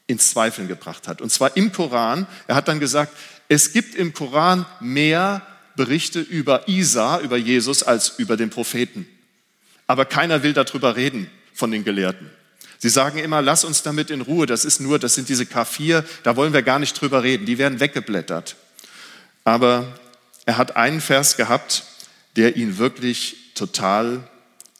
ins 0.06 0.30
Zweifeln 0.30 0.68
gebracht 0.68 1.08
hat. 1.08 1.20
Und 1.20 1.32
zwar 1.32 1.56
im 1.56 1.72
Koran. 1.72 2.26
Er 2.46 2.54
hat 2.54 2.68
dann 2.68 2.78
gesagt, 2.78 3.16
es 3.48 3.72
gibt 3.72 3.94
im 3.94 4.12
Koran 4.12 4.64
mehr 4.80 5.44
Berichte 5.74 6.20
über 6.20 6.68
Isa, 6.68 7.20
über 7.20 7.36
Jesus, 7.36 7.82
als 7.82 8.10
über 8.18 8.36
den 8.36 8.50
Propheten. 8.50 9.08
Aber 9.86 10.04
keiner 10.04 10.42
will 10.42 10.52
darüber 10.52 10.96
reden 10.96 11.30
von 11.54 11.70
den 11.70 11.84
Gelehrten. 11.84 12.30
Sie 12.78 12.88
sagen 12.88 13.18
immer, 13.18 13.40
lass 13.40 13.64
uns 13.64 13.82
damit 13.82 14.10
in 14.10 14.20
Ruhe, 14.20 14.46
das 14.46 14.64
ist 14.64 14.80
nur, 14.80 14.98
das 14.98 15.14
sind 15.14 15.28
diese 15.28 15.44
K4, 15.44 16.04
da 16.22 16.36
wollen 16.36 16.52
wir 16.52 16.62
gar 16.62 16.78
nicht 16.78 17.00
drüber 17.00 17.22
reden, 17.22 17.46
die 17.46 17.58
werden 17.58 17.80
weggeblättert. 17.80 18.56
Aber 19.44 19.98
er 20.44 20.58
hat 20.58 20.76
einen 20.76 21.00
Vers 21.00 21.36
gehabt, 21.36 21.84
der 22.36 22.56
ihn 22.56 22.76
wirklich 22.78 23.52
total 23.54 24.28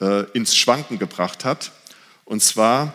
äh, 0.01 0.25
ins 0.33 0.55
Schwanken 0.55 0.99
gebracht 0.99 1.45
hat. 1.45 1.73
Und 2.25 2.43
zwar 2.43 2.93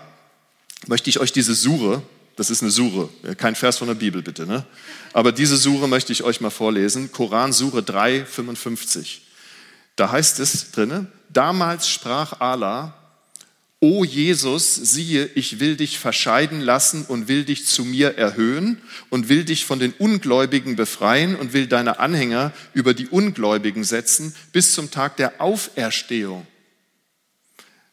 möchte 0.86 1.10
ich 1.10 1.20
euch 1.20 1.32
diese 1.32 1.56
Sure 1.56 2.04
das 2.42 2.50
ist 2.50 2.64
eine 2.64 2.72
Sure, 2.72 3.10
kein 3.38 3.54
Vers 3.54 3.78
von 3.78 3.88
der 3.88 3.94
Bibel 3.96 4.22
bitte. 4.22 4.48
Ne? 4.48 4.66
Aber 5.14 5.32
diese 5.32 5.58
Sure 5.58 5.88
möchte 5.88 6.12
ich 6.12 6.24
euch 6.24 6.42
mal 6.42 6.50
vorlesen. 6.50 7.12
Koran 7.12 7.54
Sure 7.54 7.84
3, 7.84 8.26
55. 8.26 9.22
Da 9.96 10.12
heißt 10.12 10.40
es 10.40 10.72
drinne, 10.72 11.06
damals 11.34 11.90
sprach 11.90 12.40
Allah, 12.40 12.94
O 13.84 14.06
Jesus, 14.06 14.76
siehe, 14.76 15.26
ich 15.34 15.60
will 15.60 15.76
dich 15.76 15.98
verscheiden 15.98 16.62
lassen 16.62 17.04
und 17.04 17.28
will 17.28 17.46
dich 17.46 17.66
zu 17.66 17.84
mir 17.84 18.16
erhöhen 18.16 18.80
und 19.10 19.28
will 19.28 19.44
dich 19.44 19.66
von 19.66 19.80
den 19.80 19.92
Ungläubigen 19.94 20.76
befreien 20.76 21.36
und 21.36 21.54
will 21.54 21.66
deine 21.66 21.98
Anhänger 21.98 22.54
über 22.76 22.94
die 22.94 23.08
Ungläubigen 23.08 23.84
setzen 23.84 24.36
bis 24.52 24.74
zum 24.74 24.92
Tag 24.92 25.18
der 25.18 25.42
Auferstehung. 25.42 26.46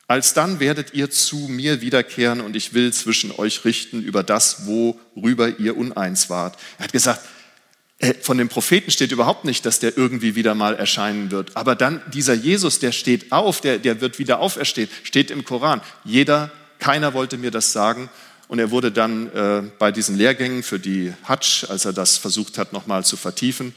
Alsdann 0.08 0.60
werdet 0.60 0.92
ihr 0.92 1.10
zu 1.10 1.36
mir 1.36 1.80
wiederkehren 1.80 2.42
und 2.42 2.54
ich 2.54 2.74
will 2.74 2.92
zwischen 2.92 3.32
euch 3.32 3.64
richten 3.64 4.02
über 4.02 4.22
das, 4.22 4.66
worüber 4.66 5.58
ihr 5.58 5.74
uneins 5.74 6.28
wart. 6.28 6.58
Er 6.76 6.84
hat 6.84 6.92
gesagt, 6.92 7.22
von 8.22 8.38
dem 8.38 8.48
Propheten 8.48 8.90
steht 8.90 9.10
überhaupt 9.10 9.44
nicht, 9.44 9.66
dass 9.66 9.80
der 9.80 9.96
irgendwie 9.96 10.36
wieder 10.36 10.54
mal 10.54 10.76
erscheinen 10.76 11.30
wird. 11.30 11.56
Aber 11.56 11.74
dann 11.74 12.00
dieser 12.12 12.34
Jesus, 12.34 12.78
der 12.78 12.92
steht 12.92 13.32
auf, 13.32 13.60
der, 13.60 13.78
der 13.78 14.00
wird 14.00 14.18
wieder 14.18 14.38
auferstehen, 14.38 14.88
steht 15.02 15.30
im 15.30 15.44
Koran. 15.44 15.80
Jeder, 16.04 16.50
keiner 16.78 17.12
wollte 17.12 17.38
mir 17.38 17.50
das 17.50 17.72
sagen. 17.72 18.08
Und 18.46 18.60
er 18.60 18.70
wurde 18.70 18.90
dann 18.92 19.30
äh, 19.32 19.62
bei 19.78 19.92
diesen 19.92 20.16
Lehrgängen 20.16 20.62
für 20.62 20.78
die 20.78 21.12
Hatsch, 21.24 21.64
als 21.68 21.84
er 21.84 21.92
das 21.92 22.16
versucht 22.16 22.56
hat, 22.56 22.72
nochmal 22.72 23.04
zu 23.04 23.16
vertiefen, 23.16 23.74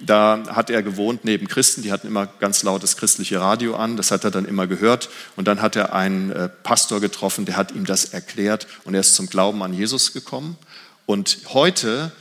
da 0.00 0.42
hat 0.48 0.70
er 0.70 0.82
gewohnt 0.82 1.24
neben 1.24 1.46
Christen, 1.46 1.82
die 1.82 1.92
hatten 1.92 2.06
immer 2.06 2.26
ganz 2.26 2.62
lautes 2.62 2.96
christliche 2.96 3.40
Radio 3.40 3.76
an, 3.76 3.96
das 3.96 4.10
hat 4.10 4.24
er 4.24 4.30
dann 4.30 4.46
immer 4.46 4.66
gehört. 4.66 5.10
Und 5.36 5.46
dann 5.46 5.60
hat 5.60 5.76
er 5.76 5.94
einen 5.94 6.32
äh, 6.32 6.48
Pastor 6.48 7.00
getroffen, 7.00 7.44
der 7.44 7.56
hat 7.56 7.72
ihm 7.72 7.84
das 7.84 8.06
erklärt 8.06 8.66
und 8.84 8.94
er 8.94 9.00
ist 9.00 9.14
zum 9.14 9.28
Glauben 9.28 9.62
an 9.62 9.74
Jesus 9.74 10.12
gekommen. 10.12 10.56
Und 11.06 11.38
heute, 11.48 12.12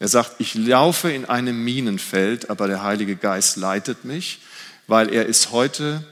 er 0.00 0.08
sagt, 0.08 0.40
ich 0.40 0.54
laufe 0.54 1.12
in 1.12 1.26
einem 1.26 1.62
Minenfeld, 1.62 2.50
aber 2.50 2.66
der 2.66 2.82
Heilige 2.82 3.14
Geist 3.14 3.56
leitet 3.56 4.04
mich, 4.04 4.40
weil 4.88 5.12
er 5.12 5.26
ist 5.26 5.52
heute 5.52 6.04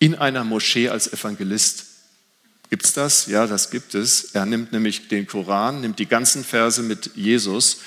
in 0.00 0.16
einer 0.16 0.42
Moschee 0.42 0.88
als 0.88 1.12
Evangelist 1.12 1.84
Gibt 2.68 2.84
es 2.84 2.94
das? 2.94 3.26
Ja, 3.26 3.46
das 3.46 3.70
gibt 3.70 3.94
es. 3.94 4.32
Er 4.34 4.44
nimmt 4.44 4.72
nämlich 4.72 5.06
den 5.06 5.28
Koran, 5.28 5.82
nimmt 5.82 6.00
die 6.00 6.06
ganzen 6.06 6.42
Verse 6.42 6.82
mit 6.82 7.12
Jesus 7.14 7.78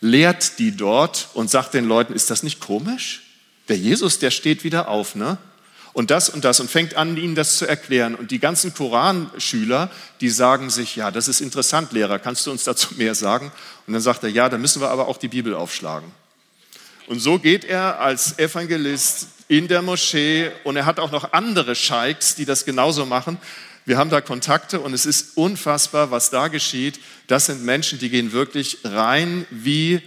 lehrt 0.00 0.58
die 0.58 0.72
dort 0.72 1.28
und 1.34 1.50
sagt 1.50 1.74
den 1.74 1.84
Leuten, 1.84 2.14
ist 2.14 2.30
das 2.30 2.42
nicht 2.42 2.60
komisch? 2.60 3.22
Der 3.68 3.76
Jesus, 3.76 4.18
der 4.18 4.30
steht 4.30 4.64
wieder 4.64 4.88
auf, 4.88 5.14
ne? 5.14 5.38
Und 5.92 6.10
das 6.10 6.28
und 6.28 6.44
das 6.44 6.60
und 6.60 6.70
fängt 6.70 6.94
an, 6.94 7.16
ihnen 7.16 7.34
das 7.34 7.56
zu 7.56 7.66
erklären. 7.66 8.14
Und 8.14 8.30
die 8.30 8.38
ganzen 8.38 8.74
Koranschüler, 8.74 9.90
die 10.20 10.30
sagen 10.30 10.70
sich, 10.70 10.96
ja, 10.96 11.10
das 11.10 11.28
ist 11.28 11.40
interessant, 11.40 11.92
Lehrer, 11.92 12.18
kannst 12.18 12.46
du 12.46 12.50
uns 12.50 12.64
dazu 12.64 12.94
mehr 12.96 13.14
sagen? 13.14 13.52
Und 13.86 13.92
dann 13.92 14.02
sagt 14.02 14.22
er, 14.22 14.30
ja, 14.30 14.48
da 14.48 14.58
müssen 14.58 14.80
wir 14.80 14.90
aber 14.90 15.08
auch 15.08 15.16
die 15.16 15.28
Bibel 15.28 15.54
aufschlagen. 15.54 16.10
Und 17.06 17.18
so 17.18 17.38
geht 17.38 17.64
er 17.64 18.00
als 18.00 18.38
Evangelist 18.38 19.26
in 19.48 19.66
der 19.66 19.82
Moschee 19.82 20.52
und 20.62 20.76
er 20.76 20.86
hat 20.86 21.00
auch 21.00 21.10
noch 21.10 21.32
andere 21.32 21.74
Scheiks, 21.74 22.36
die 22.36 22.44
das 22.44 22.64
genauso 22.64 23.04
machen. 23.04 23.36
Wir 23.84 23.98
haben 23.98 24.10
da 24.10 24.20
Kontakte 24.20 24.78
und 24.78 24.94
es 24.94 25.06
ist 25.06 25.36
unfassbar, 25.36 26.12
was 26.12 26.30
da 26.30 26.46
geschieht. 26.46 27.00
Das 27.26 27.46
sind 27.46 27.64
Menschen, 27.64 27.98
die 27.98 28.10
gehen 28.10 28.30
wirklich 28.30 28.78
rein 28.84 29.44
wie 29.50 30.00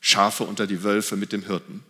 Schafe 0.00 0.44
unter 0.44 0.66
die 0.66 0.82
Wölfe 0.82 1.16
mit 1.16 1.32
dem 1.32 1.46
Hirten. 1.46 1.82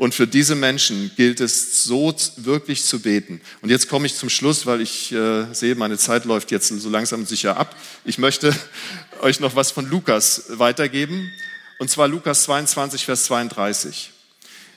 Und 0.00 0.14
für 0.14 0.26
diese 0.26 0.54
Menschen 0.54 1.10
gilt 1.14 1.40
es 1.40 1.84
so 1.84 2.16
wirklich 2.38 2.84
zu 2.86 3.00
beten. 3.00 3.42
Und 3.60 3.68
jetzt 3.68 3.86
komme 3.86 4.06
ich 4.06 4.14
zum 4.14 4.30
Schluss, 4.30 4.64
weil 4.64 4.80
ich 4.80 5.12
äh, 5.12 5.52
sehe, 5.52 5.74
meine 5.74 5.98
Zeit 5.98 6.24
läuft 6.24 6.50
jetzt 6.50 6.68
so 6.68 6.88
langsam 6.88 7.26
sicher 7.26 7.58
ab. 7.58 7.76
Ich 8.06 8.16
möchte 8.16 8.56
euch 9.20 9.40
noch 9.40 9.56
was 9.56 9.72
von 9.72 9.90
Lukas 9.90 10.44
weitergeben. 10.48 11.30
Und 11.78 11.90
zwar 11.90 12.08
Lukas 12.08 12.44
22, 12.44 13.04
Vers 13.04 13.24
32. 13.24 14.10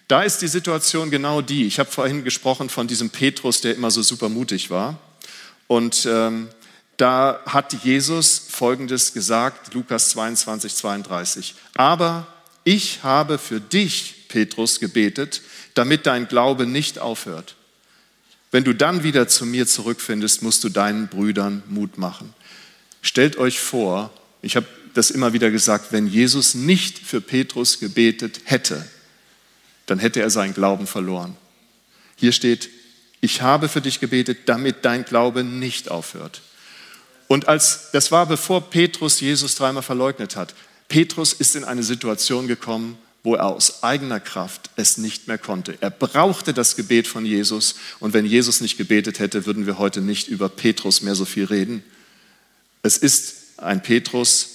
Da 0.10 0.24
ist 0.24 0.42
die 0.42 0.50
Situation 0.50 1.10
genau 1.10 1.42
die. 1.42 1.68
Ich 1.68 1.80
habe 1.80 1.90
vorhin 1.90 2.26
gesprochen 2.26 2.68
von 2.68 2.88
diesem 2.88 3.10
Petrus, 3.10 3.62
der 3.62 3.76
immer 3.76 3.92
so 3.92 4.02
super 4.02 4.28
mutig 4.28 4.72
war. 4.72 5.00
Und 5.68 6.06
ähm, 6.06 6.50
da 6.98 7.40
hat 7.46 7.72
Jesus 7.86 8.48
Folgendes 8.50 9.14
gesagt, 9.14 9.74
Lukas 9.74 10.10
22, 10.10 10.76
32. 10.76 11.56
Aber 11.76 12.28
ich 12.66 13.04
habe 13.04 13.38
für 13.38 13.62
dich 13.62 14.23
Petrus, 14.34 14.80
gebetet, 14.80 15.44
damit 15.76 16.08
dein 16.08 16.28
Glaube 16.28 16.66
nicht 16.66 16.98
aufhört. 16.98 17.56
Wenn 18.50 18.64
du 18.64 18.74
dann 18.74 19.04
wieder 19.04 19.28
zu 19.28 19.46
mir 19.46 19.68
zurückfindest, 19.68 20.42
musst 20.42 20.64
du 20.64 20.70
deinen 20.70 21.08
Brüdern 21.08 21.62
Mut 21.68 22.00
machen. 22.00 22.34
Stellt 23.04 23.38
euch 23.38 23.60
vor, 23.60 24.12
ich 24.42 24.56
habe 24.56 24.66
das 24.96 25.12
immer 25.12 25.34
wieder 25.34 25.52
gesagt, 25.52 25.92
wenn 25.92 26.08
Jesus 26.08 26.56
nicht 26.56 26.98
für 26.98 27.22
Petrus 27.22 27.80
gebetet 27.80 28.42
hätte, 28.46 28.84
dann 29.86 30.00
hätte 30.00 30.20
er 30.22 30.32
seinen 30.32 30.56
Glauben 30.56 30.88
verloren. 30.88 31.38
Hier 32.16 32.32
steht, 32.32 32.70
ich 33.22 33.44
habe 33.44 33.70
für 33.70 33.82
dich 33.82 34.00
gebetet, 34.00 34.40
damit 34.48 34.84
dein 34.84 35.06
Glaube 35.06 35.44
nicht 35.44 35.92
aufhört. 35.92 36.42
Und 37.28 37.48
als 37.48 37.92
das 37.92 38.12
war 38.12 38.26
bevor 38.26 38.72
Petrus 38.72 39.20
Jesus 39.20 39.54
dreimal 39.56 39.84
verleugnet 39.84 40.36
hat. 40.36 40.56
Petrus 40.88 41.34
ist 41.34 41.56
in 41.56 41.64
eine 41.64 41.84
Situation 41.84 42.48
gekommen, 42.48 42.98
wo 43.24 43.36
er 43.36 43.46
aus 43.46 43.84
eigener 43.84 44.20
Kraft 44.20 44.70
es 44.76 44.98
nicht 44.98 45.28
mehr 45.28 45.38
konnte. 45.38 45.78
Er 45.80 45.90
brauchte 45.90 46.54
das 46.54 46.76
Gebet 46.76 47.08
von 47.08 47.26
Jesus 47.26 47.76
und 48.00 48.14
wenn 48.14 48.26
Jesus 48.26 48.60
nicht 48.60 48.78
gebetet 48.78 49.20
hätte, 49.20 49.46
würden 49.46 49.66
wir 49.66 49.78
heute 49.78 50.02
nicht 50.02 50.28
über 50.28 50.50
Petrus 50.50 51.02
mehr 51.02 51.16
so 51.16 51.24
viel 51.24 51.46
reden. 51.46 51.84
Es 52.82 52.98
ist 52.98 53.58
ein 53.58 53.82
Petrus, 53.82 54.50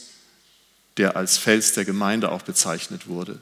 der 0.98 1.16
als 1.16 1.38
Fels 1.38 1.72
der 1.72 1.86
Gemeinde 1.86 2.30
auch 2.30 2.42
bezeichnet 2.42 3.08
wurde 3.08 3.40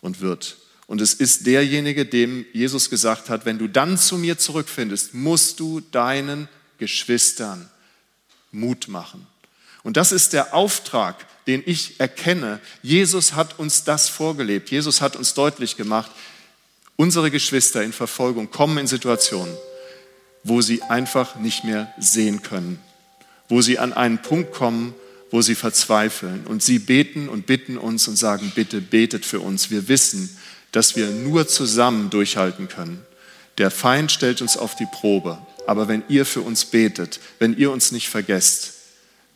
und 0.00 0.20
wird. 0.20 0.56
Und 0.86 1.00
es 1.00 1.14
ist 1.14 1.46
derjenige, 1.46 2.06
dem 2.06 2.46
Jesus 2.52 2.88
gesagt 2.88 3.28
hat, 3.28 3.44
wenn 3.44 3.58
du 3.58 3.68
dann 3.68 3.98
zu 3.98 4.16
mir 4.16 4.38
zurückfindest, 4.38 5.14
musst 5.14 5.60
du 5.60 5.80
deinen 5.80 6.48
Geschwistern 6.78 7.70
Mut 8.52 8.88
machen. 8.88 9.26
Und 9.82 9.96
das 9.96 10.12
ist 10.12 10.32
der 10.32 10.54
Auftrag, 10.54 11.26
den 11.46 11.62
ich 11.66 11.98
erkenne. 11.98 12.60
Jesus 12.82 13.34
hat 13.34 13.58
uns 13.58 13.84
das 13.84 14.08
vorgelebt. 14.08 14.70
Jesus 14.70 15.00
hat 15.00 15.16
uns 15.16 15.34
deutlich 15.34 15.76
gemacht, 15.76 16.10
unsere 16.96 17.30
Geschwister 17.30 17.82
in 17.82 17.92
Verfolgung 17.92 18.50
kommen 18.50 18.78
in 18.78 18.86
Situationen, 18.86 19.54
wo 20.44 20.60
sie 20.60 20.82
einfach 20.82 21.36
nicht 21.36 21.64
mehr 21.64 21.92
sehen 21.98 22.42
können, 22.42 22.78
wo 23.48 23.60
sie 23.60 23.78
an 23.78 23.92
einen 23.92 24.22
Punkt 24.22 24.52
kommen, 24.52 24.94
wo 25.30 25.40
sie 25.42 25.54
verzweifeln. 25.54 26.46
Und 26.46 26.62
sie 26.62 26.78
beten 26.78 27.28
und 27.28 27.46
bitten 27.46 27.78
uns 27.78 28.06
und 28.06 28.16
sagen, 28.16 28.52
bitte 28.54 28.80
betet 28.80 29.24
für 29.24 29.40
uns. 29.40 29.70
Wir 29.70 29.88
wissen, 29.88 30.36
dass 30.72 30.94
wir 30.94 31.08
nur 31.08 31.48
zusammen 31.48 32.10
durchhalten 32.10 32.68
können. 32.68 33.04
Der 33.58 33.70
Feind 33.70 34.12
stellt 34.12 34.42
uns 34.42 34.56
auf 34.56 34.76
die 34.76 34.86
Probe. 34.86 35.38
Aber 35.66 35.88
wenn 35.88 36.02
ihr 36.08 36.26
für 36.26 36.40
uns 36.40 36.64
betet, 36.64 37.20
wenn 37.38 37.56
ihr 37.56 37.70
uns 37.70 37.92
nicht 37.92 38.08
vergesst, 38.08 38.74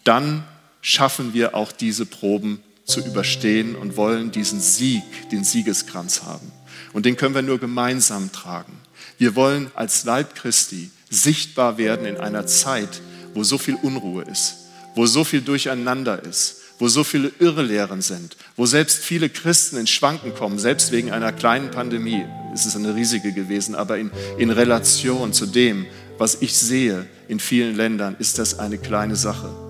dann 0.04 0.44
schaffen 0.86 1.34
wir 1.34 1.56
auch 1.56 1.72
diese 1.72 2.06
Proben 2.06 2.60
zu 2.84 3.00
überstehen 3.00 3.74
und 3.74 3.96
wollen 3.96 4.30
diesen 4.30 4.60
Sieg, 4.60 5.02
den 5.32 5.42
Siegeskranz 5.42 6.22
haben. 6.22 6.52
Und 6.92 7.06
den 7.06 7.16
können 7.16 7.34
wir 7.34 7.42
nur 7.42 7.58
gemeinsam 7.58 8.30
tragen. 8.30 8.72
Wir 9.18 9.34
wollen 9.34 9.72
als 9.74 10.04
Leib 10.04 10.36
Christi 10.36 10.92
sichtbar 11.10 11.76
werden 11.76 12.06
in 12.06 12.18
einer 12.18 12.46
Zeit, 12.46 13.00
wo 13.34 13.42
so 13.42 13.58
viel 13.58 13.74
Unruhe 13.82 14.22
ist, 14.22 14.58
wo 14.94 15.06
so 15.06 15.24
viel 15.24 15.40
Durcheinander 15.40 16.22
ist, 16.22 16.58
wo 16.78 16.86
so 16.86 17.02
viele 17.02 17.32
Irrlehren 17.40 18.00
sind, 18.00 18.36
wo 18.54 18.64
selbst 18.64 18.98
viele 18.98 19.28
Christen 19.28 19.78
in 19.78 19.88
Schwanken 19.88 20.36
kommen, 20.36 20.60
selbst 20.60 20.92
wegen 20.92 21.10
einer 21.10 21.32
kleinen 21.32 21.72
Pandemie. 21.72 22.24
Es 22.54 22.64
ist 22.64 22.76
eine 22.76 22.94
riesige 22.94 23.32
gewesen, 23.32 23.74
aber 23.74 23.98
in, 23.98 24.12
in 24.38 24.50
Relation 24.50 25.32
zu 25.32 25.46
dem, 25.46 25.84
was 26.16 26.42
ich 26.42 26.54
sehe 26.54 27.06
in 27.26 27.40
vielen 27.40 27.74
Ländern, 27.74 28.14
ist 28.20 28.38
das 28.38 28.60
eine 28.60 28.78
kleine 28.78 29.16
Sache 29.16 29.65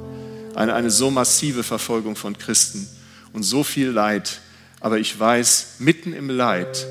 eine, 0.56 0.74
eine 0.74 0.90
so 0.90 1.10
massive 1.10 1.62
Verfolgung 1.62 2.16
von 2.16 2.36
Christen 2.36 2.88
und 3.32 3.42
so 3.42 3.62
viel 3.62 3.88
Leid. 3.88 4.40
Aber 4.80 4.98
ich 4.98 5.18
weiß, 5.18 5.76
mitten 5.78 6.12
im 6.12 6.30
Leid, 6.30 6.86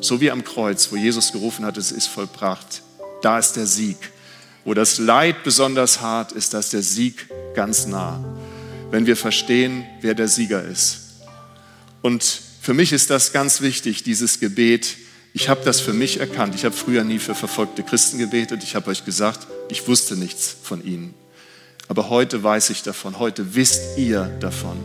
so 0.00 0.20
wie 0.20 0.30
am 0.30 0.44
Kreuz, 0.44 0.92
wo 0.92 0.96
Jesus 0.96 1.32
gerufen 1.32 1.64
hat, 1.64 1.76
es 1.76 1.90
ist 1.90 2.06
vollbracht, 2.06 2.82
da 3.22 3.38
ist 3.38 3.54
der 3.54 3.66
Sieg. 3.66 3.96
Wo 4.64 4.74
das 4.74 4.98
Leid 4.98 5.44
besonders 5.44 6.00
hart 6.00 6.32
ist, 6.32 6.52
da 6.52 6.58
ist 6.58 6.72
der 6.72 6.82
Sieg 6.82 7.28
ganz 7.54 7.86
nah. 7.86 8.22
Wenn 8.90 9.06
wir 9.06 9.16
verstehen, 9.16 9.86
wer 10.02 10.14
der 10.14 10.28
Sieger 10.28 10.62
ist. 10.62 11.00
Und 12.02 12.22
für 12.60 12.74
mich 12.74 12.92
ist 12.92 13.08
das 13.10 13.32
ganz 13.32 13.60
wichtig, 13.62 14.02
dieses 14.02 14.40
Gebet. 14.40 14.96
Ich 15.32 15.48
habe 15.48 15.64
das 15.64 15.80
für 15.80 15.94
mich 15.94 16.20
erkannt. 16.20 16.54
Ich 16.54 16.64
habe 16.64 16.74
früher 16.74 17.04
nie 17.04 17.18
für 17.18 17.34
verfolgte 17.34 17.82
Christen 17.82 18.18
gebetet. 18.18 18.62
Ich 18.62 18.74
habe 18.74 18.90
euch 18.90 19.04
gesagt, 19.04 19.46
ich 19.70 19.88
wusste 19.88 20.16
nichts 20.16 20.54
von 20.62 20.84
ihnen. 20.84 21.14
Aber 21.88 22.10
heute 22.10 22.42
weiß 22.42 22.70
ich 22.70 22.82
davon, 22.82 23.18
heute 23.18 23.54
wisst 23.54 23.98
ihr 23.98 24.24
davon. 24.40 24.76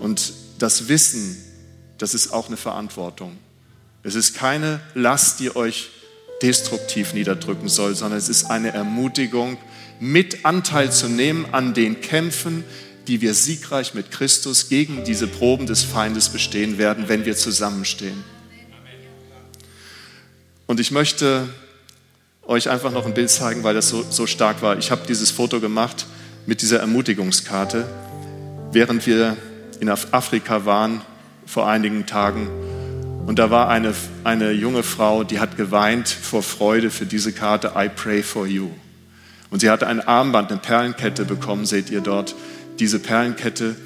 Und 0.00 0.32
das 0.58 0.88
Wissen, 0.88 1.36
das 1.98 2.14
ist 2.14 2.32
auch 2.32 2.48
eine 2.48 2.56
Verantwortung. 2.56 3.36
Es 4.02 4.14
ist 4.14 4.34
keine 4.34 4.80
Last, 4.94 5.40
die 5.40 5.54
euch 5.54 5.90
destruktiv 6.42 7.14
niederdrücken 7.14 7.68
soll, 7.68 7.94
sondern 7.94 8.18
es 8.18 8.28
ist 8.28 8.50
eine 8.50 8.72
Ermutigung, 8.72 9.58
mit 10.00 10.44
Anteil 10.44 10.92
zu 10.92 11.08
nehmen 11.08 11.46
an 11.52 11.74
den 11.74 12.00
Kämpfen, 12.00 12.64
die 13.08 13.20
wir 13.20 13.34
siegreich 13.34 13.94
mit 13.94 14.10
Christus 14.10 14.68
gegen 14.68 15.04
diese 15.04 15.26
Proben 15.26 15.66
des 15.66 15.82
Feindes 15.82 16.28
bestehen 16.28 16.78
werden, 16.78 17.08
wenn 17.08 17.24
wir 17.24 17.36
zusammenstehen. 17.36 18.22
Und 20.66 20.78
ich 20.78 20.90
möchte 20.90 21.48
euch 22.48 22.70
einfach 22.70 22.90
noch 22.90 23.04
ein 23.04 23.12
Bild 23.12 23.30
zeigen, 23.30 23.62
weil 23.62 23.74
das 23.74 23.90
so, 23.90 24.04
so 24.08 24.26
stark 24.26 24.62
war. 24.62 24.78
Ich 24.78 24.90
habe 24.90 25.02
dieses 25.06 25.30
Foto 25.30 25.60
gemacht 25.60 26.06
mit 26.46 26.62
dieser 26.62 26.80
Ermutigungskarte, 26.80 27.86
während 28.72 29.06
wir 29.06 29.36
in 29.80 29.90
Afrika 29.90 30.64
waren 30.64 31.02
vor 31.44 31.68
einigen 31.68 32.06
Tagen. 32.06 32.48
Und 33.26 33.38
da 33.38 33.50
war 33.50 33.68
eine, 33.68 33.92
eine 34.24 34.52
junge 34.52 34.82
Frau, 34.82 35.24
die 35.24 35.40
hat 35.40 35.58
geweint 35.58 36.08
vor 36.08 36.42
Freude 36.42 36.90
für 36.90 37.04
diese 37.04 37.32
Karte 37.32 37.72
I 37.76 37.90
Pray 37.94 38.22
for 38.22 38.46
You. 38.46 38.70
Und 39.50 39.60
sie 39.60 39.68
hatte 39.68 39.86
ein 39.86 40.00
Armband, 40.00 40.50
eine 40.50 40.60
Perlenkette 40.60 41.26
bekommen, 41.26 41.66
seht 41.66 41.90
ihr 41.90 42.00
dort. 42.00 42.34
Diese 42.78 42.98
Perlenkette 42.98 43.76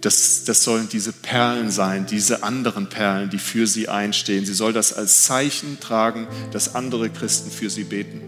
das, 0.00 0.44
das 0.44 0.64
sollen 0.64 0.88
diese 0.88 1.12
Perlen 1.12 1.70
sein, 1.70 2.06
diese 2.06 2.42
anderen 2.42 2.88
Perlen, 2.88 3.30
die 3.30 3.38
für 3.38 3.66
sie 3.66 3.88
einstehen. 3.88 4.46
Sie 4.46 4.54
soll 4.54 4.72
das 4.72 4.92
als 4.92 5.24
Zeichen 5.24 5.78
tragen, 5.80 6.26
dass 6.52 6.74
andere 6.74 7.10
Christen 7.10 7.50
für 7.50 7.68
sie 7.68 7.84
beten. 7.84 8.22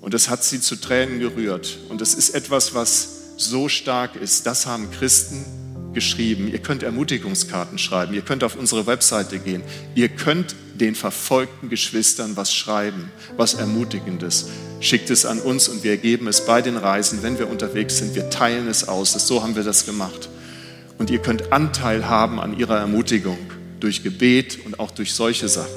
Und 0.00 0.14
das 0.14 0.28
hat 0.28 0.44
sie 0.44 0.60
zu 0.60 0.76
Tränen 0.76 1.20
gerührt. 1.20 1.78
Und 1.88 2.00
das 2.00 2.14
ist 2.14 2.30
etwas, 2.30 2.74
was 2.74 3.08
so 3.36 3.68
stark 3.68 4.16
ist. 4.16 4.46
Das 4.46 4.66
haben 4.66 4.90
Christen 4.90 5.44
geschrieben. 5.94 6.48
Ihr 6.48 6.58
könnt 6.58 6.82
Ermutigungskarten 6.82 7.78
schreiben. 7.78 8.14
Ihr 8.14 8.22
könnt 8.22 8.44
auf 8.44 8.56
unsere 8.56 8.86
Webseite 8.86 9.38
gehen. 9.38 9.62
Ihr 9.94 10.08
könnt 10.08 10.54
den 10.74 10.94
verfolgten 10.94 11.68
Geschwistern 11.68 12.36
was 12.36 12.54
schreiben, 12.54 13.10
was 13.36 13.54
Ermutigendes. 13.54 14.48
Schickt 14.80 15.10
es 15.10 15.26
an 15.26 15.40
uns 15.40 15.68
und 15.68 15.84
wir 15.84 15.96
geben 15.96 16.28
es 16.28 16.46
bei 16.46 16.62
den 16.62 16.76
Reisen, 16.76 17.22
wenn 17.22 17.38
wir 17.38 17.48
unterwegs 17.48 17.98
sind. 17.98 18.14
Wir 18.14 18.30
teilen 18.30 18.68
es 18.68 18.88
aus. 18.88 19.12
So 19.12 19.42
haben 19.42 19.54
wir 19.54 19.64
das 19.64 19.86
gemacht 19.86 20.28
und 21.02 21.10
ihr 21.10 21.18
könnt 21.18 21.52
Anteil 21.52 22.08
haben 22.08 22.38
an 22.38 22.56
ihrer 22.56 22.78
Ermutigung 22.78 23.36
durch 23.80 24.04
Gebet 24.04 24.64
und 24.64 24.78
auch 24.78 24.92
durch 24.92 25.14
solche 25.14 25.48
Sachen. 25.48 25.74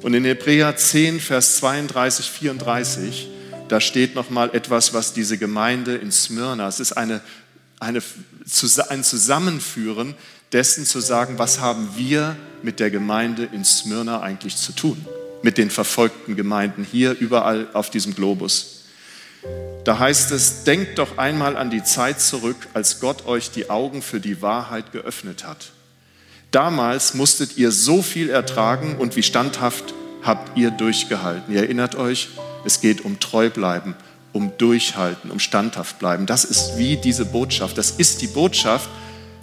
Und 0.00 0.14
in 0.14 0.24
Hebräer 0.24 0.74
10, 0.74 1.20
Vers 1.20 1.56
32, 1.56 2.30
34, 2.30 3.28
da 3.68 3.78
steht 3.78 4.14
nochmal 4.14 4.54
etwas, 4.54 4.94
was 4.94 5.12
diese 5.12 5.36
Gemeinde 5.36 5.96
in 5.96 6.10
Smyrna, 6.10 6.66
es 6.66 6.80
ist 6.80 6.92
eine, 6.92 7.20
eine, 7.78 8.00
ein 8.88 9.04
Zusammenführen 9.04 10.14
dessen 10.50 10.86
zu 10.86 11.00
sagen, 11.00 11.38
was 11.38 11.60
haben 11.60 11.90
wir 11.94 12.36
mit 12.62 12.80
der 12.80 12.90
Gemeinde 12.90 13.50
in 13.52 13.66
Smyrna 13.66 14.22
eigentlich 14.22 14.56
zu 14.56 14.72
tun? 14.72 14.96
mit 15.42 15.58
den 15.58 15.70
verfolgten 15.70 16.36
Gemeinden 16.36 16.84
hier 16.84 17.16
überall 17.18 17.68
auf 17.72 17.90
diesem 17.90 18.14
Globus. 18.14 18.79
Da 19.84 19.98
heißt 19.98 20.30
es, 20.32 20.64
denkt 20.64 20.98
doch 20.98 21.18
einmal 21.18 21.56
an 21.56 21.70
die 21.70 21.82
Zeit 21.82 22.20
zurück, 22.20 22.68
als 22.74 23.00
Gott 23.00 23.26
euch 23.26 23.50
die 23.50 23.70
Augen 23.70 24.02
für 24.02 24.20
die 24.20 24.42
Wahrheit 24.42 24.92
geöffnet 24.92 25.44
hat. 25.46 25.72
Damals 26.50 27.14
musstet 27.14 27.56
ihr 27.56 27.70
so 27.72 28.02
viel 28.02 28.28
ertragen 28.28 28.96
und 28.98 29.16
wie 29.16 29.22
standhaft 29.22 29.94
habt 30.22 30.58
ihr 30.58 30.70
durchgehalten. 30.70 31.54
Ihr 31.54 31.62
erinnert 31.62 31.94
euch, 31.94 32.28
es 32.64 32.80
geht 32.80 33.04
um 33.04 33.20
Treubleiben, 33.20 33.94
um 34.32 34.52
Durchhalten, 34.58 35.30
um 35.30 35.38
standhaft 35.38 35.98
bleiben. 35.98 36.26
Das 36.26 36.44
ist 36.44 36.76
wie 36.76 36.96
diese 36.96 37.24
Botschaft. 37.24 37.78
Das 37.78 37.92
ist 37.92 38.20
die 38.20 38.26
Botschaft 38.26 38.90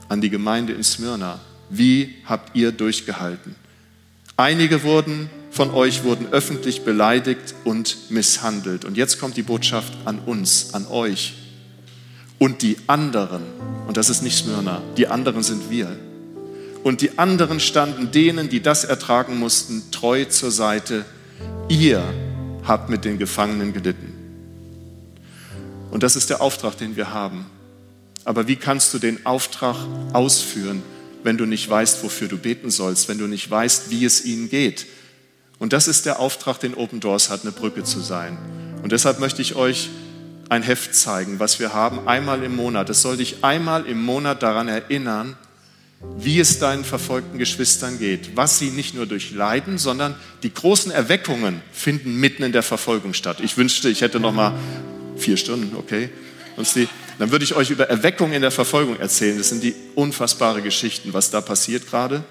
an 0.10 0.22
die 0.22 0.30
Gemeinde 0.30 0.74
in 0.74 0.84
Smyrna. 0.84 1.40
Wie 1.70 2.16
habt 2.26 2.56
ihr 2.56 2.72
durchgehalten? 2.72 3.56
Einige 4.36 4.84
wurden 4.84 5.30
von 5.58 5.72
euch 5.72 6.04
wurden 6.04 6.28
öffentlich 6.32 6.84
beleidigt 6.84 7.56
und 7.64 8.12
misshandelt. 8.12 8.86
Und 8.86 8.96
jetzt 8.96 9.20
kommt 9.20 9.38
die 9.38 9.42
Botschaft 9.42 9.92
an 10.06 10.20
uns, 10.20 10.76
an 10.76 10.86
euch. 10.86 11.34
Und 12.38 12.62
die 12.62 12.78
anderen, 12.86 13.42
und 13.88 13.98
das 13.98 14.12
ist 14.12 14.22
nicht 14.22 14.38
Smyrna, 14.38 14.84
die 14.98 15.08
anderen 15.08 15.42
sind 15.42 15.72
wir. 15.72 15.98
Und 16.84 17.02
die 17.02 17.18
anderen 17.18 17.60
standen 17.60 18.12
denen, 18.12 18.50
die 18.50 18.62
das 18.62 18.84
ertragen 18.84 19.40
mussten, 19.40 19.82
treu 19.90 20.26
zur 20.26 20.52
Seite. 20.52 21.06
Ihr 21.70 22.04
habt 22.64 22.92
mit 22.92 23.04
den 23.04 23.18
Gefangenen 23.18 23.74
gelitten. 23.74 24.14
Und 25.90 26.04
das 26.04 26.16
ist 26.16 26.30
der 26.30 26.40
Auftrag, 26.40 26.78
den 26.78 26.96
wir 26.96 27.12
haben. 27.14 27.48
Aber 28.26 28.48
wie 28.48 28.58
kannst 28.58 28.94
du 28.94 29.00
den 29.00 29.26
Auftrag 29.26 29.76
ausführen, 30.14 30.84
wenn 31.24 31.36
du 31.36 31.48
nicht 31.48 31.68
weißt, 31.68 32.04
wofür 32.04 32.28
du 32.28 32.38
beten 32.38 32.70
sollst, 32.70 33.10
wenn 33.10 33.18
du 33.18 33.26
nicht 33.26 33.50
weißt, 33.50 33.90
wie 33.90 34.06
es 34.06 34.24
ihnen 34.24 34.52
geht? 34.52 34.86
Und 35.60 35.74
das 35.74 35.88
ist 35.88 36.06
der 36.06 36.20
Auftrag, 36.20 36.60
den 36.60 36.76
Open 36.76 37.00
Doors 37.00 37.30
hat, 37.30 37.42
eine 37.42 37.52
Brücke 37.52 37.84
zu 37.84 38.00
sein. 38.00 38.38
Und 38.84 38.92
deshalb 38.92 39.20
möchte 39.20 39.42
ich 39.42 39.56
euch 39.56 39.90
ein 40.50 40.64
Heft 40.64 40.96
zeigen, 40.96 41.40
was 41.40 41.60
wir 41.60 41.74
haben, 41.74 42.08
einmal 42.08 42.44
im 42.44 42.56
Monat. 42.56 42.90
Es 42.90 43.02
soll 43.02 43.18
dich 43.18 43.44
einmal 43.44 43.86
im 43.86 44.02
Monat 44.02 44.44
daran 44.44 44.68
erinnern, 44.68 45.36
wie 46.18 46.40
es 46.40 46.60
deinen 46.60 46.86
verfolgten 46.86 47.40
Geschwistern 47.40 47.98
geht, 47.98 48.36
was 48.36 48.60
sie 48.60 48.70
nicht 48.70 48.94
nur 48.94 49.08
durchleiden, 49.08 49.78
sondern 49.78 50.16
die 50.44 50.54
großen 50.54 50.92
Erweckungen 50.92 51.62
finden 51.72 52.20
mitten 52.20 52.44
in 52.44 52.52
der 52.52 52.64
Verfolgung 52.64 53.14
statt. 53.14 53.40
Ich 53.42 53.58
wünschte, 53.58 53.90
ich 53.90 54.02
hätte 54.02 54.20
noch 54.20 54.34
mal 54.34 54.54
vier 55.18 55.38
Stunden, 55.38 55.76
okay? 55.76 56.10
Die, 56.76 56.88
dann 57.20 57.32
würde 57.32 57.46
ich 57.46 57.56
euch 57.56 57.72
über 57.72 57.90
Erweckung 57.90 58.32
in 58.32 58.42
der 58.42 58.52
Verfolgung 58.52 59.00
erzählen. 59.00 59.38
Das 59.38 59.50
sind 59.50 59.64
die 59.64 59.76
unfassbare 59.96 60.62
Geschichten, 60.62 61.14
was 61.14 61.30
da 61.32 61.42
passiert 61.42 61.88
gerade. 61.88 62.24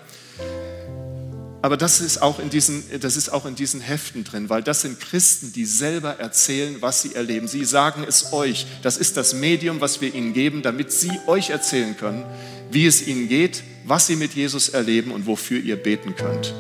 Aber 1.66 1.76
das 1.76 2.00
ist, 2.00 2.22
auch 2.22 2.38
in 2.38 2.48
diesen, 2.48 2.84
das 3.00 3.16
ist 3.16 3.28
auch 3.28 3.44
in 3.44 3.56
diesen 3.56 3.80
Heften 3.80 4.22
drin, 4.22 4.48
weil 4.48 4.62
das 4.62 4.82
sind 4.82 5.00
Christen, 5.00 5.52
die 5.52 5.64
selber 5.64 6.20
erzählen, 6.20 6.76
was 6.78 7.02
sie 7.02 7.16
erleben. 7.16 7.48
Sie 7.48 7.64
sagen 7.64 8.04
es 8.08 8.32
euch. 8.32 8.68
Das 8.82 8.96
ist 8.96 9.16
das 9.16 9.34
Medium, 9.34 9.80
was 9.80 10.00
wir 10.00 10.14
ihnen 10.14 10.32
geben, 10.32 10.62
damit 10.62 10.92
sie 10.92 11.10
euch 11.26 11.50
erzählen 11.50 11.96
können, 11.96 12.24
wie 12.70 12.86
es 12.86 13.04
ihnen 13.04 13.28
geht, 13.28 13.64
was 13.84 14.06
sie 14.06 14.14
mit 14.14 14.34
Jesus 14.34 14.68
erleben 14.68 15.10
und 15.10 15.26
wofür 15.26 15.58
ihr 15.58 15.74
beten 15.74 16.14
könnt. 16.14 16.54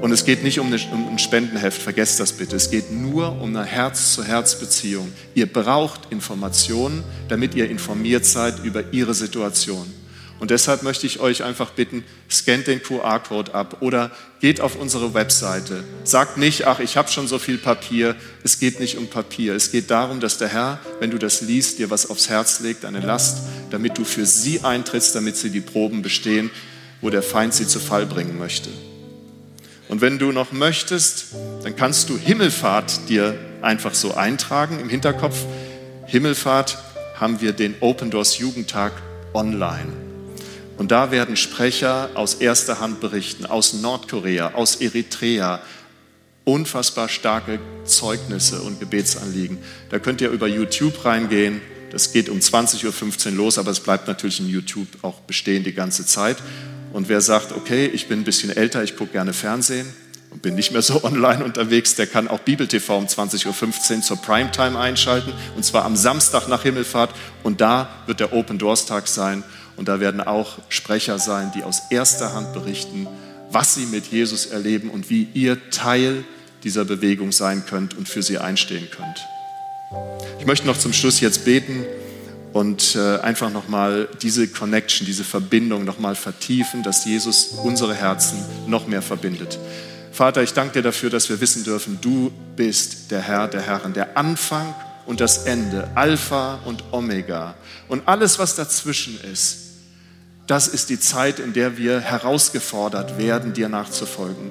Und 0.00 0.12
es 0.12 0.24
geht 0.24 0.44
nicht 0.44 0.60
um, 0.60 0.72
ein 0.72 1.18
Spendenheft, 1.18 1.82
vergesst 1.82 2.20
das 2.20 2.30
bitte. 2.30 2.54
Es 2.54 2.70
geht 2.70 2.92
nur 2.92 3.42
um 3.42 3.56
eine 3.56 3.64
Herz-zu-Herz-Beziehung. 3.64 5.12
Ihr 5.34 5.52
braucht 5.52 6.12
Informationen, 6.12 7.02
damit 7.28 7.56
ihr 7.56 7.68
informiert 7.68 8.24
seid 8.24 8.64
über 8.64 8.92
ihre 8.92 9.14
Situation. 9.14 9.92
Und 10.42 10.50
deshalb 10.50 10.82
möchte 10.82 11.06
ich 11.06 11.20
euch 11.20 11.44
einfach 11.44 11.70
bitten, 11.70 12.02
scannt 12.28 12.66
den 12.66 12.82
QR-Code 12.82 13.54
ab 13.54 13.76
oder 13.78 14.10
geht 14.40 14.60
auf 14.60 14.74
unsere 14.74 15.14
Webseite. 15.14 15.84
Sagt 16.02 16.36
nicht, 16.36 16.66
ach, 16.66 16.80
ich 16.80 16.96
habe 16.96 17.08
schon 17.08 17.28
so 17.28 17.38
viel 17.38 17.58
Papier. 17.58 18.16
Es 18.42 18.58
geht 18.58 18.80
nicht 18.80 18.98
um 18.98 19.06
Papier. 19.06 19.54
Es 19.54 19.70
geht 19.70 19.92
darum, 19.92 20.18
dass 20.18 20.38
der 20.38 20.48
Herr, 20.48 20.80
wenn 20.98 21.12
du 21.12 21.18
das 21.18 21.42
liest, 21.42 21.78
dir 21.78 21.90
was 21.90 22.10
aufs 22.10 22.28
Herz 22.28 22.58
legt, 22.58 22.84
eine 22.84 22.98
Last, 22.98 23.38
damit 23.70 23.96
du 23.98 24.04
für 24.04 24.26
sie 24.26 24.64
eintrittst, 24.64 25.14
damit 25.14 25.36
sie 25.36 25.50
die 25.50 25.60
Proben 25.60 26.02
bestehen, 26.02 26.50
wo 27.02 27.08
der 27.08 27.22
Feind 27.22 27.54
sie 27.54 27.68
zu 27.68 27.78
Fall 27.78 28.04
bringen 28.04 28.36
möchte. 28.36 28.68
Und 29.88 30.00
wenn 30.00 30.18
du 30.18 30.32
noch 30.32 30.50
möchtest, 30.50 31.26
dann 31.62 31.76
kannst 31.76 32.08
du 32.08 32.18
Himmelfahrt 32.18 33.08
dir 33.08 33.38
einfach 33.60 33.94
so 33.94 34.14
eintragen 34.14 34.80
im 34.80 34.88
Hinterkopf. 34.88 35.36
Himmelfahrt 36.06 36.78
haben 37.14 37.40
wir 37.40 37.52
den 37.52 37.76
Open 37.78 38.10
Doors 38.10 38.38
Jugendtag 38.38 38.90
online. 39.34 40.01
Und 40.82 40.90
da 40.90 41.12
werden 41.12 41.36
Sprecher 41.36 42.10
aus 42.14 42.34
erster 42.34 42.80
Hand 42.80 42.98
berichten, 42.98 43.46
aus 43.46 43.72
Nordkorea, 43.72 44.54
aus 44.54 44.74
Eritrea, 44.80 45.60
unfassbar 46.42 47.08
starke 47.08 47.60
Zeugnisse 47.84 48.60
und 48.62 48.80
Gebetsanliegen. 48.80 49.58
Da 49.90 50.00
könnt 50.00 50.20
ihr 50.20 50.30
über 50.30 50.48
YouTube 50.48 51.04
reingehen. 51.04 51.60
Das 51.92 52.12
geht 52.12 52.28
um 52.28 52.40
20.15 52.40 53.26
Uhr 53.26 53.32
los, 53.36 53.58
aber 53.58 53.70
es 53.70 53.78
bleibt 53.78 54.08
natürlich 54.08 54.40
in 54.40 54.48
YouTube 54.48 54.88
auch 55.02 55.20
bestehen 55.20 55.62
die 55.62 55.72
ganze 55.72 56.04
Zeit. 56.04 56.38
Und 56.92 57.08
wer 57.08 57.20
sagt, 57.20 57.52
okay, 57.52 57.86
ich 57.86 58.08
bin 58.08 58.22
ein 58.22 58.24
bisschen 58.24 58.50
älter, 58.50 58.82
ich 58.82 58.96
gucke 58.96 59.12
gerne 59.12 59.32
Fernsehen 59.32 59.86
und 60.30 60.42
bin 60.42 60.56
nicht 60.56 60.72
mehr 60.72 60.82
so 60.82 61.04
online 61.04 61.44
unterwegs, 61.44 61.94
der 61.94 62.08
kann 62.08 62.26
auch 62.26 62.40
Bibel 62.40 62.66
TV 62.66 62.98
um 62.98 63.06
20.15 63.06 63.46
Uhr 63.98 64.02
zur 64.02 64.16
Primetime 64.16 64.76
einschalten. 64.76 65.32
Und 65.54 65.64
zwar 65.64 65.84
am 65.84 65.94
Samstag 65.94 66.48
nach 66.48 66.64
Himmelfahrt. 66.64 67.14
Und 67.44 67.60
da 67.60 67.88
wird 68.06 68.18
der 68.18 68.32
Open 68.32 68.58
Doors 68.58 68.86
Tag 68.86 69.06
sein. 69.06 69.44
Und 69.76 69.88
da 69.88 70.00
werden 70.00 70.20
auch 70.20 70.58
Sprecher 70.68 71.18
sein, 71.18 71.52
die 71.54 71.62
aus 71.62 71.82
erster 71.90 72.34
Hand 72.34 72.52
berichten, 72.52 73.06
was 73.50 73.74
sie 73.74 73.86
mit 73.86 74.06
Jesus 74.06 74.46
erleben 74.46 74.90
und 74.90 75.10
wie 75.10 75.28
ihr 75.34 75.70
Teil 75.70 76.24
dieser 76.64 76.84
Bewegung 76.84 77.32
sein 77.32 77.64
könnt 77.66 77.96
und 77.96 78.08
für 78.08 78.22
sie 78.22 78.38
einstehen 78.38 78.88
könnt. 78.90 79.26
Ich 80.38 80.46
möchte 80.46 80.66
noch 80.66 80.78
zum 80.78 80.92
Schluss 80.92 81.20
jetzt 81.20 81.44
beten 81.44 81.84
und 82.52 82.96
äh, 82.96 83.18
einfach 83.18 83.50
nochmal 83.50 84.08
diese 84.20 84.48
Connection, 84.48 85.06
diese 85.06 85.24
Verbindung 85.24 85.84
nochmal 85.84 86.14
vertiefen, 86.14 86.82
dass 86.82 87.04
Jesus 87.04 87.48
unsere 87.62 87.94
Herzen 87.94 88.38
noch 88.66 88.86
mehr 88.86 89.02
verbindet. 89.02 89.58
Vater, 90.12 90.42
ich 90.42 90.52
danke 90.52 90.74
dir 90.74 90.82
dafür, 90.82 91.08
dass 91.08 91.28
wir 91.30 91.40
wissen 91.40 91.64
dürfen, 91.64 91.98
du 92.00 92.30
bist 92.56 93.10
der 93.10 93.20
Herr 93.20 93.48
der 93.48 93.62
Herren, 93.62 93.94
der 93.94 94.16
Anfang 94.16 94.74
und 95.06 95.20
das 95.20 95.44
Ende, 95.44 95.88
Alpha 95.94 96.60
und 96.64 96.84
Omega. 96.92 97.54
Und 97.88 98.06
alles, 98.06 98.38
was 98.38 98.54
dazwischen 98.54 99.18
ist, 99.32 99.58
das 100.46 100.68
ist 100.68 100.90
die 100.90 100.98
Zeit, 100.98 101.38
in 101.38 101.52
der 101.52 101.76
wir 101.78 102.00
herausgefordert 102.00 103.18
werden, 103.18 103.52
dir 103.52 103.68
nachzufolgen. 103.68 104.50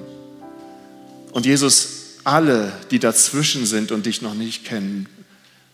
Und 1.32 1.46
Jesus, 1.46 1.88
alle, 2.24 2.72
die 2.90 2.98
dazwischen 2.98 3.66
sind 3.66 3.92
und 3.92 4.06
dich 4.06 4.22
noch 4.22 4.34
nicht 4.34 4.64
kennen, 4.64 5.08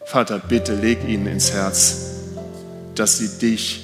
Vater, 0.06 0.38
bitte 0.38 0.74
leg 0.74 1.06
ihnen 1.06 1.26
ins 1.26 1.52
Herz, 1.52 1.96
dass 2.94 3.18
sie 3.18 3.38
dich 3.38 3.80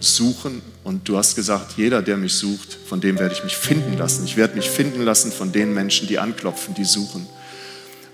suchen. 0.00 0.60
Und 0.82 1.08
du 1.08 1.16
hast 1.16 1.36
gesagt, 1.36 1.74
jeder, 1.76 2.02
der 2.02 2.16
mich 2.16 2.34
sucht, 2.34 2.76
von 2.88 3.00
dem 3.00 3.18
werde 3.18 3.34
ich 3.34 3.44
mich 3.44 3.56
finden 3.56 3.96
lassen. 3.96 4.24
Ich 4.24 4.36
werde 4.36 4.56
mich 4.56 4.68
finden 4.68 5.02
lassen 5.02 5.30
von 5.30 5.52
den 5.52 5.72
Menschen, 5.72 6.08
die 6.08 6.18
anklopfen, 6.18 6.74
die 6.74 6.84
suchen. 6.84 7.26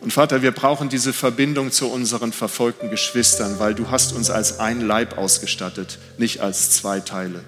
Und 0.02 0.12
Vater, 0.12 0.42
wir 0.42 0.50
brauchen 0.50 0.88
diese 0.88 1.12
Verbindung 1.12 1.70
zu 1.70 1.86
unseren 1.86 2.32
verfolgten 2.32 2.90
Geschwistern, 2.90 3.60
weil 3.60 3.72
du 3.72 3.88
hast 3.88 4.12
uns 4.12 4.30
als 4.30 4.58
ein 4.58 4.80
Leib 4.80 5.16
ausgestattet, 5.16 5.98
nicht 6.18 6.40
als 6.40 6.72
zwei 6.72 6.98
Teile. 6.98 7.44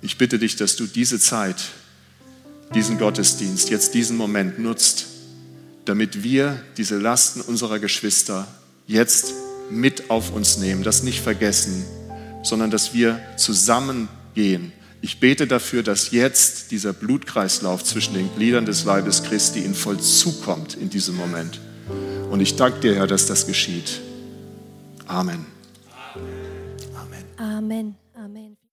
Ich 0.00 0.16
bitte 0.16 0.38
dich, 0.38 0.54
dass 0.54 0.76
du 0.76 0.86
diese 0.86 1.18
Zeit, 1.18 1.56
diesen 2.72 2.98
Gottesdienst, 2.98 3.68
jetzt 3.68 3.94
diesen 3.94 4.16
Moment 4.16 4.60
nutzt, 4.60 5.06
damit 5.86 6.22
wir 6.22 6.62
diese 6.76 6.98
Lasten 6.98 7.40
unserer 7.40 7.80
Geschwister 7.80 8.46
jetzt 8.86 9.34
mit 9.68 10.08
auf 10.08 10.32
uns 10.32 10.58
nehmen, 10.58 10.84
das 10.84 11.02
nicht 11.02 11.20
vergessen, 11.20 11.84
sondern 12.44 12.70
dass 12.70 12.94
wir 12.94 13.20
zusammengehen. 13.36 14.72
Ich 15.02 15.20
bete 15.20 15.46
dafür, 15.46 15.82
dass 15.82 16.10
jetzt 16.10 16.70
dieser 16.70 16.92
Blutkreislauf 16.92 17.84
zwischen 17.84 18.14
den 18.14 18.34
Gliedern 18.34 18.66
des 18.66 18.84
Leibes 18.84 19.22
Christi 19.22 19.60
in 19.60 19.74
Vollzug 19.74 20.42
kommt 20.42 20.74
in 20.74 20.90
diesem 20.90 21.16
Moment. 21.16 21.60
Und 22.30 22.40
ich 22.40 22.56
danke 22.56 22.80
dir, 22.80 22.94
Herr, 22.96 23.06
dass 23.06 23.26
das 23.26 23.46
geschieht. 23.46 24.00
Amen. 25.06 25.46
Amen. 27.36 27.94
Amen. 28.14 28.56